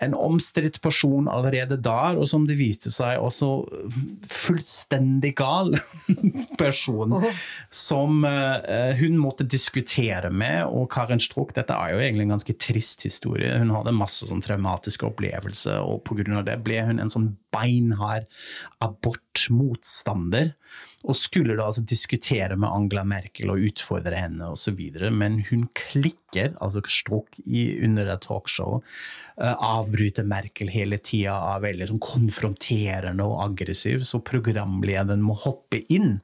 En 0.00 0.14
omstridt 0.16 0.80
person 0.80 1.28
allerede 1.28 1.76
der, 1.80 2.16
og 2.16 2.28
som 2.28 2.46
det 2.48 2.56
viste 2.60 2.92
seg 2.92 3.20
også 3.20 3.50
fullstendig 4.32 5.34
gal 5.38 5.74
person. 6.62 7.18
Som 7.68 8.24
eh, 8.24 8.96
hun 9.00 9.18
måtte 9.20 9.44
diskutere 9.44 10.32
med. 10.32 10.64
Og 10.68 10.88
Karin 10.92 11.22
Struck, 11.22 11.54
dette 11.56 11.76
er 11.76 11.94
jo 11.94 12.00
egentlig 12.00 12.28
en 12.28 12.36
ganske 12.36 12.56
trist 12.60 13.04
historie. 13.06 13.52
Hun 13.60 13.74
hadde 13.76 13.96
masse 13.96 14.28
sånn 14.30 14.44
traumatiske 14.44 15.06
opplevelser, 15.10 15.80
og 15.84 16.04
pga. 16.08 16.42
det 16.46 16.58
ble 16.64 16.80
hun 16.88 17.02
en 17.02 17.12
sånn 17.12 17.34
beinhard 17.54 18.28
abortmotstander. 18.84 20.54
Og 21.08 21.16
skulle 21.16 21.54
da 21.56 21.64
altså 21.70 21.80
diskutere 21.88 22.56
med 22.60 22.68
Angela 22.68 23.06
Merkel 23.08 23.48
og 23.54 23.62
utfordre 23.70 24.18
henne 24.20 24.50
osv. 24.52 24.80
Men 25.16 25.38
hun 25.48 25.64
klikker, 25.76 26.52
altså 26.60 26.82
Struck, 26.84 27.38
i, 27.46 27.80
under 27.86 28.04
det 28.04 28.18
talkshowet. 28.26 28.84
Uh, 29.40 29.54
avbryter 29.64 30.26
Merkel 30.28 30.68
hele 30.68 30.98
tida, 31.00 31.38
er 31.54 31.62
veldig 31.64 31.88
sånn 31.88 32.02
konfronterende 32.04 33.24
og 33.24 33.40
aggressiv. 33.46 34.04
Så 34.04 34.20
programlederen 34.20 35.24
må 35.24 35.38
hoppe 35.40 35.80
inn. 35.88 36.18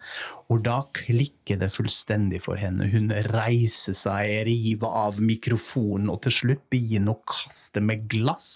Og 0.52 0.60
da 0.68 0.82
klikker 0.96 1.62
det 1.62 1.72
fullstendig 1.72 2.42
for 2.44 2.60
henne. 2.60 2.90
Hun 2.92 3.08
reiser 3.32 3.96
seg, 3.96 4.34
river 4.50 5.00
av 5.06 5.22
mikrofonen 5.24 6.12
og 6.12 6.20
til 6.26 6.36
slutt 6.42 6.68
begynner 6.72 7.16
å 7.16 7.22
kaste 7.24 7.80
med 7.80 8.04
glass. 8.12 8.52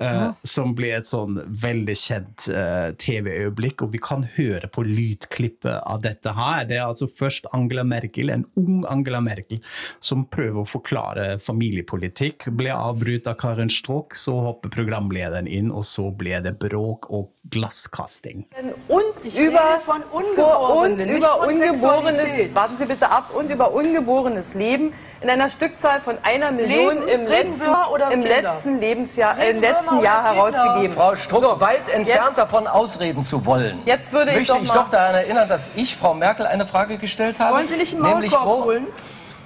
Eh, 0.00 0.30
Som 0.46 0.74
ble 0.76 0.90
et 0.96 1.08
sånn 1.08 1.38
veldig 1.64 1.96
kjent 1.98 2.48
eh, 2.50 2.90
TV-øyeblikk. 3.00 3.84
Og 3.84 3.94
vi 3.94 4.00
kan 4.02 4.26
høre 4.36 4.70
på 4.72 4.84
lydklippet 4.86 5.82
av 5.82 6.02
dette 6.04 6.34
her. 6.36 6.64
Det 6.68 6.78
er 6.78 6.86
altså 6.86 7.08
først 7.10 7.48
Angela 7.56 7.84
Merkel, 7.86 8.32
en 8.34 8.46
ung 8.60 8.84
Angela 8.90 9.22
Merkel, 9.24 9.62
som 10.00 10.26
prøver 10.30 10.62
å 10.62 10.68
forklare 10.68 11.28
familiepolitikk. 11.42 12.50
Ble 12.58 12.74
avbrutt 12.74 13.30
av 13.30 13.38
Karin 13.40 13.72
Struck, 13.72 14.18
så 14.18 14.36
hopper 14.48 14.72
programlederen 14.74 15.50
inn, 15.50 15.72
og 15.72 15.86
så 15.88 16.10
ble 16.14 16.40
det 16.44 16.56
bråk 16.62 17.10
og 17.10 17.30
glasskasting. 17.50 18.46
und 18.88 19.24
über, 19.36 19.80
vor- 19.84 20.82
und 20.82 20.98
über 21.02 21.46
ungeborenes, 21.46 22.54
warten 22.54 22.76
Sie 22.78 22.86
bitte 22.86 23.10
ab, 23.10 23.34
und 23.34 23.50
über 23.50 23.74
ungeborenes 23.74 24.54
Leben 24.54 24.92
in 25.20 25.30
einer 25.30 25.48
Stückzahl 25.48 26.00
von 26.00 26.16
einer 26.22 26.50
Million 26.50 27.06
Leben, 27.06 27.20
im 27.20 27.26
letzten, 27.26 28.12
im 28.12 28.22
letzten 28.22 28.80
Lebensjahr, 28.80 29.38
äh, 29.38 29.50
im 29.50 29.60
Regenwürmer 29.60 29.83
letzten 29.84 30.04
Jahr 30.04 30.24
herausgegeben. 30.24 30.96
Frau 30.96 31.16
Struck, 31.16 31.42
So, 31.42 31.60
weit 31.60 31.88
entfernt 31.88 32.26
jetzt- 32.28 32.38
davon 32.38 32.66
ausreden 32.66 33.22
zu 33.22 33.44
wollen. 33.46 33.82
Jetzt 33.84 34.12
würde 34.12 34.30
ich 34.32 34.36
möchte 34.38 34.52
doch 34.54 34.62
ich 34.62 34.70
doch 34.70 34.88
daran 34.88 35.14
erinnern, 35.14 35.48
dass 35.48 35.70
ich 35.74 35.96
Frau 35.96 36.14
Merkel 36.14 36.46
eine 36.46 36.66
Frage 36.66 36.98
gestellt 36.98 37.40
habe. 37.40 37.54
Wollen 37.56 37.68
Sie 37.68 37.76
nicht 37.76 37.92
einen 37.94 38.02
Maulkorb 38.02 38.44
holen? 38.44 38.86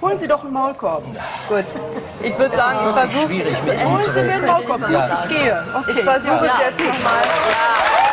Holen 0.01 0.17
Sie 0.19 0.27
doch 0.27 0.43
einen 0.43 0.53
Maulkorb. 0.53 1.03
Gut. 1.49 1.65
Ich 2.21 2.37
würde 2.37 2.55
sagen, 2.55 2.77
ich 2.87 2.93
versuche 2.93 3.49
es. 3.51 3.83
Holen 3.85 4.13
Sie 4.13 4.23
mir 4.23 4.33
einen 4.33 4.45
Maulkorb. 4.45 4.79
Los, 4.89 5.03
ich 5.23 5.29
gehe. 5.29 5.63
Ich 5.91 6.01
versuche 6.03 6.45
es 6.45 6.51
jetzt 6.59 6.79
nochmal. 6.79 7.23
ist 7.23 8.08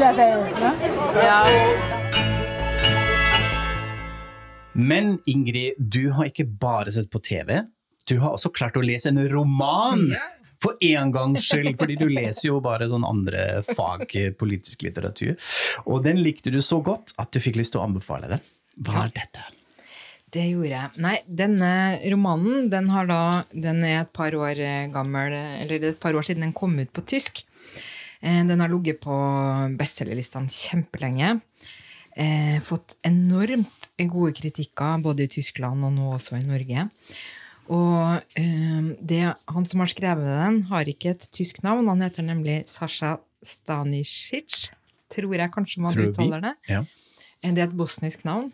der 0.00 0.16
Welt. 0.16 0.60
Ne? 0.60 0.72
Ja. 1.14 1.44
Men 4.72 5.18
Ingrid, 5.26 5.74
du 5.76 6.10
har 6.10 6.30
ikke 6.30 6.46
bare 6.46 6.92
sett 6.92 7.10
på 7.12 7.20
TV. 7.20 7.66
Du 8.08 8.16
har 8.22 8.32
også 8.32 8.48
klart 8.54 8.78
å 8.80 8.84
lese 8.84 9.12
en 9.12 9.20
roman! 9.28 10.08
For 10.60 10.76
en 10.84 11.12
gangs 11.12 11.46
skyld, 11.48 11.72
fordi 11.80 11.94
du 11.96 12.06
leser 12.12 12.50
jo 12.50 12.58
bare 12.64 12.84
noen 12.88 13.04
andre 13.08 13.62
fag, 13.64 14.02
eh, 14.16 14.32
politisk 14.36 14.82
litteratur. 14.84 15.38
Og 15.86 16.02
den 16.04 16.20
likte 16.20 16.52
du 16.52 16.58
så 16.64 16.82
godt 16.84 17.14
at 17.20 17.32
du 17.32 17.40
fikk 17.40 17.56
lyst 17.56 17.72
til 17.72 17.80
å 17.80 17.86
anbefale 17.88 18.28
det. 18.28 18.40
Hva 18.76 19.06
er 19.06 19.14
dette? 19.16 19.46
Det 20.36 20.44
gjorde 20.50 20.74
jeg. 20.74 21.00
Nei, 21.00 21.14
denne 21.26 21.70
romanen 22.12 22.68
den, 22.72 22.90
har 22.92 23.08
da, 23.08 23.22
den 23.52 23.80
er 23.88 24.02
et 24.02 24.12
par 24.16 24.36
år 24.36 24.60
eh, 24.60 24.90
gammel, 24.92 25.32
eller 25.32 25.80
det 25.80 25.88
er 25.88 25.96
et 25.96 26.02
par 26.02 26.16
år 26.16 26.28
siden 26.28 26.44
den 26.44 26.56
kom 26.56 26.76
ut 26.76 26.92
på 26.92 27.08
tysk. 27.08 27.40
Eh, 28.22 28.44
Den 28.46 28.60
har 28.60 28.68
ligget 28.68 29.00
på 29.00 29.14
bestselgerlistene 29.80 30.50
kjempelenge. 30.52 31.40
Eh, 32.16 32.60
fått 32.66 32.96
enormt 33.06 33.88
gode 34.10 34.32
kritikker 34.36 35.00
både 35.02 35.24
i 35.24 35.30
Tyskland 35.30 35.84
og 35.86 35.92
nå 35.94 36.14
også 36.16 36.38
i 36.40 36.44
Norge. 36.44 36.88
Og 37.70 38.22
eh, 38.36 38.88
det, 39.00 39.22
han 39.46 39.68
som 39.68 39.80
har 39.84 39.92
skrevet 39.92 40.26
den, 40.26 40.62
har 40.72 40.88
ikke 40.90 41.14
et 41.14 41.28
tysk 41.32 41.62
navn. 41.62 41.88
Han 41.88 42.02
heter 42.02 42.26
nemlig 42.26 42.64
Sasha 42.68 43.18
Stanisic, 43.46 44.70
tror 45.12 45.36
jeg 45.38 45.52
kanskje 45.54 45.84
man 45.84 45.94
Tror 45.94 46.10
uttaler 46.10 46.42
det. 46.44 46.54
Ja. 46.68 46.82
Det 47.40 47.56
er 47.56 47.68
et 47.68 47.76
bosnisk 47.78 48.24
navn. 48.28 48.50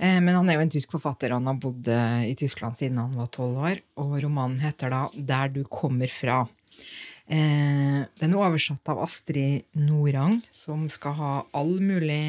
Eh, 0.00 0.18
Men 0.20 0.34
han 0.34 0.48
er 0.50 0.58
jo 0.58 0.64
en 0.66 0.72
tysk 0.74 0.92
forfatter. 0.96 1.32
Han 1.32 1.46
har 1.46 1.60
bodd 1.62 1.88
i 1.88 2.34
Tyskland 2.36 2.76
siden 2.76 2.98
han 3.00 3.14
var 3.16 3.30
tolv 3.32 3.56
år. 3.70 3.80
Og 4.02 4.18
romanen 4.24 4.58
heter 4.60 4.90
da 4.90 5.06
'Der 5.14 5.48
du 5.48 5.64
kommer 5.64 6.08
fra'. 6.08 6.48
Eh, 7.30 8.00
Den 8.18 8.32
er 8.34 8.42
oversatt 8.42 8.88
av 8.90 8.98
Astrid 9.04 9.62
Norang, 9.78 10.40
som 10.50 10.88
skal 10.90 11.14
ha 11.14 11.34
all 11.54 11.76
mulig 11.78 12.24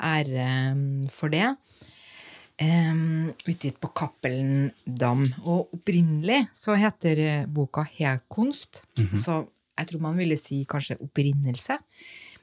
ære 0.00 0.46
mm, 0.76 1.08
for 1.12 1.32
det. 1.32 1.50
Eh, 2.56 2.94
Utgitt 3.46 3.76
på 3.80 3.92
Cappelen 3.92 4.70
Dam. 4.84 5.26
Og 5.44 5.74
opprinnelig 5.76 6.46
så 6.56 6.74
heter 6.74 7.18
eh, 7.18 7.46
boka 7.46 7.86
-hmm. 9.04 9.16
Så 9.16 9.46
jeg 9.78 9.86
tror 9.86 10.00
man 10.00 10.16
ville 10.16 10.36
si 10.36 10.64
kanskje 10.64 10.96
opprinnelse. 11.00 11.78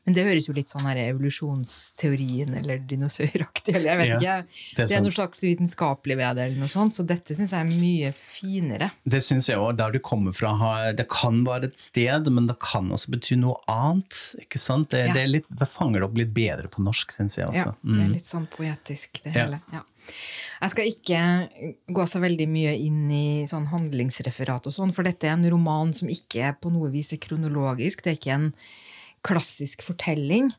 Men 0.06 0.16
det 0.18 0.26
høres 0.28 0.48
jo 0.50 0.54
litt 0.54 0.68
sånn 0.68 0.84
her 0.84 0.98
evolusjonsteorien 1.14 2.58
eller 2.60 2.82
dinosauraktig 2.90 3.76
eller 3.76 3.90
jeg 3.94 4.00
vet 4.02 4.10
Ja, 4.10 4.18
ikke. 4.42 4.48
det 4.76 4.76
Det 4.76 4.92
er 4.92 4.98
er, 4.98 5.04
noe 5.06 5.16
slags 5.16 5.44
vitenskapelig 5.46 6.18
ved 6.20 6.36
det, 6.36 6.46
eller 6.50 6.60
noe 6.60 6.72
sånt. 6.72 6.94
Så 6.98 7.06
dette 7.08 7.36
syns 7.38 7.54
jeg 7.56 7.60
er 7.64 7.70
mye 7.72 8.12
finere. 8.18 8.92
Det 9.08 9.22
syns 9.24 9.48
jeg 9.48 9.58
òg. 9.58 9.78
Der 9.80 9.92
du 9.96 10.00
kommer 10.04 10.36
fra, 10.36 10.92
det 10.92 11.08
kan 11.10 11.44
være 11.48 11.70
et 11.72 11.80
sted, 11.80 12.28
men 12.32 12.48
det 12.48 12.58
kan 12.60 12.90
også 12.92 13.10
bety 13.16 13.38
noe 13.40 13.56
annet. 13.72 14.36
ikke 14.44 14.60
sant? 14.60 14.90
Det, 14.92 15.08
Ja. 15.08 15.14
det, 15.14 15.24
er 15.24 15.28
litt, 15.28 15.46
det 15.50 15.68
fanger 15.70 16.02
det 16.02 16.04
opp 16.10 16.18
litt 16.18 16.34
bedre 16.34 16.68
på 16.68 16.84
norsk, 16.84 17.12
syns 17.12 17.38
jeg. 17.38 17.48
Også. 17.48 17.72
Ja, 17.72 17.76
det 17.84 18.00
er 18.02 18.08
Mm. 18.08 18.14
litt 18.14 18.26
sånn 18.28 18.48
poetisk, 18.50 19.24
det 19.24 19.34
Ja. 19.36 19.46
hele. 19.46 19.62
Ja. 19.72 19.82
Jeg 20.62 20.70
skal 20.70 20.86
ikke 20.86 21.50
gå 21.96 22.04
så 22.08 22.20
veldig 22.20 22.48
mye 22.50 22.76
inn 22.78 23.10
i 23.10 23.46
sånn 23.48 23.68
handlingsreferat 23.72 24.68
og 24.68 24.74
sånn, 24.74 24.94
for 24.94 25.04
dette 25.04 25.24
er 25.24 25.32
en 25.34 25.50
roman 25.50 25.94
som 25.94 26.10
ikke 26.10 26.60
på 26.60 26.72
noe 26.72 26.92
vis 26.92 27.14
er 27.14 27.18
kronologisk. 27.18 28.04
Det 28.04 28.12
er 28.12 28.18
ikke 28.20 28.34
en 28.36 28.54
klassisk 29.24 29.86
fortelling. 29.88 30.52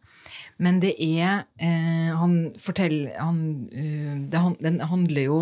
Men 0.59 0.81
det 0.83 0.95
er 1.03 1.45
eh, 1.59 2.11
Han 2.17 2.55
forteller 2.63 3.13
han, 3.19 3.39
uh, 3.75 4.17
det, 4.31 4.43
Den 4.63 4.81
handler 4.81 5.27
jo 5.29 5.39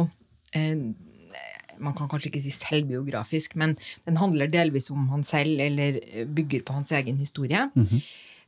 eh, 0.56 0.92
man 1.82 1.96
kan 1.98 2.08
kanskje 2.10 2.30
ikke 2.30 2.42
si 2.44 2.52
selvbiografisk, 2.54 3.56
men 3.58 3.74
den 4.06 4.20
handler 4.20 4.50
delvis 4.50 4.90
om 4.94 5.08
han 5.12 5.24
selv, 5.26 5.60
eller 5.60 5.98
eh, 6.02 6.28
bygger 6.28 6.62
på 6.66 6.76
hans 6.76 6.92
egen 6.94 7.18
historie. 7.18 7.64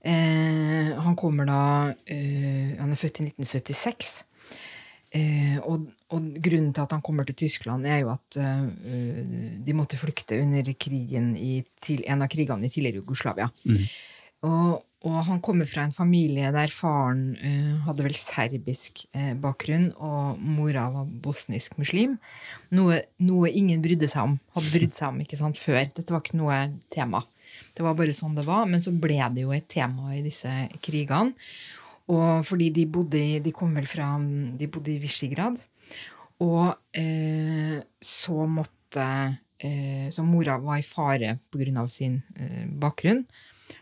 Eh, 0.05 0.93
han 1.01 1.17
kommer 1.17 1.49
da 1.49 1.61
eh, 2.05 2.77
Han 2.77 2.93
er 2.93 3.01
født 3.01 3.23
i 3.23 3.31
1976. 3.33 4.23
Uh, 5.15 5.61
og, 5.71 5.85
og 6.11 6.25
grunnen 6.43 6.73
til 6.75 6.83
at 6.83 6.91
han 6.91 7.03
kommer 7.07 7.23
til 7.23 7.37
Tyskland, 7.45 7.85
er 7.87 8.01
jo 8.01 8.09
at 8.11 8.39
uh, 8.43 8.65
de 9.63 9.77
måtte 9.79 9.95
flykte 9.95 10.41
under 10.43 10.67
krigen 10.75 11.37
i, 11.39 11.61
til, 11.87 12.03
en 12.11 12.25
av 12.27 12.33
krigene 12.33 12.67
i 12.67 12.73
tidligere 12.73 12.99
Jugoslavia. 12.99 13.47
Og, 14.45 14.81
og 15.05 15.19
han 15.29 15.41
kommer 15.45 15.69
fra 15.69 15.87
en 15.87 15.95
familie 15.95 16.51
der 16.55 16.73
faren 16.73 17.35
uh, 17.41 17.85
hadde 17.87 18.05
vel 18.07 18.17
serbisk 18.19 19.05
uh, 19.17 19.33
bakgrunn, 19.41 19.91
og 19.97 20.41
mora 20.41 20.89
var 20.93 21.09
bosnisk 21.25 21.79
muslim. 21.81 22.19
Noe, 22.77 23.01
noe 23.25 23.53
ingen 23.53 23.85
brydde 23.85 24.11
seg 24.11 24.31
om, 24.31 24.35
hadde 24.57 24.73
brydd 24.75 24.97
seg 24.97 25.13
om 25.13 25.23
ikke 25.25 25.41
sant, 25.41 25.61
før. 25.61 25.85
Dette 25.97 26.11
var 26.13 26.25
ikke 26.25 26.41
noe 26.41 26.59
tema. 26.93 27.23
Det 27.75 27.87
var 27.87 27.97
bare 27.99 28.17
sånn 28.17 28.37
det 28.37 28.47
var. 28.49 28.67
Men 28.71 28.83
så 28.83 28.93
ble 28.93 29.19
det 29.35 29.47
jo 29.47 29.55
et 29.55 29.69
tema 29.71 30.13
i 30.17 30.23
disse 30.25 30.51
krigene. 30.85 31.35
Og 32.13 32.45
fordi 32.45 32.69
de 32.69 32.83
bodde 32.93 33.17
i 33.17 33.39
De 33.41 33.49
kom 33.57 33.71
vel 33.73 33.87
fra 33.89 34.11
De 34.21 34.67
bodde 34.69 34.93
i 34.93 34.99
Visegrad. 35.01 35.57
Og 36.45 36.75
eh, 36.93 37.79
så 37.97 38.45
måtte 38.45 39.07
Så 40.13 40.21
mora 40.27 40.59
var 40.61 40.83
i 40.83 40.85
fare 40.85 41.39
pga. 41.49 41.87
sin 41.89 42.19
bakgrunn. 42.77 43.23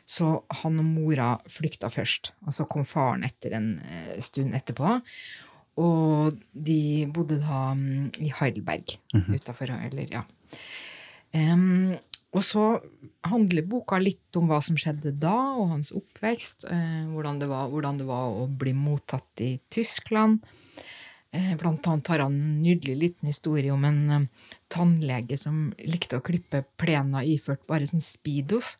Så 0.06 0.34
han 0.62 0.80
og 0.82 0.86
mora 0.86 1.32
flykta 1.50 1.90
først, 1.92 2.32
og 2.46 2.54
så 2.56 2.66
kom 2.70 2.84
faren 2.86 3.24
etter 3.26 3.56
en 3.58 3.74
eh, 3.82 4.20
stund 4.24 4.54
etterpå. 4.58 4.98
Og 5.80 6.38
de 6.52 7.08
bodde 7.14 7.38
da 7.40 7.72
mm, 7.72 8.12
i 8.20 8.32
Heidelberg 8.36 8.98
utafor 9.32 9.72
Eller, 9.72 10.08
ja. 10.12 10.24
Um, 11.32 11.94
og 12.32 12.44
så 12.44 12.64
handler 13.28 13.64
boka 13.68 13.98
litt 14.00 14.36
om 14.36 14.48
hva 14.50 14.58
som 14.64 14.76
skjedde 14.80 15.14
da, 15.20 15.34
og 15.56 15.70
hans 15.72 15.92
oppvekst. 15.96 16.66
Uh, 16.68 17.08
hvordan, 17.12 17.40
det 17.40 17.48
var, 17.48 17.70
hvordan 17.72 18.00
det 18.00 18.08
var 18.08 18.36
å 18.36 18.46
bli 18.48 18.74
mottatt 18.76 19.44
i 19.44 19.54
Tyskland. 19.72 20.44
Uh, 21.32 21.54
blant 21.60 21.88
annet 21.88 22.12
har 22.12 22.24
han 22.26 22.36
en 22.36 22.60
nydelig 22.60 22.98
liten 23.00 23.32
historie 23.32 23.72
om 23.72 23.84
en 23.88 24.00
uh, 24.12 24.52
tannlege 24.72 25.38
som 25.40 25.70
likte 25.80 26.20
å 26.20 26.24
klippe 26.24 26.64
plena 26.80 27.24
iført 27.24 27.64
bare 27.68 27.88
sånn 27.88 28.04
speedos. 28.04 28.76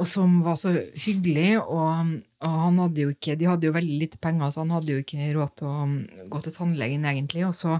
Og 0.00 0.08
som 0.08 0.40
var 0.46 0.56
så 0.56 0.72
hyggelig, 1.04 1.58
og, 1.60 2.16
og 2.40 2.58
han 2.64 2.80
hadde 2.80 3.04
jo 3.04 3.12
ikke, 3.12 3.36
de 3.36 3.48
hadde 3.50 3.68
jo 3.68 3.76
veldig 3.76 4.00
lite 4.00 4.20
penger, 4.22 4.52
så 4.52 4.64
han 4.64 4.72
hadde 4.72 4.94
jo 4.94 5.02
ikke 5.02 5.30
råd 5.36 5.56
til 5.60 5.68
å 5.68 5.78
um, 5.84 5.96
gå 6.32 6.40
til 6.44 6.54
tannlegen, 6.56 7.04
egentlig. 7.10 7.44
Så, 7.56 7.74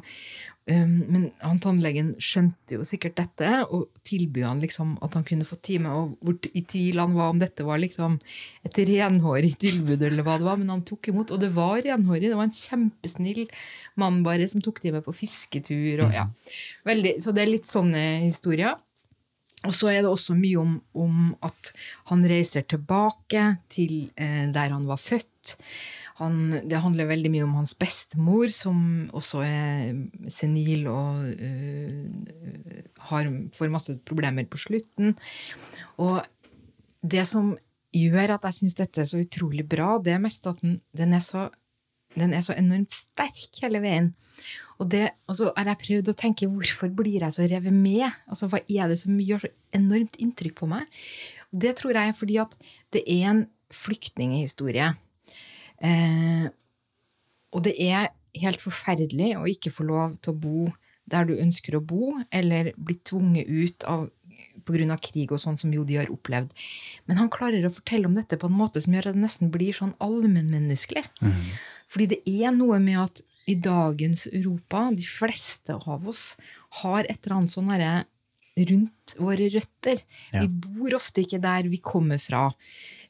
um, 0.68 0.92
men 1.06 1.24
han 1.40 1.62
tannlegen 1.64 2.10
skjønte 2.20 2.76
jo 2.76 2.84
sikkert 2.88 3.16
dette, 3.22 3.54
og 3.72 3.88
tilbød 4.06 4.44
han 4.44 4.60
liksom 4.60 4.98
at 5.06 5.16
han 5.16 5.24
kunne 5.30 5.48
få 5.48 5.56
time, 5.64 5.94
og 5.96 6.18
hvor 6.20 6.50
i 6.52 6.64
tvil 6.74 7.00
han 7.00 7.16
var 7.16 7.32
om 7.32 7.40
dette 7.40 7.64
var 7.64 7.80
liksom 7.80 8.18
et 8.68 8.82
renhårig 8.90 9.54
tilbud, 9.64 9.96
eller 9.96 10.26
hva 10.26 10.36
det 10.36 10.48
var, 10.50 10.60
men 10.60 10.74
han 10.76 10.84
tok 10.84 11.08
imot, 11.14 11.32
og 11.32 11.40
det 11.40 11.54
var 11.56 11.80
renhårig. 11.88 12.28
Det 12.28 12.36
var 12.36 12.50
en 12.50 12.60
kjempesnill 12.60 13.46
mann 14.00 14.20
bare 14.26 14.50
som 14.52 14.60
tok 14.60 14.84
time 14.84 15.00
med 15.00 15.08
på 15.08 15.16
fisketur, 15.22 16.04
og 16.04 16.14
ja. 16.20 16.28
Veldig, 16.84 17.16
så 17.24 17.32
det 17.32 17.46
er 17.46 17.54
litt 17.56 17.68
sånne 17.70 18.04
historier. 18.28 18.76
Og 19.68 19.74
så 19.76 19.90
er 19.92 20.00
det 20.00 20.08
også 20.08 20.36
mye 20.38 20.56
om, 20.60 20.76
om 20.96 21.32
at 21.44 21.72
han 22.08 22.24
reiser 22.24 22.64
tilbake 22.68 23.42
til 23.72 24.10
eh, 24.16 24.46
der 24.52 24.72
han 24.72 24.86
var 24.88 25.00
født. 25.00 25.56
Han, 26.20 26.36
det 26.68 26.80
handler 26.80 27.08
veldig 27.08 27.30
mye 27.32 27.46
om 27.46 27.56
hans 27.56 27.72
bestemor, 27.76 28.50
som 28.52 29.08
også 29.16 29.40
er 29.44 29.94
senil 30.32 30.84
og 30.90 31.30
uh, 31.32 32.74
har, 33.08 33.30
får 33.56 33.72
masse 33.72 33.94
problemer 34.04 34.44
på 34.44 34.60
slutten. 34.60 35.14
Og 35.96 36.20
det 37.00 37.24
som 37.28 37.54
gjør 37.96 38.36
at 38.36 38.44
jeg 38.50 38.58
syns 38.58 38.76
dette 38.76 39.00
er 39.00 39.08
så 39.08 39.22
utrolig 39.22 39.64
bra, 39.68 39.94
det 39.96 40.12
er 40.12 40.20
mest 40.20 40.44
at 40.50 40.60
den, 40.60 40.76
den, 40.96 41.16
er, 41.16 41.24
så, 41.24 41.48
den 42.20 42.36
er 42.36 42.44
så 42.44 42.56
enormt 42.58 42.92
sterk 42.92 43.62
hele 43.64 43.80
veien. 43.80 44.12
Og, 44.80 44.88
det, 44.88 45.10
og 45.28 45.36
så 45.36 45.50
har 45.52 45.68
jeg 45.68 45.80
prøvd 45.82 46.10
å 46.12 46.16
tenke 46.16 46.48
hvorfor 46.48 46.92
blir 46.96 47.20
jeg 47.20 47.36
så 47.36 47.44
revet 47.44 47.74
med? 47.74 48.06
Altså, 48.32 48.48
Hva 48.48 48.62
er 48.64 48.88
det 48.88 48.96
som 49.02 49.18
gjør 49.20 49.44
så 49.44 49.50
enormt 49.76 50.16
inntrykk 50.22 50.56
på 50.62 50.68
meg? 50.70 50.86
Og 51.52 51.60
det 51.64 51.74
tror 51.80 51.98
jeg 51.98 52.12
er 52.12 52.16
fordi 52.16 52.38
at 52.40 52.56
det 52.96 53.04
er 53.04 53.26
en 53.34 53.42
flyktninghistorie. 53.76 54.88
Eh, 55.84 56.46
og 57.52 57.66
det 57.66 57.74
er 57.82 58.08
helt 58.40 58.62
forferdelig 58.62 59.34
å 59.36 59.44
ikke 59.50 59.72
få 59.74 59.84
lov 59.88 60.16
til 60.22 60.32
å 60.32 60.40
bo 60.40 60.70
der 61.10 61.26
du 61.26 61.34
ønsker 61.42 61.74
å 61.76 61.82
bo, 61.82 62.14
eller 62.30 62.70
bli 62.78 62.96
tvunget 63.06 63.48
ut 63.50 63.86
av 63.90 64.08
pga. 64.64 64.96
krig 65.02 65.32
og 65.32 65.40
sånn 65.42 65.58
som 65.58 65.72
jo 65.74 65.84
de 65.84 65.98
har 65.98 66.12
opplevd. 66.12 66.52
Men 67.06 67.18
han 67.18 67.32
klarer 67.32 67.66
å 67.66 67.72
fortelle 67.74 68.06
om 68.06 68.14
dette 68.14 68.38
på 68.38 68.46
en 68.46 68.56
måte 68.56 68.80
som 68.80 68.94
gjør 68.94 69.10
at 69.10 69.18
det 69.18 69.24
nesten 69.24 69.50
blir 69.50 69.74
sånn 69.76 69.96
allmennmenneskelig. 69.98 71.04
Fordi 71.90 72.06
det 72.14 72.20
er 72.24 72.54
noe 72.54 72.78
med 72.78 73.00
at 73.02 73.22
i 73.48 73.56
dagens 73.56 74.26
Europa, 74.30 74.90
de 74.94 75.06
fleste 75.06 75.74
av 75.74 76.08
oss, 76.08 76.34
har 76.82 77.06
et 77.06 77.18
eller 77.24 77.40
annet 77.40 77.54
sånn 77.54 77.70
herre 77.72 77.92
rundt 78.68 79.14
våre 79.18 79.48
røtter. 79.52 80.02
Ja. 80.34 80.42
Vi 80.42 80.48
bor 80.66 80.96
ofte 80.98 81.24
ikke 81.24 81.40
der 81.42 81.68
vi 81.70 81.80
kommer 81.82 82.20
fra. 82.20 82.48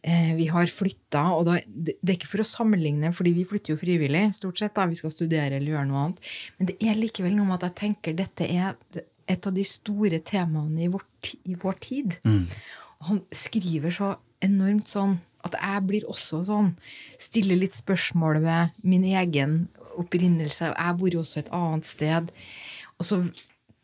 Eh, 0.02 0.32
vi 0.38 0.46
har 0.52 0.70
flytta, 0.72 1.24
og 1.36 1.46
da, 1.48 1.58
det 1.66 1.96
det 2.00 2.12
er 2.12 2.18
ikke 2.18 2.30
for 2.30 2.44
å 2.44 2.48
sammenligne, 2.48 3.12
fordi 3.16 3.34
vi 3.36 3.46
flytter 3.48 3.74
jo 3.74 3.80
frivillig, 3.80 4.30
stort 4.36 4.60
sett. 4.60 4.74
da, 4.76 4.86
Vi 4.86 5.00
skal 5.00 5.12
studere 5.12 5.56
eller 5.58 5.74
gjøre 5.74 5.88
noe 5.88 6.04
annet. 6.04 6.30
Men 6.58 6.70
det 6.70 6.76
er 6.80 7.00
likevel 7.00 7.34
noe 7.36 7.48
med 7.48 7.58
at 7.60 7.70
jeg 7.70 7.78
tenker 7.84 8.16
dette 8.16 8.46
er 8.46 8.76
et 9.30 9.46
av 9.46 9.54
de 9.54 9.64
store 9.64 10.20
temaene 10.26 10.86
i 10.86 10.90
vår, 10.90 11.04
i 11.46 11.54
vår 11.54 11.80
tid. 11.80 12.20
Mm. 12.24 12.46
han 13.00 13.20
skriver 13.32 13.90
så 13.90 14.08
enormt 14.44 14.88
sånn 14.88 15.18
at 15.46 15.54
jeg 15.56 15.84
blir 15.88 16.08
også 16.10 16.42
sånn. 16.44 16.74
Stiller 17.20 17.56
litt 17.56 17.76
spørsmål 17.76 18.42
ved 18.44 18.74
min 18.84 19.06
egen 19.08 19.68
opprinnelse. 19.98 20.72
Jeg 20.72 20.98
bor 21.00 21.14
jo 21.14 21.22
også 21.24 21.42
et 21.42 21.50
annet 21.56 21.88
sted. 21.88 22.30
Og 22.98 23.08
så 23.08 23.22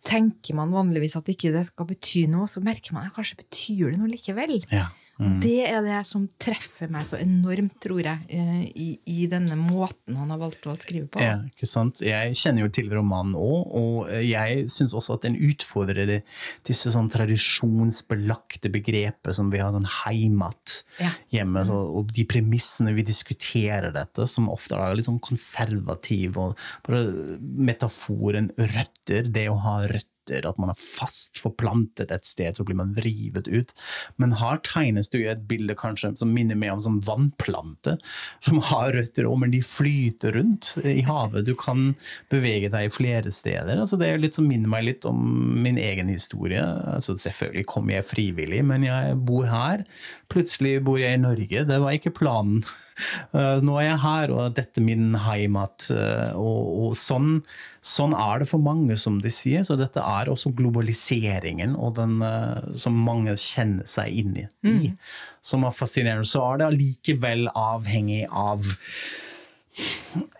tenker 0.06 0.54
man 0.58 0.74
vanligvis 0.74 1.16
at 1.18 1.28
ikke 1.32 1.50
det 1.54 1.64
skal 1.70 1.88
bety 1.88 2.26
noe, 2.30 2.46
så 2.50 2.62
merker 2.64 2.94
man 2.94 3.08
at 3.08 3.16
kanskje 3.16 3.40
betyr 3.42 3.90
det 3.90 3.98
noe 4.00 4.12
likevel. 4.12 4.58
Ja. 4.70 4.88
Mm. 5.18 5.38
Det 5.40 5.62
er 5.64 5.80
det 5.80 6.00
som 6.04 6.26
treffer 6.38 6.90
meg 6.92 7.06
så 7.08 7.16
enormt, 7.16 7.78
tror 7.80 8.02
jeg, 8.04 8.18
eh, 8.28 8.66
i, 8.76 8.88
i 9.08 9.26
denne 9.32 9.56
måten 9.56 10.16
han 10.18 10.28
har 10.34 10.38
valgt 10.42 10.66
å 10.68 10.74
skrive 10.76 11.08
på. 11.08 11.22
Ja, 11.24 11.38
ikke 11.48 11.68
sant? 11.70 12.02
Jeg 12.04 12.34
kjenner 12.36 12.66
jo 12.66 12.68
til 12.76 12.90
romanen 12.92 13.32
òg, 13.34 13.70
og 13.80 14.10
jeg 14.20 14.66
syns 14.72 14.92
også 14.92 15.14
at 15.16 15.22
den 15.24 15.38
utfordrer 15.40 16.06
det- 16.06 16.22
disse 16.68 16.92
sånn 16.92 17.08
tradisjonsbelagte 17.10 18.68
begrepet 18.72 19.34
som 19.34 19.48
vi 19.50 19.58
har 19.62 19.72
sånn 19.72 19.88
heimat 20.04 20.82
Ja. 21.00 21.12
hjemme, 21.32 21.64
så, 21.64 21.72
og 21.96 22.12
de 22.12 22.24
premissene 22.24 22.94
vi 22.94 23.02
diskuterer 23.02 23.92
dette, 23.92 24.28
som 24.28 24.48
ofte 24.52 24.76
er 24.76 24.94
litt 24.96 25.06
sånn 25.08 25.20
konservative, 25.20 26.36
og 26.36 26.58
bare 26.86 27.38
metaforen 27.40 28.50
røtter, 28.56 29.32
det 29.32 29.48
å 29.48 29.58
ha 29.60 29.80
røtter 29.86 30.04
at 30.34 30.58
man 30.60 30.72
er 30.72 30.78
fast 30.78 31.40
forplantet 31.42 32.12
et 32.14 32.26
sted, 32.26 32.56
så 32.56 32.64
blir 32.66 32.78
man 32.78 32.94
vrivet 32.96 33.48
ut. 33.48 33.72
Men 34.20 34.36
her 34.40 34.60
tegnes 34.66 35.10
det 35.12 35.22
jo 35.22 35.30
et 35.32 35.44
bilde 35.48 35.76
kanskje 35.78 36.14
som 36.20 36.32
minner 36.34 36.58
mer 36.58 36.74
om 36.76 36.82
som 36.84 36.98
vannplante, 37.06 37.96
som 38.42 38.60
har 38.70 38.92
røtter 38.96 39.28
òg, 39.28 39.38
men 39.42 39.54
de 39.54 39.62
flyter 39.64 40.36
rundt 40.36 40.74
i 40.84 41.02
havet. 41.06 41.46
Du 41.46 41.54
kan 41.58 41.94
bevege 42.32 42.70
deg 42.72 42.94
flere 42.94 43.32
steder. 43.34 43.76
Altså 43.76 43.98
det 44.00 44.10
er 44.10 44.22
litt 44.22 44.38
som 44.38 44.48
minner 44.48 44.70
meg 44.72 44.86
litt 44.88 45.06
om 45.08 45.20
min 45.62 45.78
egen 45.80 46.10
historie. 46.12 46.62
Altså 46.62 47.16
selvfølgelig 47.20 47.66
kom 47.70 47.92
jeg 47.92 48.08
frivillig, 48.08 48.62
men 48.66 48.86
jeg 48.86 49.16
bor 49.28 49.46
her. 49.50 49.86
Plutselig 50.32 50.78
bor 50.86 51.00
jeg 51.00 51.16
i 51.16 51.22
Norge. 51.22 51.64
Det 51.68 51.80
var 51.82 51.96
ikke 51.96 52.14
planen. 52.16 52.64
Eh, 53.36 53.58
Nå 53.60 53.74
er 53.80 53.90
jeg 53.90 53.98
her, 54.00 54.30
og 54.32 54.54
dette 54.56 54.80
er 54.80 54.84
min 54.86 55.10
heimat. 55.26 55.90
eh, 55.92 56.30
Og, 56.38 56.68
og 56.86 56.94
sånn, 56.96 57.42
sånn 57.84 58.14
er 58.16 58.40
det 58.40 58.48
for 58.48 58.58
mange, 58.62 58.96
som 58.96 59.18
de 59.20 59.28
sier. 59.34 59.64
Så 59.68 59.76
dette 59.76 60.00
er 60.00 60.30
også 60.32 60.54
globaliseringen 60.56 61.76
og 61.76 61.94
den, 61.98 62.16
eh, 62.22 62.72
som 62.72 62.96
mange 62.96 63.34
kjenner 63.36 63.84
seg 63.86 64.16
inn 64.22 64.36
i, 64.36 64.46
Mm. 64.64 64.96
som 65.42 65.64
er 65.64 65.76
fascinerende. 65.76 66.24
Så 66.26 66.40
er 66.46 66.58
det 66.58 66.70
allikevel 66.72 67.48
avhengig 67.54 68.26
av 68.32 68.64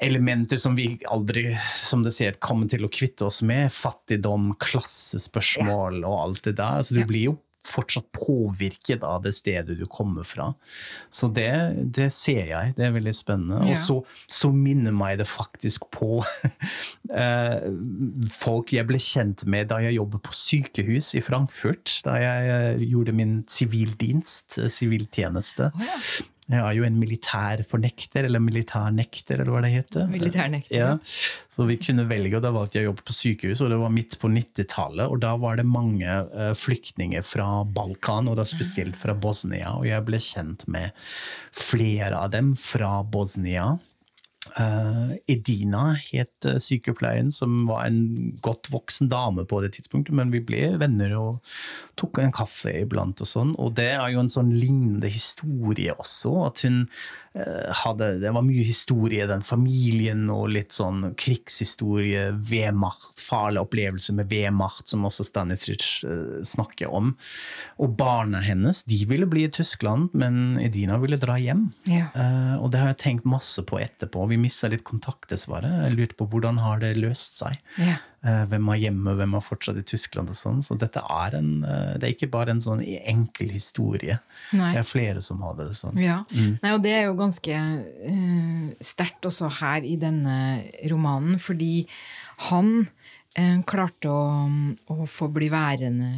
elementer 0.00 0.56
som 0.56 0.76
vi 0.76 0.98
aldri 1.12 1.50
som 1.76 2.02
det 2.02 2.12
sier, 2.16 2.38
kommer 2.40 2.68
til 2.72 2.86
å 2.86 2.92
kvitte 2.92 3.26
oss 3.26 3.42
med. 3.44 3.68
Fattigdom, 3.74 4.54
klassespørsmål 4.62 5.98
og 6.06 6.16
alt 6.22 6.42
det 6.48 6.56
der. 6.56 6.80
Så 6.86 6.96
du 6.96 7.02
blir 7.04 7.26
jo 7.30 7.34
fortsatt 7.66 8.08
påvirket 8.14 9.04
av 9.06 9.22
det 9.26 9.34
stedet 9.36 9.78
du 9.78 9.86
kommer 9.90 10.26
fra. 10.26 10.52
Så 11.10 11.28
det, 11.32 11.50
det 11.96 12.10
ser 12.14 12.44
jeg. 12.50 12.74
Det 12.76 12.86
er 12.86 12.94
veldig 12.96 13.14
spennende. 13.16 13.62
Ja. 13.66 13.74
Og 13.74 13.82
så, 13.82 13.98
så 14.28 14.52
minner 14.54 14.94
meg 14.94 15.18
det 15.20 15.28
faktisk 15.30 15.88
på 15.94 16.20
eh, 17.22 17.68
folk 18.34 18.74
jeg 18.76 18.88
ble 18.88 19.00
kjent 19.02 19.46
med 19.50 19.70
da 19.72 19.80
jeg 19.84 19.98
jobbet 19.98 20.24
på 20.26 20.36
sykehus 20.36 21.14
i 21.18 21.24
Frankfurt. 21.24 21.98
Da 22.06 22.18
jeg 22.22 22.54
eh, 22.56 22.86
gjorde 22.86 23.16
min 23.16 23.38
sivildienst, 23.50 24.56
Oh, 24.56 24.70
siviltjeneste. 24.72 25.70
Jeg 26.46 26.62
er 26.62 26.76
jo 26.78 26.84
en 26.86 26.98
militærfornekter, 27.00 28.28
eller 28.28 28.38
militærnekter, 28.42 29.40
eller 29.40 29.50
hva 29.50 29.62
det 29.64 29.72
heter. 29.72 30.06
Militærnekter, 30.10 30.76
Ja. 30.76 30.92
Så 31.50 31.66
vi 31.66 31.78
kunne 31.80 32.04
velge, 32.06 32.36
og 32.36 32.44
da 32.44 32.52
valgte 32.54 32.78
jeg 32.78 32.86
å 32.86 32.90
jobbe 32.92 33.06
på 33.08 33.16
sykehus, 33.16 33.62
og 33.64 33.72
det 33.72 33.78
var 33.80 33.90
midt 33.90 34.14
på 34.20 34.30
90-tallet. 34.30 35.08
Og 35.10 35.18
da 35.24 35.32
var 35.42 35.56
det 35.58 35.66
mange 35.66 36.06
eh, 36.06 36.52
flyktninger 36.54 37.24
fra 37.26 37.64
Balkan, 37.64 38.28
og 38.30 38.36
da 38.38 38.44
spesielt 38.46 38.96
fra 39.00 39.14
Bosnia. 39.14 39.74
Og 39.80 39.88
jeg 39.88 40.06
ble 40.06 40.22
kjent 40.22 40.66
med 40.70 40.94
flere 41.50 42.14
av 42.20 42.30
dem 42.36 42.54
fra 42.54 43.00
Bosnia. 43.02 43.72
Eh, 44.54 45.16
Edina 45.28 45.96
het 45.98 46.46
eh, 46.48 46.58
sykepleien, 46.62 47.32
som 47.34 47.64
var 47.68 47.86
en 47.86 47.98
godt 48.44 48.70
voksen 48.72 49.10
dame 49.12 49.44
på 49.48 49.60
det 49.64 49.74
tidspunktet, 49.76 50.14
men 50.16 50.32
vi 50.34 50.42
ble 50.46 50.72
venner 50.80 51.16
og 51.18 51.54
tok 52.00 52.22
en 52.22 52.34
kaffe 52.34 52.72
iblant 52.82 53.20
og 53.24 53.30
sånn. 53.30 53.54
Og 53.60 53.74
det 53.78 53.90
er 53.96 54.08
jo 54.14 54.22
en 54.22 54.32
sånn 54.32 54.54
lignende 54.54 55.10
historie 55.12 55.94
også, 55.96 56.34
at 56.48 56.64
hun 56.66 56.84
hadde 57.82 58.08
Det 58.22 58.30
var 58.32 58.44
mye 58.44 58.64
historie 58.64 59.24
i 59.24 59.28
den 59.28 59.42
familien, 59.44 60.24
og 60.32 60.48
litt 60.54 60.72
sånn 60.76 61.12
krigshistorie, 61.20 62.30
vedmakt, 62.48 63.20
farlig 63.24 63.62
opplevelse 63.66 64.14
med 64.16 64.30
vedmakt, 64.30 64.86
som 64.88 65.04
også 65.08 65.26
Stanisic 65.26 65.86
eh, 66.06 66.40
snakker 66.46 66.92
om. 66.92 67.12
Og 67.82 67.96
barna 67.98 68.40
hennes, 68.44 68.84
de 68.88 69.02
ville 69.08 69.28
bli 69.28 69.46
i 69.46 69.52
Tyskland, 69.52 70.14
men 70.16 70.56
Edina 70.62 70.98
ville 71.02 71.20
dra 71.20 71.36
hjem. 71.40 71.68
Ja. 71.90 72.08
Eh, 72.14 72.56
og 72.56 72.70
det 72.72 72.82
har 72.82 72.92
jeg 72.94 73.02
tenkt 73.04 73.28
masse 73.28 73.64
på 73.66 73.80
etterpå. 73.82 74.28
Vi 74.32 74.40
mista 74.40 74.70
litt 74.72 74.86
kontakt, 74.86 75.28
dessverre. 75.32 75.70
Jeg 75.86 75.96
lurte 75.98 76.20
på 76.20 76.30
hvordan 76.32 76.62
har 76.64 76.80
det 76.84 76.96
løst 77.00 77.40
seg. 77.42 77.60
Ja. 77.80 77.98
Eh, 78.26 78.42
hvem 78.50 78.70
er 78.72 78.80
hjemme, 78.80 79.12
hvem 79.18 79.34
er 79.38 79.44
fortsatt 79.44 79.76
i 79.78 79.84
Tyskland 79.86 80.32
og 80.32 80.38
sånn. 80.38 80.62
Så 80.64 80.74
dette 80.80 80.98
er 80.98 81.36
en, 81.38 81.50
eh, 81.62 81.94
det 81.94 82.08
er 82.08 82.14
ikke 82.14 82.32
bare 82.32 82.50
en 82.50 82.62
sånn 82.64 82.82
enkel 82.82 83.52
historie. 83.54 84.18
Nei. 84.52 84.72
Det 84.74 84.80
er 84.80 84.88
flere 84.88 85.22
som 85.22 85.42
har 85.46 85.54
det 85.54 85.68
sånn. 85.78 86.00
Ja. 86.02 86.24
Mm. 86.32 86.58
Nei, 86.62 86.72
og 86.74 86.82
det 86.82 86.94
er 86.96 87.04
jo 87.06 87.14
ganske 87.18 87.54
uh, 87.54 88.66
sterkt 88.82 89.28
også 89.28 89.50
her 89.60 89.86
i 89.86 89.94
denne 90.00 90.36
romanen, 90.90 91.38
fordi 91.38 91.86
han 92.48 92.88
uh, 93.38 93.58
klarte 93.68 94.10
å, 94.10 94.26
å 94.90 95.06
få 95.06 95.30
bli 95.30 95.50
værende 95.52 96.10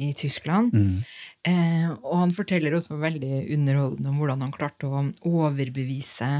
i 0.00 0.12
Tyskland. 0.16 0.72
Mm. 0.72 1.02
Uh, 1.42 1.88
og 2.00 2.14
han 2.22 2.36
forteller 2.38 2.78
også 2.78 2.96
veldig 3.02 3.44
underholdende 3.52 4.08
om 4.08 4.22
hvordan 4.22 4.46
han 4.46 4.56
klarte 4.56 4.88
å 4.88 5.04
overbevise 5.28 6.32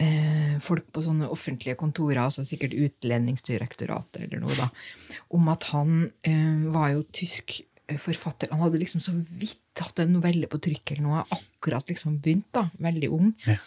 eh, 0.00 0.56
folk 0.64 0.88
på 0.94 1.02
sånne 1.04 1.28
offentlige 1.32 1.78
kontorer, 1.80 2.24
altså 2.24 2.44
sikkert 2.46 2.76
Utlendingsdirektoratet 2.76 4.24
eller 4.26 4.42
noe, 4.42 4.56
da, 4.58 4.68
om 5.36 5.48
at 5.52 5.68
han 5.72 6.08
eh, 6.26 6.66
var 6.74 6.94
jo 6.94 7.06
tysk 7.14 7.60
forfatter. 8.00 8.48
Han 8.52 8.62
hadde 8.64 8.80
liksom 8.80 9.02
så 9.04 9.12
vidt 9.12 9.60
hatt 9.80 10.00
en 10.00 10.14
novelle 10.16 10.48
på 10.48 10.60
trykk 10.62 10.94
eller 10.94 11.04
noe, 11.04 11.24
akkurat 11.34 11.90
liksom 11.90 12.18
begynt, 12.24 12.48
da, 12.56 12.68
veldig 12.82 13.10
ung. 13.12 13.34
Ja. 13.44 13.58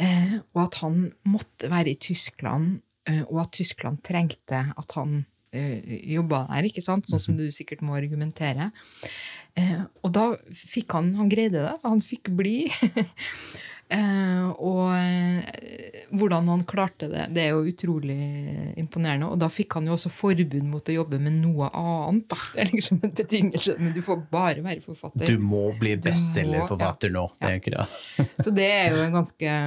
Eh, 0.00 0.38
og 0.54 0.62
at 0.64 0.78
han 0.80 1.02
måtte 1.28 1.68
være 1.72 1.92
i 1.92 1.98
Tyskland, 2.00 2.80
eh, 3.08 3.22
og 3.26 3.42
at 3.44 3.52
Tyskland 3.58 4.00
trengte 4.06 4.62
at 4.72 4.96
han 4.96 5.24
eh, 5.52 5.82
jobba 6.14 6.46
der, 6.48 6.70
ikke 6.70 6.84
sant? 6.84 7.10
sånn 7.10 7.22
som 7.22 7.36
du 7.36 7.50
sikkert 7.52 7.84
må 7.84 7.98
argumentere. 7.98 8.70
Eh, 9.58 9.82
og 10.06 10.14
da 10.14 10.30
fikk 10.54 10.94
han 10.94 11.14
Han 11.18 11.28
greide 11.28 11.64
det. 11.64 11.74
Han 11.82 12.00
fikk 12.04 12.30
bli. 12.38 12.70
eh, 13.94 14.46
og 14.60 14.90
eh, 14.94 16.04
hvordan 16.10 16.48
han 16.50 16.64
klarte 16.68 17.08
det, 17.10 17.26
det 17.34 17.44
er 17.44 17.54
jo 17.54 17.70
utrolig 17.70 18.18
imponerende. 18.80 19.30
Og 19.30 19.40
da 19.40 19.50
fikk 19.52 19.78
han 19.78 19.88
jo 19.88 19.96
også 19.96 20.12
forbud 20.14 20.56
mot 20.66 20.88
å 20.90 20.96
jobbe 20.96 21.20
med 21.22 21.40
noe 21.42 21.70
annet. 21.70 22.28
Da. 22.30 22.38
Det 22.54 22.64
er 22.64 22.72
liksom 22.74 23.02
en 23.06 23.14
betingelse, 23.16 23.76
men 23.80 23.94
du 23.96 24.00
får 24.06 24.22
bare 24.32 24.64
være 24.64 24.84
forfatter. 24.84 25.26
Du 25.30 25.42
må 25.42 25.70
bli 25.80 25.96
bestselgerforfatter 26.02 27.12
ja, 27.12 27.16
nå. 27.18 27.26
Det 27.40 27.50
er 27.50 27.60
ikke 27.60 27.76
det. 27.76 28.30
Så 28.44 28.54
det 28.54 28.70
er 28.70 28.96
jo 28.96 29.10
ganske 29.14 29.58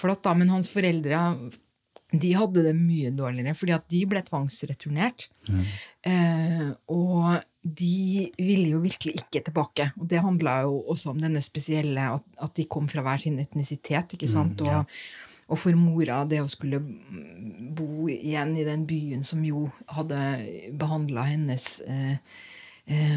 flott, 0.00 0.24
da. 0.26 0.34
Men 0.38 0.52
hans 0.56 0.72
foreldre 0.72 1.22
de 2.22 2.32
hadde 2.36 2.64
det 2.66 2.74
mye 2.78 3.12
dårligere, 3.14 3.56
fordi 3.58 3.74
at 3.76 3.86
de 3.92 4.00
ble 4.08 4.22
tvangsreturnert. 4.26 5.28
Eh, 6.06 6.66
og 6.92 7.38
de 7.66 8.26
ville 8.38 8.72
jo 8.72 8.82
virkelig 8.84 9.16
ikke 9.22 9.44
tilbake. 9.48 9.90
Og 9.98 10.08
det 10.10 10.22
handla 10.22 10.60
jo 10.66 10.80
også 10.92 11.12
om 11.12 11.22
denne 11.22 11.42
spesielle 11.44 12.10
at, 12.16 12.26
at 12.42 12.58
de 12.58 12.66
kom 12.70 12.90
fra 12.90 13.04
hver 13.06 13.22
sin 13.22 13.38
etnisitet. 13.42 14.14
ikke 14.14 14.30
sant? 14.30 14.60
Mm, 14.60 14.70
ja. 14.70 14.82
Og, 14.82 15.54
og 15.54 15.62
for 15.62 15.78
mora, 15.78 16.22
det 16.28 16.42
å 16.42 16.50
skulle 16.50 16.80
bo 16.80 18.08
igjen 18.10 18.56
i 18.58 18.66
den 18.66 18.86
byen 18.88 19.26
som 19.26 19.44
jo 19.46 19.68
hadde 19.94 20.20
behandla 20.78 21.26
hennes 21.30 21.68
eh, 21.86 22.18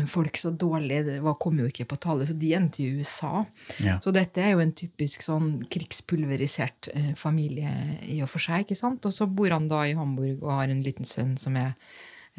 folk 0.09 0.37
så 0.37 0.49
dårlig. 0.51 1.03
Det 1.05 1.19
var, 1.21 1.35
kom 1.41 1.59
jo 1.61 1.67
ikke 1.69 1.85
på 1.91 1.99
tale, 2.01 2.25
så 2.25 2.33
de 2.33 2.53
endte 2.57 2.81
i 2.81 2.89
USA. 2.97 3.43
Ja. 3.77 3.99
Så 4.03 4.13
dette 4.15 4.41
er 4.41 4.55
jo 4.55 4.63
en 4.63 4.73
typisk 4.73 5.25
sånn 5.25 5.51
krigspulverisert 5.69 6.89
eh, 6.95 7.11
familie 7.19 7.73
i 8.09 8.17
og 8.25 8.31
for 8.33 8.41
seg. 8.41 8.65
ikke 8.65 8.79
sant? 8.79 9.05
Og 9.05 9.13
så 9.13 9.29
bor 9.29 9.53
han 9.53 9.69
da 9.69 9.83
i 9.85 9.97
Hamburg 9.97 10.41
og 10.41 10.55
har 10.57 10.73
en 10.73 10.81
liten 10.85 11.05
sønn 11.05 11.35
som 11.41 11.57
er 11.59 11.75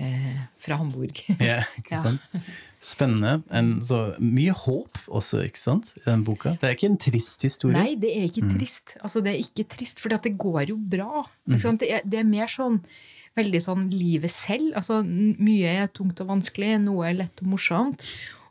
eh, 0.00 0.42
fra 0.58 0.80
Hamburg. 0.82 1.22
Ja, 1.38 1.62
ikke 1.78 2.02
Ja. 2.10 2.44
Spennende. 2.80 3.42
En, 3.52 3.74
så 3.84 4.14
mye 4.24 4.54
håp 4.56 4.96
også, 5.12 5.42
ikke 5.44 5.60
sant, 5.60 5.90
i 6.00 6.04
den 6.06 6.22
boka. 6.24 6.54
Det 6.62 6.64
er 6.70 6.76
ikke 6.78 6.88
en 6.88 6.96
trist 6.96 7.44
historie. 7.44 7.76
Nei, 7.76 7.94
det 8.00 8.10
er 8.16 8.24
ikke 8.30 8.46
Mm. 8.46 8.54
trist. 8.56 8.96
Altså, 9.04 9.20
det 9.22 9.34
er 9.34 9.42
ikke 9.44 9.68
trist, 9.76 10.00
for 10.00 10.08
det 10.08 10.32
går 10.38 10.68
jo 10.72 10.76
bra. 10.80 11.26
Mm. 11.46 11.76
Det, 11.78 11.90
er, 11.90 12.00
det 12.08 12.18
er 12.22 12.24
mer 12.24 12.48
sånn 12.48 12.80
veldig 13.36 13.60
sånn 13.62 13.90
livet 13.92 14.32
selv. 14.32 14.72
Altså, 14.74 15.02
mye 15.04 15.68
er 15.84 15.88
tungt 15.92 16.20
og 16.24 16.32
vanskelig, 16.32 16.80
noe 16.82 17.06
er 17.10 17.14
lett 17.20 17.42
og 17.44 17.52
morsomt. 17.52 18.02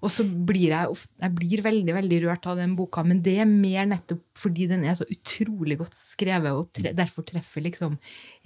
Og 0.01 0.07
så 0.13 0.23
blir 0.23 0.69
jeg, 0.71 0.87
ofte, 0.87 1.11
jeg 1.19 1.33
blir 1.35 1.61
veldig 1.65 1.93
veldig 1.97 2.19
rørt 2.23 2.45
av 2.47 2.55
den 2.55 2.77
boka, 2.77 3.03
men 3.03 3.19
det 3.21 3.33
er 3.41 3.49
mer 3.49 3.83
nettopp 3.89 4.21
fordi 4.39 4.69
den 4.69 4.85
er 4.87 4.95
så 4.95 5.03
utrolig 5.11 5.75
godt 5.81 5.91
skrevet, 5.97 6.53
og 6.55 6.69
tre, 6.71 6.93
derfor 6.95 7.25
treffer 7.27 7.65
liksom 7.65 7.97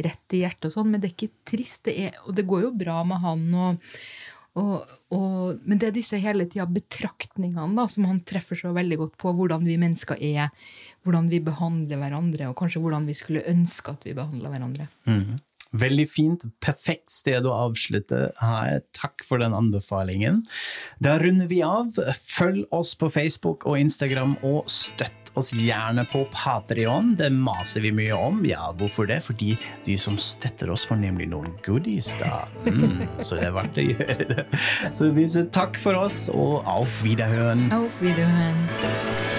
rett 0.02 0.34
i 0.34 0.40
hjertet 0.42 0.72
og 0.72 0.74
sånn. 0.74 0.90
Men 0.90 1.04
det 1.04 1.12
er 1.12 1.14
ikke 1.14 1.36
trist, 1.46 1.84
det 1.86 1.94
er, 2.08 2.18
og 2.26 2.34
det 2.34 2.48
går 2.50 2.64
jo 2.64 2.72
bra 2.74 3.04
med 3.06 3.22
han. 3.22 3.46
og 3.54 3.78
og, 4.60 4.90
og, 5.16 5.62
men 5.66 5.80
det 5.82 5.90
er 5.90 5.96
disse 5.96 6.20
hele 6.22 6.46
tida 6.50 6.68
betraktningene 6.70 7.74
da, 7.78 7.88
som 7.90 8.06
han 8.06 8.20
treffer 8.28 8.60
så 8.60 8.74
veldig 8.76 9.00
godt 9.02 9.16
på. 9.22 9.34
Hvordan 9.38 9.66
vi 9.66 9.80
mennesker 9.82 10.20
er, 10.22 10.52
hvordan 11.06 11.32
vi 11.32 11.42
behandler 11.44 12.02
hverandre, 12.02 12.52
og 12.52 12.60
kanskje 12.60 12.84
hvordan 12.84 13.10
vi 13.10 13.18
skulle 13.18 13.46
ønske 13.50 13.96
at 13.96 14.06
vi 14.06 14.16
behandla 14.18 14.54
hverandre. 14.54 14.88
Mhm. 15.10 15.42
Veldig 15.74 16.06
fint. 16.06 16.44
Perfekt 16.62 17.10
sted 17.10 17.48
å 17.50 17.56
avslutte 17.64 18.28
her. 18.38 18.84
Takk 18.94 19.24
for 19.26 19.42
den 19.42 19.56
anbefalingen. 19.58 20.44
Da 21.02 21.16
runder 21.18 21.50
vi 21.50 21.64
av. 21.66 21.98
Følg 22.22 22.68
oss 22.70 22.94
på 22.94 23.10
Facebook 23.10 23.66
og 23.66 23.80
Instagram, 23.82 24.38
og 24.46 24.70
støtt 24.70 25.23
oss 25.40 25.54
gjerne 25.56 26.06
på 26.12 26.24
Patrion. 26.34 27.14
Det 27.20 27.30
maser 27.34 27.86
vi 27.86 27.94
mye 27.96 28.18
om. 28.18 28.42
Ja, 28.48 28.72
hvorfor 28.78 29.08
det? 29.10 29.22
Fordi 29.26 29.54
de 29.88 29.98
som 30.00 30.18
støtter 30.22 30.72
oss, 30.74 30.86
får 30.90 31.02
nemlig 31.02 31.30
noen 31.34 31.54
goodies, 31.66 32.14
da. 32.22 32.46
Mm, 32.68 33.06
så 33.20 33.40
det 33.40 33.50
er 33.50 33.56
verdt 33.58 33.82
å 33.82 33.88
gjøre 33.90 34.30
det. 34.34 34.48
Så 34.94 35.12
vi 35.16 35.28
sier 35.30 35.50
takk 35.54 35.80
for 35.82 35.98
oss, 36.00 36.26
og 36.34 36.62
auf 36.70 37.02
Wiederhören. 37.06 37.70
Auf 37.74 38.02
Wiederhören. 38.04 39.33